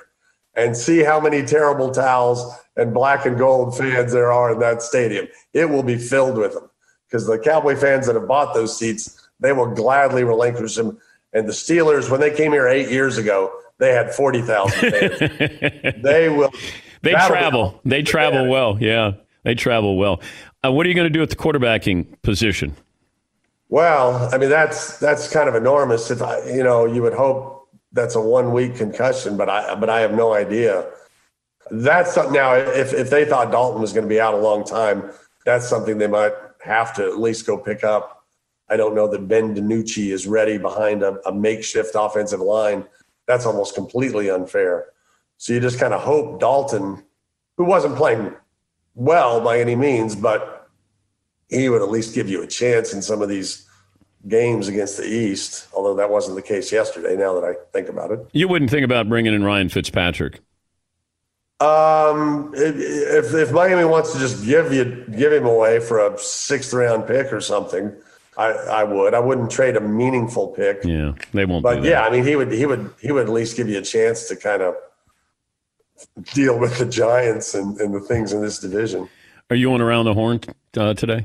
and 0.54 0.76
see 0.76 1.02
how 1.02 1.20
many 1.20 1.42
terrible 1.42 1.90
towels 1.90 2.54
and 2.76 2.92
black 2.92 3.26
and 3.26 3.38
gold 3.38 3.76
fans 3.76 4.12
there 4.12 4.32
are 4.32 4.52
in 4.52 4.58
that 4.60 4.82
stadium. 4.82 5.28
It 5.52 5.66
will 5.66 5.82
be 5.82 5.96
filled 5.96 6.36
with 6.36 6.54
them 6.54 6.68
because 7.06 7.26
the 7.26 7.38
Cowboy 7.38 7.76
fans 7.76 8.06
that 8.06 8.16
have 8.16 8.28
bought 8.28 8.54
those 8.54 8.76
seats, 8.76 9.28
they 9.40 9.52
will 9.52 9.72
gladly 9.74 10.24
relinquish 10.24 10.74
them. 10.74 10.98
And 11.32 11.48
the 11.48 11.52
Steelers, 11.52 12.10
when 12.10 12.20
they 12.20 12.34
came 12.34 12.52
here 12.52 12.68
eight 12.68 12.90
years 12.90 13.18
ago, 13.18 13.52
they 13.78 13.92
had 13.92 14.14
40,000 14.14 14.90
fans. 14.90 15.18
they 16.02 16.28
will. 16.28 16.52
They 17.02 17.12
travel. 17.12 17.80
They 17.84 18.02
travel 18.02 18.48
well. 18.48 18.78
Yeah, 18.80 19.12
they 19.42 19.54
travel 19.54 19.96
well. 19.96 20.22
Uh, 20.64 20.72
what 20.72 20.86
are 20.86 20.88
you 20.88 20.94
going 20.94 21.06
to 21.06 21.12
do 21.12 21.22
at 21.22 21.30
the 21.30 21.36
quarterbacking 21.36 22.06
position? 22.22 22.74
Well, 23.68 24.32
I 24.32 24.38
mean 24.38 24.50
that's 24.50 24.98
that's 24.98 25.30
kind 25.30 25.48
of 25.48 25.54
enormous. 25.54 26.10
If 26.10 26.22
I, 26.22 26.44
you 26.46 26.62
know, 26.62 26.86
you 26.86 27.02
would 27.02 27.12
hope 27.12 27.68
that's 27.92 28.14
a 28.14 28.20
one 28.20 28.52
week 28.52 28.76
concussion, 28.76 29.36
but 29.36 29.48
I 29.48 29.74
but 29.74 29.90
I 29.90 30.00
have 30.00 30.14
no 30.14 30.32
idea 30.32 30.86
that's 31.82 32.14
something 32.14 32.34
now. 32.34 32.54
If 32.54 32.92
if 32.92 33.10
they 33.10 33.24
thought 33.24 33.50
Dalton 33.50 33.80
was 33.80 33.92
going 33.92 34.04
to 34.04 34.08
be 34.08 34.20
out 34.20 34.34
a 34.34 34.38
long 34.38 34.64
time, 34.64 35.10
that's 35.44 35.68
something 35.68 35.98
they 35.98 36.06
might 36.06 36.32
have 36.62 36.94
to 36.94 37.04
at 37.04 37.18
least 37.18 37.46
go 37.46 37.58
pick 37.58 37.84
up. 37.84 38.24
I 38.68 38.76
don't 38.76 38.94
know 38.94 39.06
that 39.08 39.28
Ben 39.28 39.54
DiNucci 39.54 40.10
is 40.10 40.26
ready 40.26 40.56
behind 40.56 41.02
a, 41.02 41.18
a 41.28 41.34
makeshift 41.34 41.92
offensive 41.94 42.40
line. 42.40 42.84
That's 43.26 43.46
almost 43.46 43.74
completely 43.74 44.30
unfair. 44.30 44.86
So 45.36 45.52
you 45.52 45.60
just 45.60 45.78
kind 45.78 45.92
of 45.92 46.00
hope 46.00 46.40
Dalton, 46.40 47.02
who 47.56 47.64
wasn't 47.64 47.96
playing 47.96 48.34
well 48.94 49.40
by 49.40 49.60
any 49.60 49.76
means, 49.76 50.16
but 50.16 50.68
he 51.48 51.68
would 51.68 51.82
at 51.82 51.90
least 51.90 52.14
give 52.14 52.28
you 52.28 52.42
a 52.42 52.46
chance 52.46 52.94
in 52.94 53.02
some 53.02 53.20
of 53.20 53.28
these 53.28 53.68
games 54.28 54.68
against 54.68 54.96
the 54.96 55.06
East. 55.06 55.68
Although 55.74 55.94
that 55.96 56.08
wasn't 56.08 56.36
the 56.36 56.42
case 56.42 56.72
yesterday. 56.72 57.16
Now 57.16 57.38
that 57.38 57.44
I 57.44 57.54
think 57.72 57.88
about 57.88 58.10
it, 58.12 58.26
you 58.32 58.48
wouldn't 58.48 58.70
think 58.70 58.84
about 58.84 59.08
bringing 59.08 59.34
in 59.34 59.44
Ryan 59.44 59.68
Fitzpatrick. 59.68 60.40
Um, 61.60 62.52
if 62.56 63.32
if 63.32 63.52
Miami 63.52 63.84
wants 63.84 64.12
to 64.12 64.18
just 64.18 64.44
give 64.44 64.72
you 64.72 65.04
give 65.16 65.32
him 65.32 65.46
away 65.46 65.80
for 65.80 66.04
a 66.04 66.18
sixth 66.18 66.72
round 66.72 67.06
pick 67.06 67.32
or 67.32 67.40
something, 67.40 67.94
I, 68.36 68.50
I 68.50 68.84
would. 68.84 69.14
I 69.14 69.20
wouldn't 69.20 69.50
trade 69.50 69.76
a 69.76 69.80
meaningful 69.80 70.48
pick. 70.48 70.84
Yeah, 70.84 71.12
they 71.32 71.44
won't. 71.44 71.62
But 71.62 71.84
yeah, 71.84 72.02
I 72.02 72.10
mean, 72.10 72.24
he 72.24 72.34
would 72.34 72.50
he 72.50 72.66
would 72.66 72.92
he 73.00 73.12
would 73.12 73.26
at 73.26 73.32
least 73.32 73.56
give 73.56 73.68
you 73.68 73.78
a 73.78 73.82
chance 73.82 74.26
to 74.28 74.36
kind 74.36 74.62
of 74.62 74.74
deal 76.32 76.58
with 76.58 76.78
the 76.78 76.86
Giants 76.86 77.54
and, 77.54 77.78
and 77.80 77.94
the 77.94 78.00
things 78.00 78.32
in 78.32 78.42
this 78.42 78.58
division. 78.58 79.08
Are 79.50 79.56
you 79.56 79.72
on 79.72 79.80
around 79.80 80.06
the 80.06 80.14
horn 80.14 80.40
uh, 80.76 80.94
today? 80.94 81.24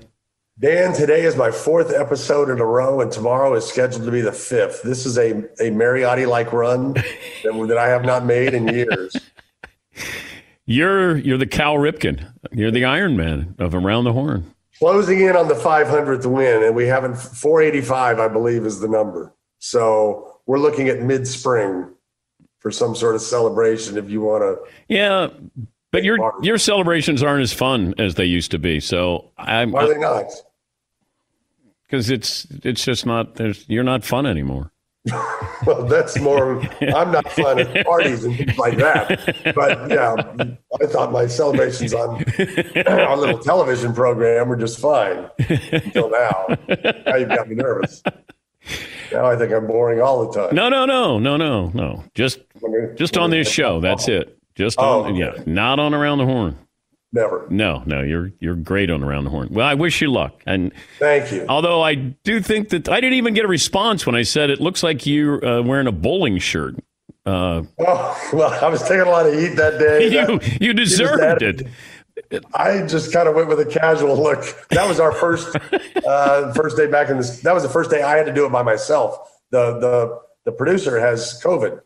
Dan, 0.60 0.94
today 0.94 1.22
is 1.22 1.38
my 1.38 1.52
fourth 1.52 1.92
episode 1.92 2.50
in 2.50 2.60
a 2.60 2.66
row, 2.66 3.00
and 3.02 3.12
tomorrow 3.12 3.56
is 3.56 3.66
scheduled 3.66 4.04
to 4.04 4.12
be 4.12 4.22
the 4.22 4.32
fifth. 4.32 4.84
This 4.84 5.06
is 5.06 5.18
a 5.18 5.32
a 5.32 5.72
Mariotti 5.72 6.28
like 6.28 6.54
run 6.54 6.94
that, 7.44 7.66
that 7.68 7.78
I 7.78 7.88
have 7.88 8.06
not 8.06 8.26
made 8.26 8.54
in 8.54 8.68
years. 8.68 9.16
You're 10.70 11.18
you're 11.18 11.40
the 11.40 11.48
Cal 11.48 11.76
Ripken. 11.78 12.32
You're 12.52 12.70
the 12.70 12.86
Iron 12.86 13.18
Man 13.18 13.56
of 13.58 13.74
Around 13.74 14.04
the 14.04 14.14
Horn. 14.14 14.54
closing 14.78 15.20
in 15.22 15.36
on 15.36 15.48
the 15.48 15.56
500th 15.56 16.28
win, 16.28 16.62
and 16.64 16.76
we 16.76 16.86
haven't 16.86 17.16
485, 17.18 18.20
I 18.20 18.28
believe, 18.28 18.66
is 18.68 18.80
the 18.80 18.88
number. 18.88 19.34
So 19.58 20.38
we're 20.46 20.60
looking 20.60 20.88
at 20.88 21.02
mid 21.02 21.28
spring 21.28 21.90
for 22.60 22.70
some 22.70 22.96
sort 22.96 23.16
of 23.16 23.22
celebration. 23.22 23.98
If 23.98 24.12
you 24.12 24.22
want 24.22 24.44
to, 24.44 24.72
Yeah, 24.88 25.30
but 25.92 26.04
your 26.04 26.34
your 26.44 26.60
celebrations 26.60 27.24
aren't 27.24 27.42
as 27.42 27.52
fun 27.52 27.96
as 27.98 28.14
they 28.14 28.26
used 28.26 28.52
to 28.52 28.60
be. 28.60 28.80
So 28.80 29.32
I'm 29.40 29.72
why 29.72 29.86
are 29.86 29.94
they 29.94 30.00
not? 30.00 30.26
because 31.88 32.12
it's 32.12 32.46
it's 32.64 32.86
just 32.86 33.08
not. 33.08 33.36
There's 33.36 33.66
you're 33.68 33.84
not 33.84 34.04
fun 34.04 34.28
anymore. 34.28 34.72
Well, 35.66 35.84
that's 35.86 36.18
more. 36.22 36.62
I'm 36.96 37.12
not 37.12 37.30
fun 37.34 37.60
at 37.60 37.86
parties 37.86 38.24
and 38.24 38.36
things 38.38 38.58
like 38.58 38.78
that. 38.78 39.54
But 39.54 39.90
yeah, 39.90 40.16
I 40.82 40.86
thought 40.86 41.12
my 41.12 41.28
celebrations 41.28 41.94
on 41.94 42.24
our 42.88 43.18
little 43.18 43.40
television 43.40 43.94
program 43.94 44.48
were 44.48 44.56
just 44.56 44.80
fine 44.80 45.30
until 45.72 46.10
now. 46.10 46.56
Now 47.06 47.16
you've 47.18 47.28
got 47.28 47.50
me 47.50 47.56
nervous. 47.56 48.02
Now 49.12 49.26
I 49.26 49.36
think 49.36 49.52
I'm 49.52 49.68
boring 49.68 50.02
all 50.02 50.26
the 50.32 50.40
time. 50.48 50.56
No, 50.56 50.70
no, 50.70 50.86
no, 50.86 51.20
no, 51.20 51.36
no, 51.36 51.68
no. 51.74 52.04
Just 52.16 52.40
just 52.96 53.18
on 53.18 53.30
this 53.30 53.50
show. 53.50 53.82
That's 53.82 54.08
it. 54.08 54.38
Just 54.56 54.80
on. 54.80 55.12
Oh, 55.12 55.16
Yeah, 55.16 55.44
not 55.46 55.78
on 55.80 55.94
around 55.94 56.20
the 56.20 56.26
horn. 56.26 56.58
Never. 57.12 57.48
No, 57.50 57.82
no, 57.88 58.02
you're 58.02 58.32
you're 58.40 58.56
great 58.56 58.90
on 58.92 59.04
around 59.04 59.24
the 59.24 59.32
horn. 59.32 59.48
Well, 59.52 59.66
I 59.66 59.74
wish 59.74 60.00
you 60.02 60.12
luck. 60.12 60.42
And 60.46 60.72
Thank 61.00 61.32
you. 61.32 61.46
although 61.50 61.82
I 61.82 61.96
do 61.96 62.40
think 62.40 62.70
that 62.70 62.88
I 62.88 63.02
didn't 63.02 63.18
even 63.18 63.34
get 63.34 63.46
a 63.46 63.48
response 63.48 64.06
when 64.06 64.16
I 64.16 64.22
said 64.22 64.50
it 64.52 64.60
looks 64.62 64.84
like 64.84 65.06
you're 65.08 65.44
uh, 65.44 65.62
wearing 65.64 65.88
a 65.88 65.92
bowling 65.92 66.38
shirt. 66.38 66.76
Uh, 67.26 67.64
Oh, 67.80 68.30
well, 68.34 68.54
I 68.64 68.70
was 68.70 68.82
taking 68.84 69.02
a 69.02 69.10
lot 69.10 69.26
of 69.26 69.34
heat 69.34 69.56
that 69.56 69.80
day. 69.80 70.10
you 70.28 70.40
you 70.62 70.74
deserved 70.74 71.42
it. 71.42 71.68
I 72.54 72.86
just 72.86 73.12
kind 73.12 73.28
of 73.28 73.34
went 73.34 73.48
with 73.48 73.60
a 73.60 73.66
casual 73.66 74.16
look. 74.22 74.44
That 74.70 74.88
was 74.88 75.00
our 75.00 75.12
first 75.12 75.56
uh, 76.08 76.54
first 76.54 76.78
day 76.78 76.86
back 76.88 77.10
in 77.10 77.18
this. 77.18 77.40
That 77.42 77.54
was 77.54 77.64
the 77.64 77.70
first 77.70 77.90
day 77.90 78.04
I 78.04 78.18
had 78.18 78.26
to 78.28 78.34
do 78.34 78.46
it 78.46 78.52
by 78.52 78.62
myself. 78.62 79.18
The 79.50 79.80
the 79.80 80.20
the 80.46 80.52
producer 80.52 81.00
has 81.00 81.42
COVID, 81.44 81.82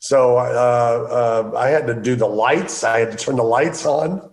so 0.00 0.36
uh, 0.36 1.52
uh, 1.52 1.56
I 1.56 1.68
had 1.68 1.86
to 1.86 1.94
do 1.94 2.16
the 2.16 2.26
lights. 2.26 2.82
I 2.82 3.00
had 3.00 3.12
to 3.12 3.16
turn 3.16 3.36
the 3.36 3.44
lights 3.44 3.86
on. 3.86 4.30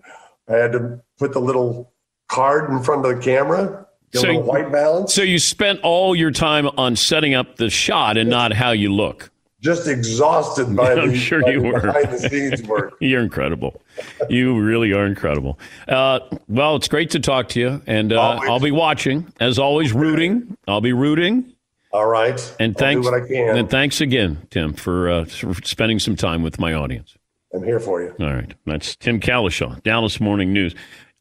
I 0.52 0.58
had 0.58 0.72
to 0.74 1.02
put 1.18 1.34
the 1.34 1.40
little 1.40 1.94
card 2.28 2.70
in 2.72 2.82
front 2.82 3.06
of 3.06 3.16
the 3.16 3.22
camera. 3.22 3.88
Little 4.14 4.44
white 4.44 4.72
balance. 4.72 5.14
So 5.14 5.22
you 5.22 5.40
spent 5.40 5.80
all 5.84 6.16
your 6.16 6.32
time 6.32 6.68
on 6.78 6.98
setting 6.98 7.34
up 7.34 7.56
the 7.56 7.70
shot 7.70 8.18
and 8.18 8.30
not 8.30 8.52
how 8.52 8.72
you 8.72 8.94
look. 8.94 9.32
Just 9.62 9.88
exhausted 9.88 10.76
by 10.76 10.94
I'm 10.94 11.10
the, 11.10 11.16
sure 11.16 11.44
by 11.44 11.52
you 11.52 11.62
were. 11.62 11.80
behind 11.80 12.10
the 12.12 12.18
scenes 12.18 12.62
work. 12.68 12.96
You're 13.00 13.22
incredible. 13.22 13.82
You 14.28 14.60
really 14.60 14.92
are 14.92 15.06
incredible. 15.06 15.60
Uh, 15.88 16.20
well, 16.50 16.76
it's 16.76 16.88
great 16.88 17.12
to 17.12 17.20
talk 17.20 17.48
to 17.50 17.60
you, 17.60 17.82
and 17.86 18.12
uh, 18.12 18.40
I'll 18.42 18.60
be 18.60 18.72
watching 18.72 19.32
as 19.40 19.60
always, 19.60 19.94
rooting. 19.94 20.58
I'll 20.68 20.82
be 20.82 20.94
rooting. 20.94 21.54
All 21.94 22.08
right. 22.08 22.56
And 22.60 22.76
thanks. 22.76 23.06
what 23.06 23.14
I 23.14 23.26
can. 23.26 23.58
And 23.58 23.70
thanks 23.70 24.02
again, 24.02 24.48
Tim, 24.50 24.74
for, 24.74 25.10
uh, 25.10 25.26
for 25.26 25.54
spending 25.64 26.00
some 26.00 26.16
time 26.16 26.42
with 26.42 26.60
my 26.60 26.74
audience. 26.74 27.16
I'm 27.54 27.64
here 27.64 27.80
for 27.80 28.02
you. 28.02 28.16
All 28.20 28.34
right, 28.34 28.54
that's 28.66 28.96
Tim 28.96 29.20
Cowlishaw, 29.20 29.84
Dallas 29.84 30.20
Morning 30.20 30.54
News. 30.54 30.74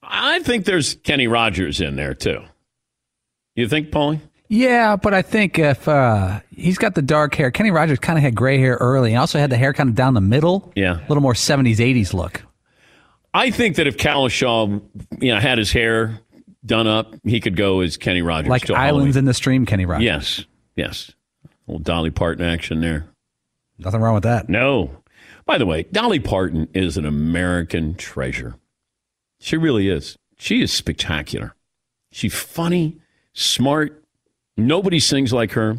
I 0.03 0.41
think 0.41 0.65
there's 0.65 0.95
Kenny 0.97 1.27
Rogers 1.27 1.81
in 1.81 1.97
there 1.97 2.15
too. 2.15 2.43
You 3.55 3.69
think, 3.69 3.91
Paulie? 3.91 4.21
Yeah, 4.49 4.97
but 4.97 5.15
I 5.15 5.23
think 5.23 5.59
if 5.61 5.87
uh, 5.87 6.41
he's 6.51 6.77
got 6.79 6.97
the 6.97 7.03
dark 7.03 7.35
hair, 7.37 7.53
Kenny 7.53 7.71
Rogers 7.71 8.01
kind 8.01 8.19
of 8.19 8.25
had 8.25 8.35
gray 8.35 8.59
hair 8.59 8.75
early. 8.81 9.11
He 9.11 9.17
also 9.17 9.39
had 9.39 9.51
the 9.51 9.57
hair 9.57 9.73
kind 9.73 9.89
of 9.89 9.95
down 9.95 10.15
the 10.15 10.21
middle. 10.21 10.73
Yeah. 10.75 10.99
A 10.99 11.07
little 11.09 11.21
more 11.23 11.35
70s, 11.35 11.77
80s 11.77 12.13
look. 12.13 12.43
I 13.33 13.53
think 13.53 13.77
that 13.77 13.87
if 13.87 13.97
Kalishaw, 13.97 14.83
you 15.21 15.33
know, 15.33 15.39
had 15.39 15.59
his 15.59 15.71
hair 15.71 16.19
done 16.67 16.89
up, 16.89 17.15
he 17.23 17.39
could 17.39 17.55
go 17.57 17.79
as 17.79 17.97
Kenny 17.97 18.23
Rogers. 18.23 18.51
Like 18.51 18.67
to 18.67 18.75
Islands 18.75 19.17
in 19.17 19.25
the 19.25 19.35
Stream, 19.35 19.67
Kenny 19.67 19.87
Rogers. 19.87 20.05
Yes, 20.05 20.45
yes. 20.75 21.13
Old 21.69 21.85
Dolly 21.85 22.11
Parton 22.11 22.45
action 22.45 22.81
there. 22.81 23.07
Nothing 23.79 24.01
wrong 24.01 24.15
with 24.15 24.25
that. 24.25 24.49
No. 24.49 24.91
By 25.47 25.59
the 25.59 25.67
way, 25.67 25.85
Dolly 25.85 26.21
Parton 26.21 26.69
is 26.75 26.97
an 26.97 27.05
American 27.05 27.95
treasure. 27.95 28.57
She 29.39 29.57
really 29.57 29.89
is. 29.89 30.17
She 30.39 30.63
is 30.63 30.73
spectacular. 30.73 31.55
She's 32.13 32.35
funny, 32.35 32.99
smart. 33.33 34.05
Nobody 34.57 35.01
sings 35.01 35.33
like 35.33 35.53
her. 35.53 35.79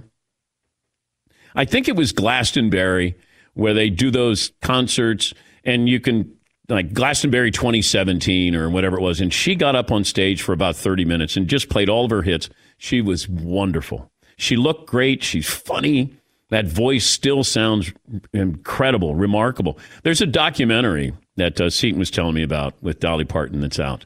I 1.55 1.65
think 1.65 1.87
it 1.87 1.95
was 1.95 2.11
Glastonbury 2.11 3.15
where 3.53 3.73
they 3.73 3.89
do 3.89 4.11
those 4.11 4.51
concerts 4.61 5.33
and 5.63 5.89
you 5.89 5.99
can 5.99 6.33
like 6.69 6.93
Glastonbury 6.93 7.51
2017 7.51 8.55
or 8.55 8.69
whatever 8.69 8.97
it 8.97 9.01
was 9.01 9.19
and 9.19 9.33
she 9.33 9.55
got 9.55 9.75
up 9.75 9.91
on 9.91 10.03
stage 10.03 10.41
for 10.41 10.53
about 10.53 10.75
30 10.75 11.03
minutes 11.03 11.35
and 11.35 11.47
just 11.47 11.69
played 11.69 11.89
all 11.89 12.05
of 12.05 12.11
her 12.11 12.21
hits. 12.21 12.49
She 12.77 13.01
was 13.01 13.27
wonderful. 13.27 14.09
She 14.37 14.55
looked 14.55 14.89
great, 14.89 15.21
she's 15.21 15.49
funny. 15.49 16.15
That 16.51 16.67
voice 16.67 17.05
still 17.05 17.45
sounds 17.45 17.93
incredible, 18.33 19.15
remarkable. 19.15 19.79
There's 20.03 20.19
a 20.19 20.27
documentary 20.27 21.13
that 21.37 21.59
uh, 21.59 21.69
Seton 21.69 21.97
was 21.97 22.11
telling 22.11 22.35
me 22.35 22.43
about 22.43 22.75
with 22.83 22.99
Dolly 22.99 23.23
Parton 23.23 23.61
that's 23.61 23.79
out. 23.79 24.05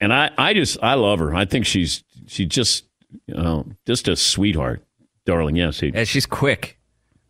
And 0.00 0.12
I, 0.12 0.30
I 0.38 0.54
just 0.54 0.78
I 0.82 0.94
love 0.94 1.18
her. 1.18 1.34
I 1.34 1.44
think 1.44 1.66
she's 1.66 2.04
she 2.26 2.46
just 2.46 2.84
you 3.26 3.34
know, 3.34 3.66
just 3.86 4.06
a 4.06 4.14
sweetheart. 4.16 4.84
Darling, 5.26 5.56
yes, 5.56 5.78
Seton. 5.78 5.98
Yeah, 5.98 6.04
she's 6.04 6.26
quick. 6.26 6.78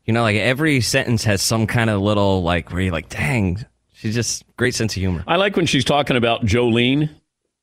You 0.04 0.12
know, 0.12 0.22
like 0.22 0.36
every 0.36 0.82
sentence 0.82 1.24
has 1.24 1.40
some 1.40 1.66
kind 1.66 1.88
of 1.88 2.02
little 2.02 2.42
like 2.42 2.70
where 2.70 2.82
you're 2.82 2.92
like, 2.92 3.08
dang, 3.08 3.64
she's 3.94 4.14
just 4.14 4.44
great 4.58 4.74
sense 4.74 4.94
of 4.94 5.00
humor. 5.00 5.24
I 5.26 5.36
like 5.36 5.56
when 5.56 5.66
she's 5.66 5.84
talking 5.86 6.16
about 6.16 6.44
Jolene 6.44 7.08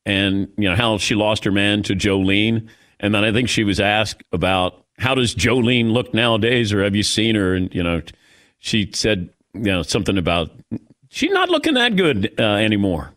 and 0.05 0.47
you 0.57 0.67
know 0.67 0.75
how 0.75 0.97
she 0.97 1.13
lost 1.13 1.43
her 1.43 1.51
man 1.51 1.83
to 1.83 1.93
Jolene, 1.93 2.69
and 2.99 3.13
then 3.13 3.23
I 3.23 3.31
think 3.31 3.49
she 3.49 3.63
was 3.63 3.79
asked 3.79 4.23
about 4.31 4.83
how 4.97 5.15
does 5.15 5.35
Jolene 5.35 5.91
look 5.91 6.13
nowadays, 6.13 6.73
or 6.73 6.83
have 6.83 6.95
you 6.95 7.03
seen 7.03 7.35
her? 7.35 7.53
And 7.55 7.73
you 7.73 7.83
know, 7.83 8.01
she 8.59 8.89
said 8.93 9.29
you 9.53 9.61
know 9.61 9.83
something 9.83 10.17
about 10.17 10.51
she's 11.09 11.31
not 11.31 11.49
looking 11.49 11.75
that 11.75 11.95
good 11.95 12.33
uh, 12.39 12.43
anymore. 12.43 13.13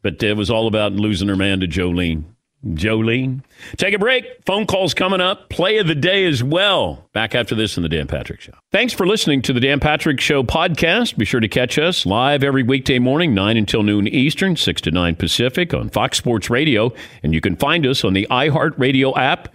But 0.00 0.22
it 0.22 0.36
was 0.36 0.50
all 0.50 0.68
about 0.68 0.92
losing 0.92 1.28
her 1.28 1.36
man 1.36 1.60
to 1.60 1.66
Jolene. 1.66 2.24
Jolene. 2.64 3.42
Take 3.76 3.94
a 3.94 3.98
break. 3.98 4.24
Phone 4.44 4.66
calls 4.66 4.92
coming 4.92 5.20
up. 5.20 5.48
Play 5.48 5.78
of 5.78 5.86
the 5.86 5.94
day 5.94 6.24
as 6.24 6.42
well. 6.42 7.08
Back 7.12 7.34
after 7.34 7.54
this 7.54 7.76
in 7.76 7.84
the 7.84 7.88
Dan 7.88 8.08
Patrick 8.08 8.40
Show. 8.40 8.52
Thanks 8.72 8.92
for 8.92 9.06
listening 9.06 9.42
to 9.42 9.52
the 9.52 9.60
Dan 9.60 9.78
Patrick 9.78 10.20
Show 10.20 10.42
podcast. 10.42 11.16
Be 11.16 11.24
sure 11.24 11.40
to 11.40 11.48
catch 11.48 11.78
us 11.78 12.04
live 12.04 12.42
every 12.42 12.64
weekday 12.64 12.98
morning, 12.98 13.32
9 13.32 13.56
until 13.56 13.82
noon 13.84 14.08
Eastern, 14.08 14.56
6 14.56 14.80
to 14.82 14.90
9 14.90 15.14
Pacific 15.16 15.72
on 15.72 15.88
Fox 15.88 16.18
Sports 16.18 16.50
Radio. 16.50 16.92
And 17.22 17.32
you 17.32 17.40
can 17.40 17.54
find 17.54 17.86
us 17.86 18.04
on 18.04 18.12
the 18.12 18.26
iHeartRadio 18.28 19.16
app 19.16 19.54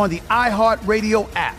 on 0.00 0.08
the 0.08 0.20
iHeartRadio 0.32 1.28
app, 1.36 1.56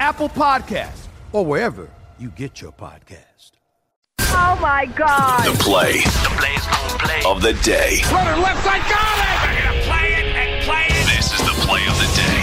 Apple 0.00 0.28
Podcasts, 0.28 1.06
or 1.30 1.46
wherever 1.46 1.88
you 2.18 2.30
get 2.30 2.60
your 2.60 2.72
podcast. 2.72 3.54
Oh 4.18 4.58
my 4.60 4.86
God. 4.86 5.46
The 5.46 5.56
play. 5.62 6.02
The 6.02 6.34
play's 6.34 6.66
play. 6.98 7.22
Of 7.24 7.42
the 7.42 7.54
day. 7.62 8.02
Runner 8.10 8.42
left 8.42 8.58
side, 8.66 8.82
got 8.90 9.18
it! 9.22 9.38
They're 9.38 9.62
gonna 9.62 9.86
play 9.86 10.06
it 10.18 10.26
and 10.34 10.64
play 10.66 10.86
it. 10.90 11.06
This 11.14 11.30
is 11.30 11.46
the 11.46 11.54
play 11.62 11.86
of 11.86 11.94
the 12.02 12.10
day. 12.18 12.42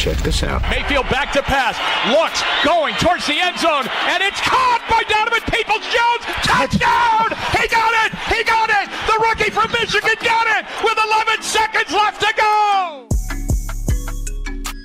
Check 0.00 0.16
this 0.24 0.42
out. 0.42 0.62
Mayfield 0.70 1.04
back 1.10 1.32
to 1.32 1.42
pass. 1.42 1.76
Looks 2.08 2.40
going 2.64 2.94
towards 2.96 3.26
the 3.26 3.36
end 3.36 3.58
zone, 3.58 3.84
and 4.08 4.22
it's 4.24 4.40
caught 4.40 4.80
by 4.88 5.04
Donovan 5.12 5.44
Peoples 5.52 5.84
Jones. 5.92 6.24
Touchdown! 6.40 7.36
He 7.52 7.68
got 7.68 7.92
it! 8.08 8.16
He 8.32 8.40
got 8.48 8.70
it! 8.72 8.88
The 9.04 9.16
rookie 9.28 9.52
from 9.52 9.68
Michigan 9.76 10.16
got 10.24 10.46
it 10.56 10.64
with 10.82 10.96
11 10.96 11.42
seconds 11.42 11.92
left 11.92 12.22
to 12.22 12.32
go! 12.34 12.97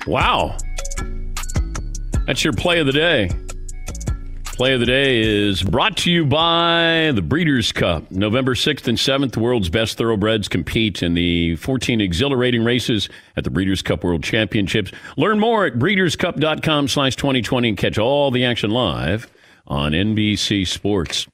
Wow. 0.06 0.56
That's 2.26 2.42
your 2.42 2.52
play 2.52 2.80
of 2.80 2.86
the 2.86 2.92
day. 2.92 3.30
Play 4.44 4.74
of 4.74 4.80
the 4.80 4.86
day 4.86 5.20
is 5.20 5.64
brought 5.64 5.96
to 5.98 6.12
you 6.12 6.24
by 6.24 7.10
the 7.12 7.22
Breeders' 7.22 7.72
Cup. 7.72 8.08
November 8.12 8.54
6th 8.54 8.86
and 8.86 8.96
7th, 8.96 9.32
the 9.32 9.40
world's 9.40 9.68
best 9.68 9.98
thoroughbreds 9.98 10.46
compete 10.46 11.02
in 11.02 11.14
the 11.14 11.56
14 11.56 12.00
exhilarating 12.00 12.62
races 12.62 13.08
at 13.36 13.42
the 13.42 13.50
Breeders' 13.50 13.82
Cup 13.82 14.04
World 14.04 14.22
Championships. 14.22 14.92
Learn 15.16 15.40
more 15.40 15.66
at 15.66 15.74
breederscup.com 15.74 16.86
slash 16.86 17.16
2020 17.16 17.70
and 17.70 17.76
catch 17.76 17.98
all 17.98 18.30
the 18.30 18.44
action 18.44 18.70
live 18.70 19.28
on 19.66 19.90
NBC 19.90 20.68
Sports. 20.68 21.26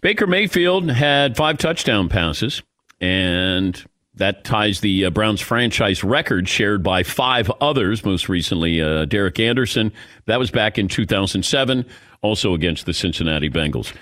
Baker 0.00 0.28
Mayfield 0.28 0.88
had 0.88 1.36
five 1.36 1.58
touchdown 1.58 2.08
passes, 2.08 2.62
and 3.00 3.84
that 4.14 4.44
ties 4.44 4.80
the 4.80 5.06
uh, 5.06 5.10
Browns 5.10 5.40
franchise 5.40 6.04
record 6.04 6.48
shared 6.48 6.82
by 6.82 7.02
five 7.02 7.50
others, 7.60 8.04
most 8.04 8.28
recently 8.28 8.80
uh, 8.80 9.06
Derek 9.06 9.40
Anderson. 9.40 9.92
That 10.26 10.38
was 10.38 10.50
back 10.50 10.78
in 10.78 10.88
2007, 10.88 11.86
also 12.20 12.54
against 12.54 12.84
the 12.84 12.92
Cincinnati 12.92 13.48
Bengals. 13.48 13.94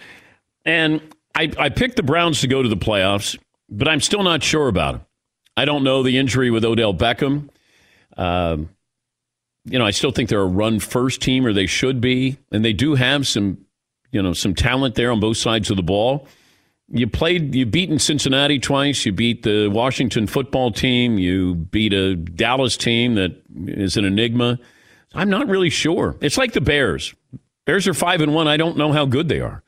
And 0.64 1.00
I, 1.34 1.52
I 1.58 1.68
picked 1.68 1.96
the 1.96 2.02
Browns 2.02 2.40
to 2.40 2.48
go 2.48 2.62
to 2.62 2.68
the 2.68 2.76
playoffs, 2.76 3.38
but 3.68 3.86
I'm 3.86 4.00
still 4.00 4.22
not 4.22 4.42
sure 4.42 4.68
about 4.68 4.94
them. 4.94 5.06
I 5.56 5.64
don't 5.64 5.84
know 5.84 6.02
the 6.02 6.18
injury 6.18 6.50
with 6.50 6.64
Odell 6.64 6.94
Beckham. 6.94 7.48
Um, 8.16 8.70
you 9.64 9.78
know, 9.78 9.86
I 9.86 9.90
still 9.90 10.10
think 10.10 10.28
they're 10.28 10.40
a 10.40 10.46
run 10.46 10.80
first 10.80 11.20
team, 11.20 11.46
or 11.46 11.52
they 11.52 11.66
should 11.66 12.00
be, 12.00 12.38
and 12.50 12.64
they 12.64 12.72
do 12.72 12.94
have 12.94 13.26
some, 13.28 13.58
you 14.10 14.22
know, 14.22 14.32
some 14.32 14.54
talent 14.54 14.96
there 14.96 15.12
on 15.12 15.20
both 15.20 15.36
sides 15.36 15.70
of 15.70 15.76
the 15.76 15.82
ball. 15.82 16.26
You 16.92 17.06
played, 17.06 17.54
you 17.54 17.66
beaten 17.66 17.98
Cincinnati 17.98 18.58
twice. 18.58 19.06
You 19.06 19.12
beat 19.12 19.44
the 19.44 19.68
Washington 19.68 20.26
football 20.26 20.72
team. 20.72 21.18
You 21.18 21.54
beat 21.54 21.92
a 21.92 22.16
Dallas 22.16 22.76
team 22.76 23.14
that 23.14 23.40
is 23.66 23.96
an 23.96 24.04
enigma. 24.04 24.58
I'm 25.14 25.30
not 25.30 25.48
really 25.48 25.70
sure. 25.70 26.16
It's 26.20 26.36
like 26.36 26.52
the 26.52 26.60
Bears. 26.60 27.14
Bears 27.64 27.86
are 27.86 27.94
five 27.94 28.20
and 28.20 28.34
one. 28.34 28.48
I 28.48 28.56
don't 28.56 28.76
know 28.76 28.92
how 28.92 29.06
good 29.06 29.28
they 29.28 29.40
are. 29.40 29.62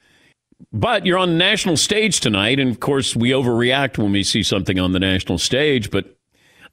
But 0.72 1.06
you're 1.06 1.18
on 1.18 1.30
the 1.30 1.36
national 1.36 1.76
stage 1.76 2.20
tonight, 2.20 2.58
and 2.58 2.70
of 2.70 2.80
course 2.80 3.14
we 3.14 3.30
overreact 3.30 3.98
when 3.98 4.12
we 4.12 4.22
see 4.22 4.42
something 4.42 4.78
on 4.78 4.92
the 4.92 5.00
national 5.00 5.38
stage. 5.38 5.90
But 5.90 6.16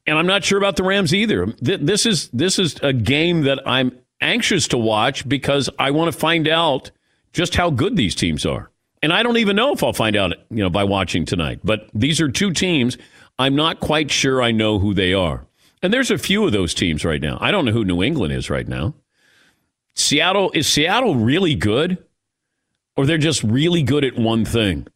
and 0.05 0.17
I'm 0.17 0.27
not 0.27 0.43
sure 0.43 0.57
about 0.57 0.75
the 0.75 0.83
Rams 0.83 1.13
either. 1.13 1.53
This 1.59 2.05
is 2.05 2.29
this 2.29 2.57
is 2.59 2.75
a 2.81 2.93
game 2.93 3.43
that 3.43 3.59
I'm 3.67 3.97
anxious 4.21 4.67
to 4.69 4.77
watch 4.77 5.27
because 5.27 5.69
I 5.77 5.91
want 5.91 6.11
to 6.11 6.17
find 6.17 6.47
out 6.47 6.91
just 7.33 7.55
how 7.55 7.69
good 7.69 7.95
these 7.95 8.15
teams 8.15 8.45
are. 8.45 8.68
And 9.01 9.13
I 9.13 9.23
don't 9.23 9.37
even 9.37 9.55
know 9.55 9.71
if 9.71 9.83
I'll 9.83 9.93
find 9.93 10.15
out, 10.15 10.33
you 10.49 10.63
know, 10.63 10.69
by 10.69 10.83
watching 10.83 11.25
tonight. 11.25 11.59
But 11.63 11.89
these 11.93 12.19
are 12.19 12.29
two 12.29 12.51
teams 12.51 12.97
I'm 13.37 13.55
not 13.55 13.79
quite 13.79 14.11
sure 14.11 14.41
I 14.41 14.51
know 14.51 14.79
who 14.79 14.93
they 14.93 15.13
are. 15.13 15.45
And 15.81 15.93
there's 15.93 16.11
a 16.11 16.17
few 16.17 16.45
of 16.45 16.51
those 16.51 16.73
teams 16.73 17.05
right 17.05 17.21
now. 17.21 17.37
I 17.39 17.51
don't 17.51 17.63
know 17.63 17.71
who 17.71 17.85
New 17.85 18.03
England 18.03 18.33
is 18.33 18.49
right 18.49 18.67
now. 18.67 18.95
Seattle 19.95 20.51
is 20.53 20.67
Seattle 20.67 21.15
really 21.15 21.55
good? 21.55 21.97
Or 22.97 23.05
they're 23.05 23.17
just 23.17 23.43
really 23.43 23.81
good 23.81 24.03
at 24.03 24.17
one 24.17 24.43
thing? 24.43 24.87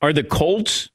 Are 0.00 0.12
the 0.12 0.22
Colts 0.22 0.90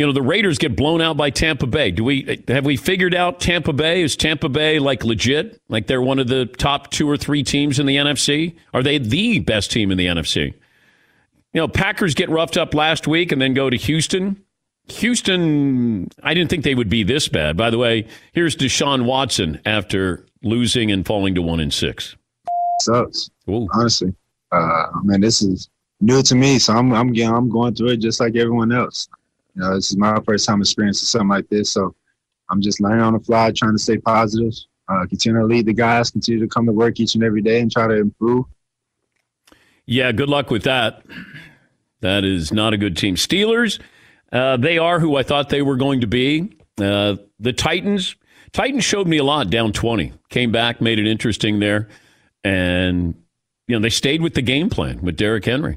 you 0.00 0.06
know 0.06 0.12
the 0.12 0.22
Raiders 0.22 0.56
get 0.56 0.76
blown 0.76 1.02
out 1.02 1.18
by 1.18 1.28
Tampa 1.28 1.66
Bay. 1.66 1.90
Do 1.90 2.04
we 2.04 2.42
have 2.48 2.64
we 2.64 2.76
figured 2.76 3.14
out 3.14 3.38
Tampa 3.40 3.74
Bay? 3.74 4.02
Is 4.02 4.16
Tampa 4.16 4.48
Bay 4.48 4.78
like 4.78 5.04
legit? 5.04 5.60
Like 5.68 5.88
they're 5.88 6.00
one 6.00 6.18
of 6.18 6.26
the 6.26 6.46
top 6.46 6.90
two 6.90 7.06
or 7.10 7.18
three 7.18 7.42
teams 7.42 7.78
in 7.78 7.84
the 7.84 7.96
NFC? 7.96 8.56
Are 8.72 8.82
they 8.82 8.96
the 8.96 9.40
best 9.40 9.70
team 9.70 9.90
in 9.90 9.98
the 9.98 10.06
NFC? 10.06 10.54
You 11.52 11.60
know, 11.60 11.68
Packers 11.68 12.14
get 12.14 12.30
roughed 12.30 12.56
up 12.56 12.74
last 12.74 13.08
week 13.08 13.32
and 13.32 13.42
then 13.42 13.54
go 13.54 13.70
to 13.70 13.76
Houston. 13.76 14.44
Houston, 14.88 16.08
I 16.22 16.34
didn't 16.34 16.50
think 16.50 16.64
they 16.64 16.74
would 16.74 16.88
be 16.88 17.02
this 17.02 17.28
bad. 17.28 17.56
By 17.56 17.70
the 17.70 17.78
way, 17.78 18.06
here's 18.32 18.56
Deshaun 18.56 19.04
Watson 19.04 19.60
after 19.64 20.26
losing 20.42 20.90
and 20.90 21.04
falling 21.04 21.34
to 21.34 21.42
one 21.42 21.60
and 21.60 21.72
six. 21.72 22.16
Sucks. 22.80 23.30
Ooh. 23.48 23.68
Honestly, 23.72 24.14
uh, 24.52 24.86
man, 25.02 25.20
this 25.20 25.42
is 25.42 25.68
new 26.00 26.22
to 26.22 26.34
me, 26.34 26.58
so 26.58 26.72
I'm 26.72 26.92
I'm 26.92 27.14
I'm 27.20 27.48
going 27.48 27.74
through 27.74 27.90
it 27.90 27.98
just 27.98 28.20
like 28.20 28.36
everyone 28.36 28.72
else. 28.72 29.08
You 29.54 29.62
know, 29.62 29.74
this 29.74 29.90
is 29.90 29.96
my 29.96 30.18
first 30.24 30.46
time 30.46 30.60
experiencing 30.60 31.06
something 31.06 31.28
like 31.28 31.48
this, 31.48 31.70
so 31.70 31.94
I'm 32.48 32.60
just 32.60 32.80
learning 32.80 33.02
on 33.02 33.12
the 33.12 33.20
fly, 33.20 33.52
trying 33.52 33.72
to 33.72 33.78
stay 33.78 33.98
positive, 33.98 34.52
uh, 34.88 35.06
continue 35.06 35.40
to 35.40 35.46
lead 35.46 35.66
the 35.66 35.72
guys, 35.72 36.10
continue 36.10 36.40
to 36.40 36.48
come 36.48 36.66
to 36.66 36.72
work 36.72 36.98
each 37.00 37.14
and 37.14 37.24
every 37.24 37.42
day, 37.42 37.60
and 37.60 37.70
try 37.70 37.86
to 37.86 37.94
improve. 37.94 38.44
Yeah, 39.90 40.12
good 40.12 40.28
luck 40.28 40.52
with 40.52 40.62
that. 40.62 41.02
That 42.00 42.24
is 42.24 42.52
not 42.52 42.72
a 42.72 42.76
good 42.76 42.96
team. 42.96 43.16
Steelers, 43.16 43.80
uh, 44.30 44.56
they 44.56 44.78
are 44.78 45.00
who 45.00 45.16
I 45.16 45.24
thought 45.24 45.48
they 45.48 45.62
were 45.62 45.74
going 45.74 46.02
to 46.02 46.06
be. 46.06 46.56
Uh, 46.80 47.16
the 47.40 47.52
Titans, 47.52 48.14
Titans 48.52 48.84
showed 48.84 49.08
me 49.08 49.16
a 49.18 49.24
lot 49.24 49.50
down 49.50 49.72
20. 49.72 50.12
Came 50.28 50.52
back, 50.52 50.80
made 50.80 51.00
it 51.00 51.08
interesting 51.08 51.58
there. 51.58 51.88
And, 52.44 53.16
you 53.66 53.74
know, 53.74 53.82
they 53.82 53.90
stayed 53.90 54.22
with 54.22 54.34
the 54.34 54.42
game 54.42 54.70
plan 54.70 55.00
with 55.02 55.16
Derrick 55.16 55.44
Henry. 55.44 55.76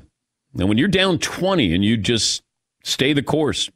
And 0.60 0.70
when 0.70 0.78
you're 0.78 0.90
down 0.90 1.18
20 1.18 1.74
and 1.74 1.84
you 1.84 1.98
just 1.98 2.44
stay 2.84 3.14
the 3.14 3.24
course, 3.24 3.72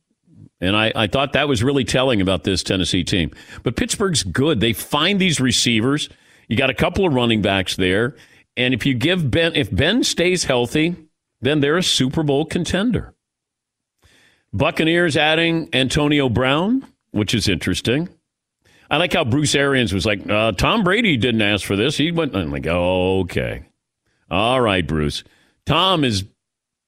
and 0.61 0.77
I, 0.77 0.91
I 0.95 1.07
thought 1.07 1.33
that 1.33 1.47
was 1.47 1.63
really 1.63 1.83
telling 1.83 2.21
about 2.21 2.43
this 2.43 2.61
Tennessee 2.61 3.03
team. 3.03 3.31
But 3.63 3.75
Pittsburgh's 3.75 4.21
good. 4.21 4.59
They 4.59 4.73
find 4.73 5.19
these 5.19 5.41
receivers. 5.41 6.09
You 6.47 6.57
got 6.57 6.69
a 6.69 6.75
couple 6.75 7.07
of 7.07 7.13
running 7.15 7.41
backs 7.41 7.75
there, 7.75 8.15
and 8.57 8.73
if 8.73 8.85
you 8.85 8.93
give 8.93 9.31
Ben, 9.31 9.55
if 9.55 9.73
Ben 9.73 10.03
stays 10.03 10.43
healthy, 10.43 10.95
then 11.39 11.61
they're 11.61 11.77
a 11.77 11.83
Super 11.83 12.23
Bowl 12.23 12.43
contender. 12.45 13.13
Buccaneers 14.51 15.15
adding 15.15 15.69
Antonio 15.73 16.27
Brown, 16.27 16.85
which 17.11 17.33
is 17.33 17.47
interesting. 17.47 18.09
I 18.89 18.97
like 18.97 19.13
how 19.13 19.23
Bruce 19.23 19.53
Arians 19.53 19.93
was 19.93 20.05
like, 20.05 20.27
uh, 20.29 20.53
Tom 20.53 20.83
Brady 20.83 21.17
didn't 21.17 21.41
ask 21.41 21.65
for 21.65 21.75
this. 21.75 21.97
He 21.97 22.11
went, 22.11 22.35
I'm 22.35 22.51
like, 22.51 22.65
oh, 22.67 23.19
okay. 23.21 23.65
All 24.31 24.61
right, 24.61 24.85
Bruce. 24.85 25.23
Tom 25.65 26.03
has 26.03 26.23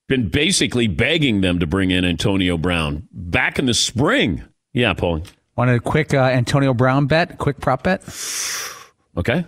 been 0.07 0.29
basically 0.29 0.87
begging 0.87 1.41
them 1.41 1.59
to 1.59 1.67
bring 1.67 1.91
in 1.91 2.05
Antonio 2.05 2.57
Brown 2.57 3.07
back 3.11 3.59
in 3.59 3.65
the 3.65 3.73
spring. 3.73 4.43
Yeah, 4.73 4.93
Paul. 4.93 5.23
Want 5.55 5.69
a 5.69 5.79
quick 5.79 6.13
uh, 6.13 6.19
Antonio 6.19 6.73
Brown 6.73 7.05
bet? 7.07 7.37
Quick 7.37 7.59
prop 7.59 7.83
bet? 7.83 8.01
Okay. 9.17 9.45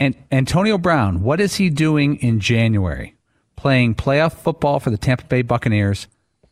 And 0.00 0.16
Antonio 0.32 0.78
Brown, 0.78 1.22
what 1.22 1.40
is 1.40 1.56
he 1.56 1.70
doing 1.70 2.16
in 2.16 2.40
January? 2.40 3.16
Playing 3.56 3.94
playoff 3.94 4.34
football 4.34 4.80
for 4.80 4.90
the 4.90 4.98
Tampa 4.98 5.24
Bay 5.24 5.42
Buccaneers. 5.42 6.08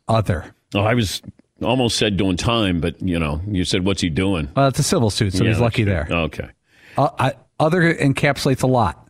Other. 0.09 0.55
Oh, 0.75 0.81
I 0.81 0.95
was 0.95 1.23
almost 1.63 1.97
said 1.97 2.17
doing 2.17 2.37
time, 2.37 2.81
but 2.81 3.01
you 3.01 3.19
know, 3.19 3.41
you 3.47 3.65
said 3.65 3.85
what's 3.85 4.01
he 4.01 4.11
doing? 4.11 4.49
Well, 4.57 4.69
it's 4.69 4.79
a 4.79 4.83
civil 4.83 5.11
suit, 5.11 5.33
so 5.33 5.45
Yeah, 5.45 5.51
he's 5.51 5.61
lucky 5.61 5.85
there. 5.85 6.07
Okay. 6.11 6.49
Uh, 6.97 7.09
I, 7.19 7.35
other 7.61 7.95
encapsulates 7.95 8.63
a 8.63 8.67
lot. 8.67 9.09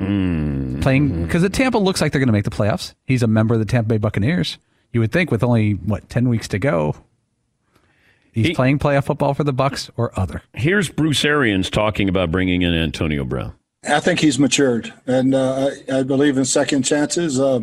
Mm. 0.00 0.82
Playing 0.82 1.24
because 1.24 1.42
the 1.42 1.50
Tampa 1.50 1.78
looks 1.78 2.00
like 2.00 2.12
they're 2.12 2.20
going 2.20 2.28
to 2.28 2.32
make 2.32 2.44
the 2.44 2.50
playoffs. 2.50 2.94
He's 3.04 3.22
a 3.22 3.26
member 3.26 3.54
of 3.54 3.60
the 3.60 3.66
Tampa 3.66 3.88
Bay 3.88 3.98
Buccaneers. 3.98 4.58
You 4.92 5.00
would 5.00 5.12
think 5.12 5.30
with 5.30 5.42
only 5.44 5.72
what 5.72 6.08
ten 6.08 6.28
weeks 6.28 6.48
to 6.48 6.58
go, 6.58 6.96
he's 8.32 8.48
He- 8.48 8.54
playing 8.54 8.78
playoff 8.78 9.04
football 9.04 9.34
for 9.34 9.44
the 9.44 9.52
Bucks 9.52 9.90
or 9.96 10.18
other. 10.18 10.42
Here's 10.54 10.88
Bruce 10.88 11.24
Arians 11.24 11.70
talking 11.70 12.08
about 12.08 12.30
bringing 12.30 12.62
in 12.62 12.74
Antonio 12.74 13.24
Brown. 13.24 13.54
I 13.88 14.00
think 14.00 14.20
he's 14.20 14.38
matured, 14.38 14.92
and 15.06 15.34
uh, 15.34 15.70
I, 15.88 16.00
I 16.00 16.02
believe 16.02 16.36
in 16.36 16.44
second 16.44 16.82
chances. 16.82 17.40
Uh, 17.40 17.60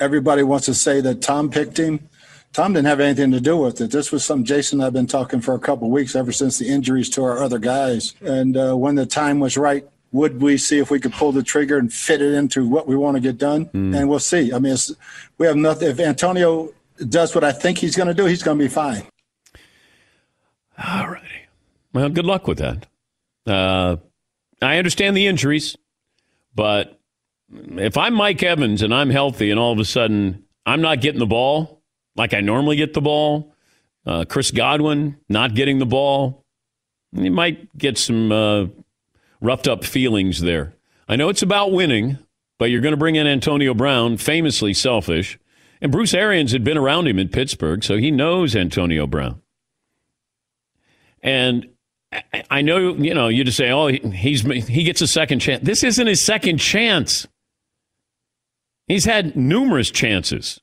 everybody 0.00 0.42
wants 0.42 0.66
to 0.66 0.74
say 0.74 1.00
that 1.02 1.22
Tom 1.22 1.48
picked 1.50 1.78
him. 1.78 2.08
Tom 2.52 2.72
didn't 2.72 2.88
have 2.88 2.98
anything 2.98 3.30
to 3.30 3.40
do 3.40 3.56
with 3.56 3.80
it. 3.80 3.92
This 3.92 4.10
was 4.10 4.24
some 4.24 4.42
Jason 4.42 4.80
and 4.80 4.86
I've 4.86 4.92
been 4.92 5.06
talking 5.06 5.40
for 5.40 5.54
a 5.54 5.58
couple 5.60 5.86
of 5.86 5.92
weeks 5.92 6.16
ever 6.16 6.32
since 6.32 6.58
the 6.58 6.66
injuries 6.66 7.08
to 7.10 7.22
our 7.22 7.40
other 7.40 7.60
guys. 7.60 8.14
And 8.20 8.56
uh, 8.56 8.74
when 8.74 8.96
the 8.96 9.06
time 9.06 9.38
was 9.38 9.56
right, 9.56 9.86
would 10.10 10.42
we 10.42 10.56
see 10.58 10.80
if 10.80 10.90
we 10.90 10.98
could 10.98 11.12
pull 11.12 11.30
the 11.30 11.44
trigger 11.44 11.78
and 11.78 11.92
fit 11.92 12.20
it 12.20 12.34
into 12.34 12.66
what 12.68 12.88
we 12.88 12.96
want 12.96 13.14
to 13.16 13.20
get 13.20 13.38
done? 13.38 13.66
Mm. 13.66 13.96
And 13.96 14.08
we'll 14.08 14.18
see. 14.18 14.52
I 14.52 14.58
mean, 14.58 14.72
it's, 14.72 14.92
we 15.38 15.46
have 15.46 15.54
nothing. 15.54 15.88
If 15.90 16.00
Antonio 16.00 16.72
does 17.08 17.36
what 17.36 17.44
I 17.44 17.52
think 17.52 17.78
he's 17.78 17.94
going 17.94 18.08
to 18.08 18.14
do, 18.14 18.24
he's 18.26 18.42
going 18.42 18.58
to 18.58 18.64
be 18.64 18.68
fine. 18.68 19.04
All 20.82 21.08
righty. 21.08 21.26
Well, 21.92 22.08
good 22.08 22.24
luck 22.24 22.46
with 22.46 22.58
that. 22.58 22.86
Uh, 23.46 23.96
I 24.62 24.78
understand 24.78 25.16
the 25.16 25.26
injuries, 25.26 25.76
but 26.54 27.00
if 27.52 27.96
I'm 27.96 28.14
Mike 28.14 28.42
Evans 28.42 28.82
and 28.82 28.94
I'm 28.94 29.10
healthy 29.10 29.50
and 29.50 29.58
all 29.58 29.72
of 29.72 29.78
a 29.78 29.84
sudden 29.84 30.44
I'm 30.64 30.80
not 30.80 31.00
getting 31.00 31.18
the 31.18 31.26
ball 31.26 31.82
like 32.16 32.34
I 32.34 32.40
normally 32.40 32.76
get 32.76 32.94
the 32.94 33.00
ball, 33.00 33.54
uh, 34.06 34.24
Chris 34.28 34.50
Godwin 34.50 35.16
not 35.28 35.54
getting 35.54 35.78
the 35.78 35.86
ball, 35.86 36.44
you 37.12 37.30
might 37.30 37.76
get 37.76 37.98
some 37.98 38.30
uh, 38.30 38.66
roughed 39.40 39.68
up 39.68 39.84
feelings 39.84 40.40
there. 40.40 40.74
I 41.08 41.16
know 41.16 41.28
it's 41.28 41.42
about 41.42 41.72
winning, 41.72 42.18
but 42.58 42.66
you're 42.70 42.80
going 42.80 42.92
to 42.92 42.98
bring 42.98 43.16
in 43.16 43.26
Antonio 43.26 43.74
Brown, 43.74 44.16
famously 44.16 44.74
selfish. 44.74 45.38
And 45.80 45.90
Bruce 45.90 46.14
Arians 46.14 46.52
had 46.52 46.62
been 46.62 46.76
around 46.76 47.08
him 47.08 47.18
in 47.18 47.28
Pittsburgh, 47.28 47.82
so 47.82 47.96
he 47.96 48.10
knows 48.10 48.54
Antonio 48.54 49.06
Brown. 49.06 49.40
And 51.22 51.68
I- 52.50 52.62
know, 52.62 52.94
you 52.94 53.14
know, 53.14 53.28
you 53.28 53.44
just 53.44 53.56
say, 53.56 53.70
"Oh, 53.70 53.86
he's 53.86 54.42
he 54.42 54.82
gets 54.84 55.00
a 55.00 55.06
second 55.06 55.40
chance." 55.40 55.62
This 55.64 55.84
isn't 55.84 56.06
his 56.06 56.20
second 56.20 56.58
chance. 56.58 57.26
He's 58.88 59.04
had 59.04 59.36
numerous 59.36 59.90
chances, 59.90 60.60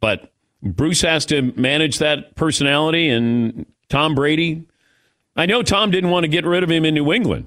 but 0.00 0.32
Bruce 0.62 1.02
has 1.02 1.24
to 1.26 1.42
manage 1.52 1.98
that 1.98 2.34
personality. 2.34 3.08
And 3.08 3.66
Tom 3.88 4.16
Brady, 4.16 4.66
I 5.36 5.46
know 5.46 5.62
Tom 5.62 5.92
didn't 5.92 6.10
want 6.10 6.24
to 6.24 6.28
get 6.28 6.44
rid 6.44 6.64
of 6.64 6.70
him 6.70 6.84
in 6.84 6.94
New 6.94 7.12
England, 7.12 7.46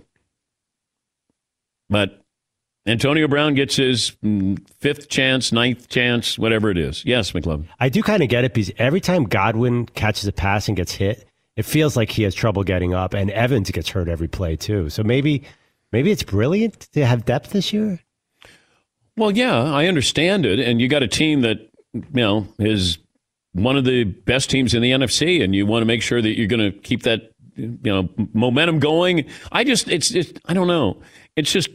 but 1.89 2.23
Antonio 2.85 3.27
Brown 3.27 3.53
gets 3.53 3.75
his 3.75 4.11
mm, 4.23 4.59
fifth 4.79 5.09
chance, 5.09 5.51
ninth 5.51 5.89
chance, 5.89 6.39
whatever 6.39 6.69
it 6.69 6.77
is. 6.77 7.03
Yes, 7.05 7.31
McLovin. 7.31 7.67
I 7.79 7.89
do 7.89 8.01
kind 8.01 8.23
of 8.23 8.29
get 8.29 8.45
it 8.45 8.53
because 8.53 8.71
every 8.77 9.01
time 9.01 9.25
Godwin 9.25 9.85
catches 9.87 10.27
a 10.27 10.31
pass 10.31 10.67
and 10.67 10.77
gets 10.77 10.93
hit, 10.93 11.27
it 11.55 11.63
feels 11.65 11.97
like 11.97 12.09
he 12.09 12.23
has 12.23 12.33
trouble 12.33 12.63
getting 12.63 12.93
up, 12.93 13.13
and 13.13 13.29
Evans 13.31 13.69
gets 13.69 13.89
hurt 13.89 14.07
every 14.07 14.29
play 14.29 14.55
too. 14.55 14.89
So 14.89 15.03
maybe, 15.03 15.43
maybe 15.91 16.09
it's 16.09 16.23
brilliant 16.23 16.79
to 16.93 17.05
have 17.05 17.25
depth 17.25 17.51
this 17.51 17.73
year. 17.73 17.99
Well, 19.17 19.31
yeah, 19.31 19.63
I 19.63 19.87
understand 19.87 20.45
it. 20.45 20.59
And 20.59 20.79
you 20.79 20.87
got 20.87 21.03
a 21.03 21.07
team 21.07 21.41
that, 21.41 21.57
you 21.93 22.03
know, 22.13 22.47
is 22.59 22.97
one 23.51 23.75
of 23.75 23.83
the 23.83 24.05
best 24.05 24.49
teams 24.49 24.73
in 24.73 24.81
the 24.81 24.91
NFC, 24.91 25.43
and 25.43 25.53
you 25.53 25.65
want 25.65 25.81
to 25.81 25.85
make 25.85 26.01
sure 26.01 26.21
that 26.21 26.37
you're 26.37 26.47
going 26.47 26.71
to 26.71 26.77
keep 26.79 27.03
that, 27.03 27.33
you 27.57 27.77
know, 27.83 28.07
momentum 28.33 28.79
going. 28.79 29.25
I 29.51 29.65
just, 29.65 29.89
it's 29.89 30.09
just, 30.09 30.39
I 30.45 30.53
don't 30.53 30.67
know. 30.67 31.01
It's 31.35 31.51
just, 31.51 31.69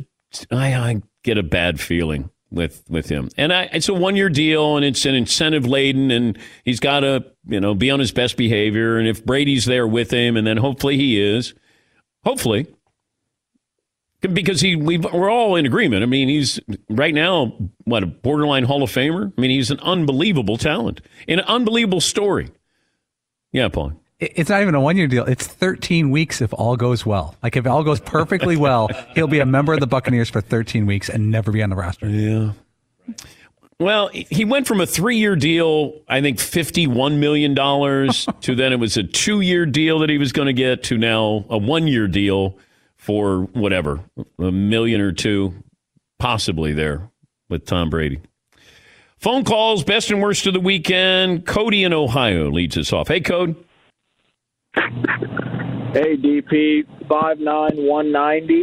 I, 0.50 0.74
I 0.74 1.02
get 1.22 1.38
a 1.38 1.42
bad 1.42 1.80
feeling 1.80 2.30
with 2.50 2.84
with 2.88 3.08
him, 3.08 3.28
and 3.36 3.52
I, 3.52 3.64
it's 3.72 3.88
a 3.88 3.94
one 3.94 4.16
year 4.16 4.28
deal, 4.28 4.76
and 4.76 4.84
it's 4.84 5.04
an 5.06 5.14
incentive 5.14 5.66
laden, 5.66 6.10
and 6.10 6.38
he's 6.64 6.80
got 6.80 7.00
to, 7.00 7.24
you 7.46 7.60
know, 7.60 7.74
be 7.74 7.90
on 7.90 8.00
his 8.00 8.12
best 8.12 8.36
behavior. 8.36 8.96
And 8.98 9.08
if 9.08 9.24
Brady's 9.24 9.64
there 9.64 9.86
with 9.86 10.10
him, 10.10 10.36
and 10.36 10.46
then 10.46 10.56
hopefully 10.56 10.96
he 10.96 11.20
is, 11.20 11.54
hopefully, 12.24 12.66
because 14.20 14.60
he 14.60 14.76
we 14.76 14.98
we're 14.98 15.30
all 15.30 15.56
in 15.56 15.66
agreement. 15.66 16.02
I 16.02 16.06
mean, 16.06 16.28
he's 16.28 16.60
right 16.88 17.14
now 17.14 17.56
what 17.84 18.02
a 18.02 18.06
borderline 18.06 18.64
Hall 18.64 18.82
of 18.82 18.90
Famer. 18.90 19.32
I 19.36 19.40
mean, 19.40 19.50
he's 19.50 19.70
an 19.70 19.80
unbelievable 19.80 20.56
talent, 20.56 21.00
an 21.28 21.40
unbelievable 21.40 22.00
story. 22.00 22.50
Yeah, 23.52 23.68
Paul. 23.68 23.92
It- 24.20 24.32
It's 24.36 24.50
not 24.50 24.62
even 24.62 24.74
a 24.74 24.80
one 24.80 24.96
year 24.96 25.06
deal. 25.06 25.24
It's 25.24 25.46
13 25.46 26.10
weeks 26.10 26.40
if 26.40 26.52
all 26.54 26.76
goes 26.76 27.04
well. 27.04 27.34
Like 27.42 27.56
if 27.56 27.66
all 27.66 27.82
goes 27.84 28.00
perfectly 28.00 28.56
well, 28.56 28.88
he'll 29.14 29.26
be 29.28 29.40
a 29.40 29.46
member 29.46 29.72
of 29.74 29.80
the 29.80 29.86
Buccaneers 29.86 30.30
for 30.30 30.40
13 30.40 30.86
weeks 30.86 31.08
and 31.08 31.30
never 31.30 31.50
be 31.52 31.62
on 31.62 31.70
the 31.70 31.76
roster. 31.76 32.08
Yeah. 32.08 32.52
Well, 33.80 34.08
he 34.12 34.44
went 34.44 34.68
from 34.68 34.80
a 34.80 34.86
three-year 34.86 35.34
deal, 35.34 36.00
I 36.08 36.20
think 36.20 36.38
fifty-one 36.38 37.18
million 37.18 37.54
dollars, 37.54 38.26
to 38.42 38.54
then 38.54 38.72
it 38.72 38.78
was 38.78 38.96
a 38.96 39.02
two-year 39.02 39.66
deal 39.66 39.98
that 39.98 40.08
he 40.08 40.16
was 40.16 40.30
going 40.30 40.46
to 40.46 40.52
get, 40.52 40.84
to 40.84 40.96
now 40.96 41.44
a 41.50 41.58
one-year 41.58 42.06
deal 42.06 42.56
for 42.96 43.40
whatever 43.52 44.00
a 44.38 44.52
million 44.52 45.00
or 45.00 45.10
two, 45.10 45.52
possibly 46.20 46.72
there 46.72 47.10
with 47.50 47.66
Tom 47.66 47.90
Brady. 47.90 48.20
Phone 49.18 49.42
calls, 49.44 49.82
best 49.82 50.08
and 50.10 50.22
worst 50.22 50.46
of 50.46 50.54
the 50.54 50.60
weekend. 50.60 51.44
Cody 51.44 51.82
in 51.82 51.92
Ohio 51.92 52.50
leads 52.50 52.78
us 52.78 52.92
off. 52.92 53.08
Hey, 53.08 53.20
Code. 53.20 53.56
Hey, 54.74 56.16
DP, 56.16 56.84
five 57.08 57.38
nine 57.38 57.76
one 57.76 58.10
ninety. 58.10 58.62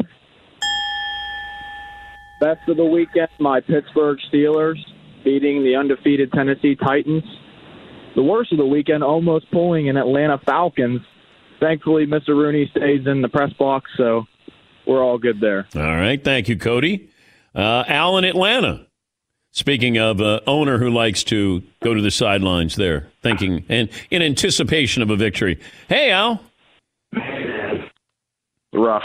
Best 2.40 2.68
of 2.68 2.78
the 2.78 2.86
weekend, 2.86 3.30
my 3.40 3.62
Pittsburgh 3.62 4.18
Steelers 4.32 4.78
beating 5.24 5.64
the 5.64 5.76
undefeated 5.76 6.32
Tennessee 6.32 6.76
Titans. 6.76 7.24
The 8.16 8.24
worst 8.24 8.52
of 8.52 8.58
the 8.58 8.66
weekend, 8.66 9.04
almost 9.04 9.50
pulling 9.52 9.88
an 9.90 9.98
Atlanta 9.98 10.40
Falcons. 10.46 11.02
Thankfully, 11.60 12.06
Mr. 12.08 12.30
Rooney 12.30 12.70
stays 12.76 13.06
in 13.06 13.22
the 13.22 13.30
press 13.30 13.54
box, 13.54 13.90
so 13.96 14.26
we're 14.88 15.04
all 15.04 15.18
good 15.20 15.40
there. 15.40 15.68
All 15.76 15.82
right, 15.82 16.22
thank 16.22 16.50
you, 16.50 16.58
Cody. 16.58 17.10
Uh, 17.54 17.84
Al 17.88 18.18
in 18.18 18.24
Atlanta. 18.24 18.88
Speaking 19.54 19.98
of 19.98 20.22
uh, 20.22 20.40
owner 20.48 20.78
who 20.78 20.90
likes 20.90 21.24
to 21.26 21.62
go 21.84 21.94
to 21.94 22.02
the 22.02 22.12
sidelines 22.12 22.76
there, 22.76 23.08
thinking 23.22 23.66
and 23.68 23.90
in 24.10 24.22
anticipation 24.22 25.04
of 25.04 25.10
a 25.10 25.18
victory. 25.18 25.60
Hey, 25.90 26.12
Al. 26.12 26.42
Rough, 28.74 29.04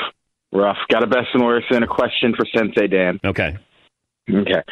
rough. 0.53 0.77
Got 0.89 1.03
a 1.03 1.09
best 1.09 1.29
and 1.35 1.45
worst 1.45 1.67
and 1.71 1.83
a 1.83 1.89
question 1.89 2.33
for 2.37 2.47
Sensei 2.57 2.87
Dan. 2.87 3.19
Okay. 3.25 3.57
Okay. 4.31 4.63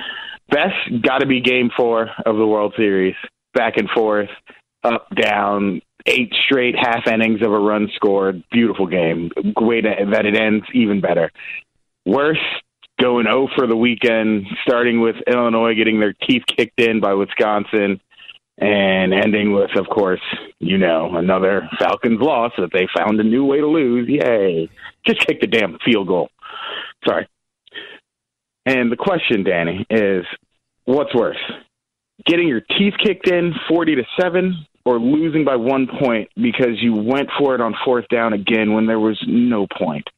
Best 0.49 1.03
got 1.03 1.19
to 1.19 1.27
be 1.27 1.41
game 1.41 1.71
four 1.77 2.11
of 2.25 2.37
the 2.37 2.47
World 2.47 2.75
Series. 2.77 3.17
Back 3.55 3.77
and 3.77 3.89
forth, 3.91 4.31
up, 4.85 5.09
down, 5.21 5.81
eight 6.07 6.33
straight 6.47 6.77
half 6.77 7.07
innings 7.09 7.41
of 7.43 7.53
a 7.53 7.59
run 7.59 7.89
scored. 7.97 8.45
Beautiful 8.53 8.87
game. 8.87 9.31
Way 9.57 9.81
to, 9.81 9.91
that 10.13 10.27
it 10.27 10.37
ends, 10.37 10.65
even 10.73 11.01
better. 11.01 11.33
Worst, 12.07 12.41
going 13.05 13.27
0 13.27 13.49
for 13.55 13.67
the 13.67 13.77
weekend, 13.77 14.47
starting 14.63 14.99
with 15.01 15.17
Illinois 15.27 15.75
getting 15.75 16.01
their 16.01 16.15
teeth 16.15 16.43
kicked 16.47 16.81
in 16.81 17.01
by 17.01 17.13
Wisconsin 17.13 18.01
and 18.57 19.13
ending 19.13 19.53
with, 19.53 19.77
of 19.77 19.87
course, 19.89 20.23
you 20.59 20.79
know, 20.79 21.15
another 21.15 21.69
Falcons 21.79 22.21
loss 22.21 22.53
that 22.57 22.71
they 22.73 22.89
found 22.97 23.21
a 23.21 23.23
new 23.23 23.45
way 23.45 23.59
to 23.59 23.67
lose. 23.67 24.09
Yay. 24.09 24.71
Just 25.07 25.21
kick 25.27 25.43
the 25.43 25.47
damn 25.47 25.79
field 25.85 26.09
goal. 26.09 26.31
Sorry. 27.07 27.29
And 28.65 28.91
the 28.91 28.97
question, 28.97 29.45
Danny, 29.45 29.85
is 29.91 30.25
what's 30.87 31.15
worse? 31.15 31.43
Getting 32.25 32.49
your 32.49 32.63
teeth 32.63 32.95
kicked 33.05 33.29
in 33.29 33.53
40 33.69 33.97
to 33.97 34.05
7 34.19 34.67
or 34.87 34.99
losing 34.99 35.45
by 35.45 35.57
one 35.57 35.89
point 36.01 36.31
because 36.37 36.81
you 36.81 36.95
went 36.95 37.29
for 37.39 37.55
it 37.55 37.61
on 37.61 37.75
fourth 37.85 38.09
down 38.09 38.33
again 38.33 38.73
when 38.73 38.87
there 38.87 39.01
was 39.01 39.23
no 39.27 39.67
point? 39.67 40.09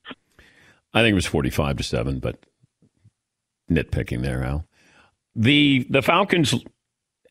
I 0.95 1.03
think 1.03 1.13
it 1.13 1.17
was 1.17 1.27
45 1.27 1.79
to 1.79 1.83
7, 1.83 2.21
but 2.21 2.39
nitpicking 3.71 4.23
there, 4.23 4.43
Al. 4.43 4.67
The 5.35 5.87
the 5.91 6.03
Falcons 6.03 6.55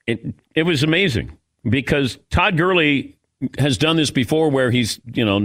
it 0.08 0.36
it 0.54 0.64
was 0.64 0.84
amazing 0.84 1.38
because 1.68 2.18
Todd 2.30 2.58
Gurley 2.58 3.18
has 3.58 3.78
done 3.78 3.98
this 3.98 4.12
before 4.12 4.50
where 4.50 4.72
he's, 4.72 5.00
you 5.14 5.26
know, 5.26 5.40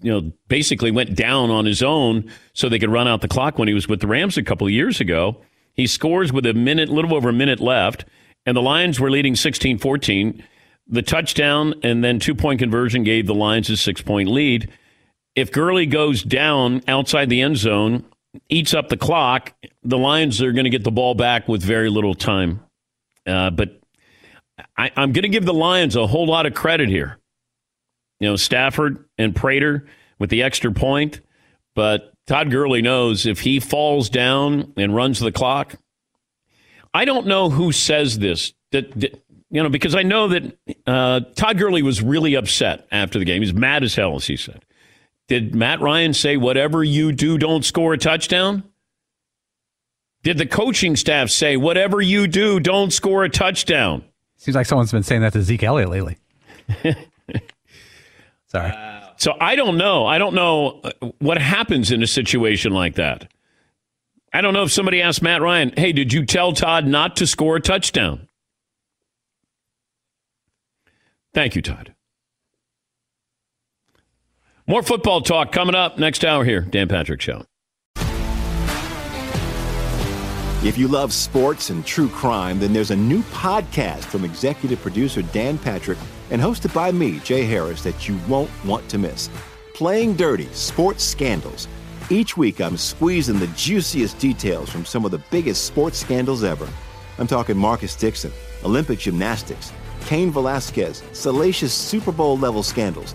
you 0.00 0.12
know, 0.12 0.32
basically 0.48 0.90
went 0.90 1.14
down 1.14 1.50
on 1.50 1.64
his 1.64 1.82
own 1.82 2.30
so 2.52 2.68
they 2.68 2.78
could 2.78 2.92
run 2.92 3.08
out 3.08 3.20
the 3.20 3.28
clock 3.28 3.58
when 3.58 3.68
he 3.68 3.74
was 3.74 3.88
with 3.88 4.00
the 4.00 4.06
Rams 4.06 4.36
a 4.36 4.42
couple 4.42 4.66
of 4.66 4.72
years 4.72 5.00
ago. 5.00 5.40
He 5.74 5.86
scores 5.86 6.32
with 6.32 6.44
a 6.46 6.54
minute, 6.54 6.88
little 6.88 7.14
over 7.14 7.28
a 7.28 7.32
minute 7.32 7.60
left, 7.60 8.04
and 8.44 8.56
the 8.56 8.62
Lions 8.62 9.00
were 9.00 9.10
leading 9.10 9.36
16 9.36 9.78
14. 9.78 10.42
The 10.90 11.02
touchdown 11.02 11.74
and 11.82 12.02
then 12.02 12.18
two 12.18 12.34
point 12.34 12.58
conversion 12.58 13.04
gave 13.04 13.26
the 13.26 13.34
Lions 13.34 13.70
a 13.70 13.76
six 13.76 14.02
point 14.02 14.28
lead. 14.28 14.70
If 15.34 15.52
Gurley 15.52 15.86
goes 15.86 16.22
down 16.22 16.82
outside 16.88 17.28
the 17.28 17.42
end 17.42 17.58
zone, 17.58 18.04
eats 18.48 18.74
up 18.74 18.88
the 18.88 18.96
clock, 18.96 19.54
the 19.82 19.98
Lions 19.98 20.42
are 20.42 20.52
going 20.52 20.64
to 20.64 20.70
get 20.70 20.84
the 20.84 20.90
ball 20.90 21.14
back 21.14 21.48
with 21.48 21.62
very 21.62 21.88
little 21.90 22.14
time. 22.14 22.60
Uh, 23.26 23.50
but 23.50 23.80
I, 24.76 24.90
I'm 24.96 25.12
going 25.12 25.22
to 25.22 25.28
give 25.28 25.44
the 25.44 25.54
Lions 25.54 25.96
a 25.96 26.06
whole 26.06 26.26
lot 26.26 26.46
of 26.46 26.54
credit 26.54 26.88
here. 26.88 27.18
You 28.20 28.28
know, 28.28 28.36
Stafford 28.36 29.04
and 29.16 29.34
Prater 29.34 29.86
with 30.18 30.30
the 30.30 30.42
extra 30.42 30.72
point, 30.72 31.20
but 31.74 32.12
Todd 32.26 32.50
Gurley 32.50 32.82
knows 32.82 33.26
if 33.26 33.40
he 33.40 33.60
falls 33.60 34.10
down 34.10 34.72
and 34.76 34.94
runs 34.94 35.20
the 35.20 35.32
clock. 35.32 35.76
I 36.92 37.04
don't 37.04 37.26
know 37.26 37.50
who 37.50 37.70
says 37.70 38.18
this. 38.18 38.52
That, 38.72 38.90
that 39.00 39.22
you 39.50 39.62
know, 39.62 39.68
because 39.68 39.94
I 39.94 40.02
know 40.02 40.28
that 40.28 40.58
uh, 40.86 41.20
Todd 41.36 41.58
Gurley 41.58 41.82
was 41.82 42.02
really 42.02 42.34
upset 42.34 42.86
after 42.90 43.18
the 43.18 43.24
game. 43.24 43.40
He's 43.40 43.54
mad 43.54 43.82
as 43.82 43.94
hell, 43.94 44.16
as 44.16 44.26
he 44.26 44.36
said. 44.36 44.64
Did 45.28 45.54
Matt 45.54 45.80
Ryan 45.80 46.14
say, 46.14 46.36
whatever 46.36 46.82
you 46.82 47.12
do, 47.12 47.38
don't 47.38 47.64
score 47.64 47.92
a 47.92 47.98
touchdown? 47.98 48.64
Did 50.22 50.38
the 50.38 50.46
coaching 50.46 50.96
staff 50.96 51.30
say, 51.30 51.56
whatever 51.56 52.00
you 52.00 52.26
do, 52.26 52.58
don't 52.58 52.90
score 52.90 53.24
a 53.24 53.28
touchdown? 53.28 54.04
Seems 54.36 54.56
like 54.56 54.66
someone's 54.66 54.90
been 54.90 55.02
saying 55.02 55.20
that 55.20 55.32
to 55.34 55.42
Zeke 55.42 55.62
Elliott 55.62 55.90
lately. 55.90 56.18
Sorry. 58.46 58.72
So 59.16 59.34
I 59.40 59.56
don't 59.56 59.76
know. 59.76 60.06
I 60.06 60.18
don't 60.18 60.34
know 60.34 60.80
uh, 60.82 60.90
what 61.18 61.38
happens 61.38 61.90
in 61.90 62.02
a 62.02 62.06
situation 62.06 62.72
like 62.72 62.94
that. 62.94 63.30
I 64.32 64.40
don't 64.40 64.54
know 64.54 64.62
if 64.62 64.72
somebody 64.72 65.02
asked 65.02 65.22
Matt 65.22 65.42
Ryan, 65.42 65.72
hey, 65.76 65.92
did 65.92 66.12
you 66.12 66.24
tell 66.24 66.52
Todd 66.52 66.86
not 66.86 67.16
to 67.16 67.26
score 67.26 67.56
a 67.56 67.60
touchdown? 67.60 68.28
Thank 71.34 71.56
you, 71.56 71.62
Todd. 71.62 71.94
More 74.68 74.82
football 74.82 75.22
talk 75.22 75.50
coming 75.50 75.74
up 75.74 75.98
next 75.98 76.26
hour 76.26 76.44
here. 76.44 76.60
Dan 76.60 76.88
Patrick 76.88 77.22
Show. 77.22 77.42
If 80.62 80.76
you 80.76 80.88
love 80.88 81.14
sports 81.14 81.70
and 81.70 81.86
true 81.86 82.10
crime, 82.10 82.60
then 82.60 82.74
there's 82.74 82.90
a 82.90 82.96
new 82.96 83.22
podcast 83.22 84.04
from 84.04 84.26
executive 84.26 84.78
producer 84.82 85.22
Dan 85.22 85.56
Patrick 85.56 85.96
and 86.30 86.42
hosted 86.42 86.74
by 86.74 86.92
me, 86.92 87.18
Jay 87.20 87.44
Harris, 87.44 87.82
that 87.82 88.10
you 88.10 88.18
won't 88.28 88.50
want 88.62 88.86
to 88.90 88.98
miss. 88.98 89.30
Playing 89.72 90.14
Dirty 90.14 90.48
Sports 90.52 91.02
Scandals. 91.02 91.66
Each 92.10 92.36
week, 92.36 92.60
I'm 92.60 92.76
squeezing 92.76 93.38
the 93.38 93.46
juiciest 93.48 94.18
details 94.18 94.68
from 94.68 94.84
some 94.84 95.06
of 95.06 95.12
the 95.12 95.22
biggest 95.30 95.64
sports 95.64 95.96
scandals 95.96 96.44
ever. 96.44 96.68
I'm 97.16 97.26
talking 97.26 97.56
Marcus 97.56 97.96
Dixon, 97.96 98.32
Olympic 98.64 98.98
gymnastics, 98.98 99.72
Cain 100.04 100.30
Velasquez, 100.30 101.02
salacious 101.12 101.72
Super 101.72 102.12
Bowl 102.12 102.36
level 102.36 102.62
scandals. 102.62 103.14